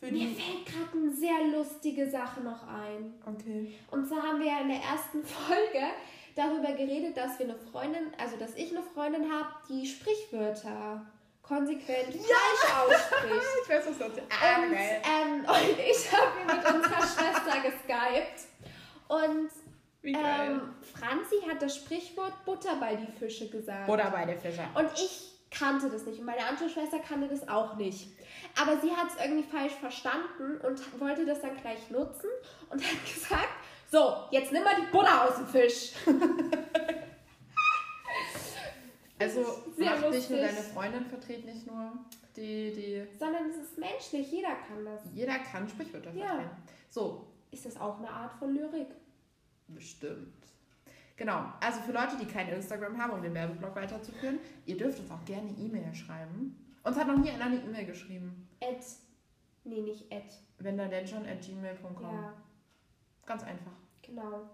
mir 0.00 0.28
fällt 0.28 0.66
gerade 0.66 0.98
eine 0.98 1.12
sehr 1.12 1.58
lustige 1.58 2.10
Sache 2.10 2.40
noch 2.40 2.66
ein. 2.66 3.14
Okay. 3.26 3.74
Und 3.90 4.06
zwar 4.06 4.22
haben 4.22 4.40
wir 4.40 4.46
ja 4.46 4.60
in 4.60 4.68
der 4.68 4.80
ersten 4.80 5.22
Folge 5.24 5.86
darüber 6.34 6.72
geredet, 6.72 7.16
dass 7.16 7.38
wir 7.38 7.46
eine 7.46 7.56
Freundin, 7.56 8.12
also 8.18 8.36
dass 8.36 8.54
ich 8.54 8.70
eine 8.70 8.82
Freundin 8.82 9.30
habe, 9.30 9.48
die 9.68 9.86
Sprichwörter 9.86 11.06
konsequent 11.50 12.14
falsch 12.14 12.74
ausspricht. 12.78 13.44
Ich 13.62 13.68
weiß, 13.68 13.86
was 13.88 13.98
du. 13.98 14.22
Ah, 14.30 14.62
und, 14.62 14.72
ähm, 14.72 15.44
und 15.48 15.78
ich 15.78 16.12
habe 16.12 16.46
mit 16.46 16.74
unserer 16.74 17.02
Schwester 17.02 17.60
geskypt. 17.62 18.46
Und 19.08 19.50
ähm, 20.04 20.74
Franzi 20.94 21.36
hat 21.48 21.60
das 21.60 21.76
Sprichwort 21.76 22.44
Butter 22.44 22.76
bei 22.76 22.94
die 22.94 23.10
Fische 23.18 23.50
gesagt. 23.50 23.88
Oder 23.88 24.10
bei 24.10 24.24
der 24.24 24.38
Fischer. 24.38 24.68
Und 24.74 24.88
ich 24.94 25.30
kannte 25.50 25.90
das 25.90 26.06
nicht 26.06 26.20
und 26.20 26.26
meine 26.26 26.46
andere 26.46 26.68
Schwester 26.68 27.00
kannte 27.00 27.26
das 27.26 27.48
auch 27.48 27.74
nicht. 27.74 28.08
Aber 28.60 28.80
sie 28.80 28.92
hat 28.92 29.08
es 29.08 29.22
irgendwie 29.22 29.42
falsch 29.42 29.72
verstanden 29.72 30.60
und 30.64 31.00
wollte 31.00 31.26
das 31.26 31.40
dann 31.40 31.56
gleich 31.56 31.90
nutzen 31.90 32.30
und 32.70 32.80
hat 32.80 33.04
gesagt, 33.14 33.48
so, 33.90 34.14
jetzt 34.30 34.52
nimm 34.52 34.62
mal 34.62 34.76
die 34.76 34.86
Butter 34.92 35.24
aus 35.24 35.34
dem 35.34 35.46
Fisch. 35.48 35.92
Also 39.20 39.44
Sehr 39.76 39.90
mach 39.90 40.10
nicht 40.10 40.30
nur 40.30 40.38
lustig. 40.40 40.40
deine 40.40 40.62
Freundin, 40.74 41.04
vertret 41.06 41.44
nicht 41.44 41.66
nur 41.66 41.92
die, 42.36 42.72
die. 42.72 43.06
Sondern 43.18 43.50
es 43.50 43.56
ist 43.56 43.78
menschlich, 43.78 44.30
jeder 44.32 44.54
kann 44.66 44.84
das. 44.84 45.02
Jeder 45.14 45.38
kann 45.38 45.68
Sprichwörter 45.68 46.12
Ja. 46.12 46.26
vertreten. 46.26 46.50
So, 46.88 47.26
Ist 47.52 47.66
das 47.66 47.76
auch 47.80 47.98
eine 47.98 48.08
Art 48.10 48.32
von 48.34 48.54
Lyrik? 48.54 48.88
bestimmt. 49.68 50.34
Genau, 51.16 51.44
also 51.60 51.80
für 51.80 51.92
Leute, 51.92 52.16
die 52.20 52.24
kein 52.26 52.48
Instagram 52.48 52.96
haben, 53.00 53.12
um 53.12 53.22
den 53.22 53.34
Werbeblock 53.34 53.76
weiterzuführen, 53.76 54.38
ihr 54.66 54.76
dürft 54.76 54.98
uns 55.00 55.10
auch 55.10 55.24
gerne 55.24 55.50
E-Mail 55.58 55.94
schreiben. 55.94 56.56
Uns 56.82 56.96
hat 56.96 57.06
noch 57.06 57.18
nie 57.18 57.30
einer 57.30 57.44
eine 57.44 57.56
E-Mail 57.62 57.84
geschrieben. 57.86 58.48
At. 58.62 58.84
Nee, 59.64 59.82
nicht 59.82 60.10
at. 60.12 60.24
Wenn 60.58 60.78
dann 60.78 60.90
denn 60.90 61.06
schon 61.06 61.26
at 61.26 61.40
gmail.com. 61.42 62.02
Ja, 62.02 62.32
Ganz 63.26 63.42
einfach. 63.44 63.72
genau. 64.02 64.48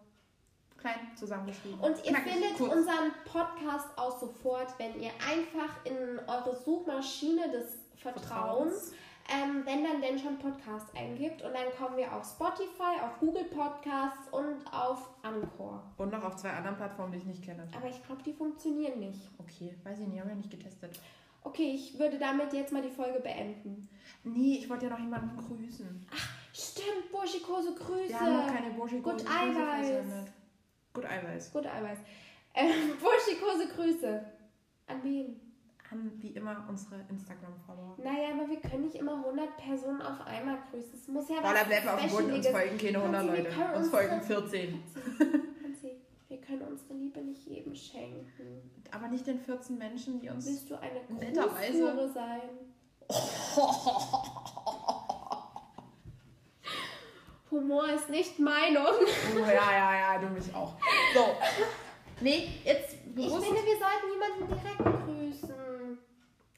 Klein 0.79 0.95
zusammengeschrieben. 1.17 1.81
Und 1.81 1.97
ihr 2.05 2.13
Knackig, 2.13 2.33
findet 2.33 2.57
kurz. 2.59 2.73
unseren 2.75 3.13
Podcast 3.25 3.89
auch 3.97 4.19
sofort, 4.19 4.79
wenn 4.79 5.01
ihr 5.01 5.11
einfach 5.29 5.85
in 5.85 6.19
eure 6.27 6.55
Suchmaschine 6.57 7.51
des 7.51 7.79
Vertrauens, 7.97 8.93
ähm, 9.29 9.63
wenn 9.65 9.83
dann 9.83 10.01
denn 10.01 10.19
schon 10.19 10.39
Podcast 10.39 10.87
eingibt. 10.97 11.43
Und 11.43 11.53
dann 11.53 11.73
kommen 11.77 11.97
wir 11.97 12.13
auf 12.13 12.25
Spotify, 12.25 13.01
auf 13.03 13.19
Google 13.19 13.45
Podcasts 13.45 14.29
und 14.31 14.65
auf 14.73 15.09
Anchor. 15.23 15.83
Und 15.97 16.13
noch 16.13 16.23
auf 16.23 16.37
zwei 16.37 16.51
anderen 16.51 16.77
Plattformen, 16.77 17.13
die 17.13 17.19
ich 17.19 17.25
nicht 17.25 17.43
kenne. 17.43 17.67
Aber 17.77 17.89
ich 17.89 18.03
glaube, 18.05 18.23
die 18.23 18.33
funktionieren 18.33 19.01
nicht. 19.01 19.29
Okay, 19.39 19.75
weiß 19.83 19.99
ich 19.99 20.07
nicht, 20.07 20.21
haben 20.21 20.29
wir 20.29 20.37
nicht 20.37 20.51
getestet. 20.51 21.01
Okay, 21.43 21.73
ich 21.75 21.99
würde 21.99 22.19
damit 22.19 22.53
jetzt 22.53 22.73
mal 22.73 22.83
die 22.83 22.91
Folge 22.91 23.21
beenden. 23.21 23.89
Nee, 24.25 24.57
ich 24.59 24.69
wollte 24.69 24.87
ja 24.87 24.91
noch 24.91 24.99
jemanden 24.99 25.37
grüßen. 25.37 26.07
Stimmt, 26.53 27.11
Burschikose 27.13 27.75
Grüße. 27.75 28.09
Wir 28.09 28.21
haben 28.21 28.37
noch 28.37 28.53
keine 28.53 28.71
Burschikose 28.71 29.17
Gut 29.17 29.25
Grüße 29.25 29.39
Eiweiß. 29.39 30.27
Gut 30.97 31.05
Eiweiß. 31.05 31.53
Gut 31.53 31.67
Eiweiß. 31.67 31.99
Ähm, 32.55 32.97
Burschikose 33.01 33.69
Grüße. 33.75 34.25
An 34.87 35.03
wen? 35.05 35.41
An 35.91 36.11
wie 36.17 36.31
immer 36.31 36.67
unsere 36.69 36.97
Instagram-Follower. 37.11 37.97
Naja, 37.99 38.31
aber 38.35 38.49
wir 38.51 38.61
können 38.61 38.85
nicht 38.85 38.97
immer 38.97 39.17
100 39.19 39.57
Personen 39.59 40.01
auf 40.03 40.27
einmal 40.27 40.59
grüßen. 40.71 40.95
Es 40.95 41.07
muss 41.07 41.29
ja 41.29 41.37
Boah, 41.41 41.53
da 41.53 41.61
was 41.61 41.67
bleiben 41.69 41.87
wir 41.87 41.95
auf 41.95 42.01
dem 42.01 42.11
Boden, 42.11 42.33
uns 42.33 42.49
folgen 42.49 42.79
keine 42.79 42.99
100 42.99 43.21
Hansi, 43.21 43.33
wir 43.37 43.45
Leute. 43.45 43.57
Uns 43.57 43.77
uns 43.79 43.89
folgen 43.91 44.17
das- 44.19 44.27
14. 44.27 44.83
Hansi, 45.63 46.01
wir 46.29 46.41
können 46.41 46.63
unsere 46.63 46.95
Liebe 46.95 47.21
nicht 47.21 47.47
jedem 47.47 47.75
schenken. 47.75 48.71
Aber 48.91 49.09
nicht 49.09 49.27
den 49.27 49.39
14 49.39 49.79
Menschen, 49.79 50.19
die 50.19 50.29
uns... 50.31 50.47
Willst 50.47 50.71
du 50.71 50.81
eine. 50.81 51.01
Grußhure 51.09 52.11
sein? 52.13 52.41
Humor 57.51 57.89
ist 57.91 58.09
nicht 58.11 58.39
Meinung. 58.39 58.87
Oh, 59.35 59.39
ja, 59.39 59.73
ja, 59.73 59.95
ja, 60.15 60.19
du 60.21 60.29
mich 60.29 60.53
auch. 60.55 60.77
So. 61.15 61.37
Nee, 62.21 62.49
jetzt 62.65 62.95
Ich 62.95 63.15
bewusst. 63.15 63.45
finde, 63.47 63.61
wir 63.63 63.79
sollten 63.79 64.11
jemanden 64.13 64.49
direkt 64.49 65.07
grüßen. 65.07 65.99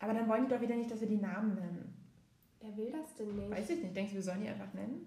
Aber 0.01 0.15
dann 0.15 0.29
wollen 0.29 0.47
die 0.47 0.55
doch 0.55 0.61
wieder 0.61 0.77
nicht, 0.77 0.91
dass 0.91 1.01
wir 1.01 1.09
die 1.09 1.17
Namen 1.17 1.55
nennen. 1.55 1.95
Wer 2.61 2.77
will 2.77 2.91
das 2.93 3.15
denn 3.17 3.35
nicht? 3.35 3.51
Weiß 3.51 3.71
ich 3.71 3.83
nicht. 3.83 3.95
Denkst 3.97 4.11
du, 4.13 4.17
wir 4.17 4.23
sollen 4.23 4.43
die 4.43 4.49
einfach 4.49 4.73
nennen? 4.73 5.07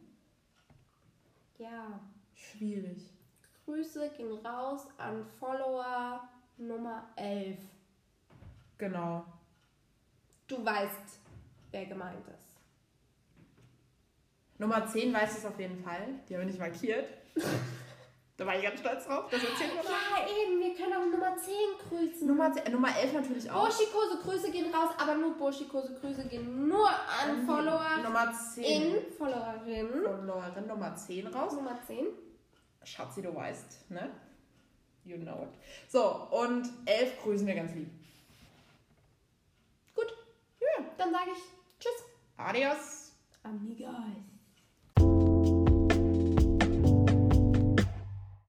Ja. 1.57 1.99
Schwierig. 2.33 3.09
Grüße 3.65 4.09
gehen 4.17 4.33
raus 4.45 4.87
an 4.97 5.25
Follower 5.39 6.27
Nummer 6.57 7.09
11. 7.15 7.57
Genau. 8.77 9.23
Du 10.47 10.65
weißt, 10.65 11.19
wer 11.71 11.85
gemeint 11.85 12.27
ist. 12.27 12.50
Nummer 14.61 14.85
10 14.85 15.11
weiß 15.11 15.39
es 15.39 15.45
auf 15.45 15.59
jeden 15.59 15.83
Fall. 15.83 16.01
Die 16.29 16.35
haben 16.35 16.41
wir 16.41 16.45
nicht 16.45 16.59
markiert. 16.59 17.09
da 18.37 18.45
war 18.45 18.55
ich 18.55 18.61
ganz 18.61 18.79
stolz 18.79 19.07
drauf, 19.07 19.27
dass 19.31 19.41
wir 19.41 19.49
10 19.55 19.69
waren. 19.69 19.85
Ja, 19.87 20.27
eben, 20.27 20.59
wir 20.59 20.75
können 20.75 20.93
auch 20.93 21.11
Nummer 21.11 21.35
10 21.35 21.53
grüßen. 21.89 22.27
Nummer, 22.27 22.53
10, 22.53 22.67
äh, 22.67 22.69
Nummer 22.69 22.95
11 22.95 23.13
natürlich 23.13 23.49
auch. 23.49 23.65
Burschikose 23.65 24.19
Grüße 24.21 24.51
gehen 24.51 24.71
raus, 24.71 24.91
aber 24.99 25.15
nur 25.15 25.35
Burschikose 25.35 25.95
Grüße 25.99 26.27
gehen 26.27 26.67
nur 26.67 26.87
an 26.87 27.43
Follower 27.47 28.03
Nummer 28.03 28.31
10. 28.31 28.63
in 28.63 29.11
Followerin. 29.17 30.03
Followerin 30.03 30.67
Nummer 30.67 30.95
10 30.95 31.25
raus. 31.25 31.53
Nummer 31.53 31.79
10. 31.87 32.05
Schatzi, 32.83 33.23
du 33.23 33.33
weißt, 33.33 33.89
ne? 33.89 34.11
You 35.05 35.17
know 35.17 35.41
it. 35.41 35.49
So, 35.89 36.27
und 36.29 36.69
11 36.85 37.19
grüßen 37.23 37.47
wir 37.47 37.55
ganz 37.55 37.73
lieb. 37.73 37.89
Gut. 39.95 40.13
Ja, 40.59 40.85
dann 40.99 41.11
sage 41.11 41.31
ich 41.35 41.43
Tschüss. 41.79 42.05
Adios. 42.37 43.11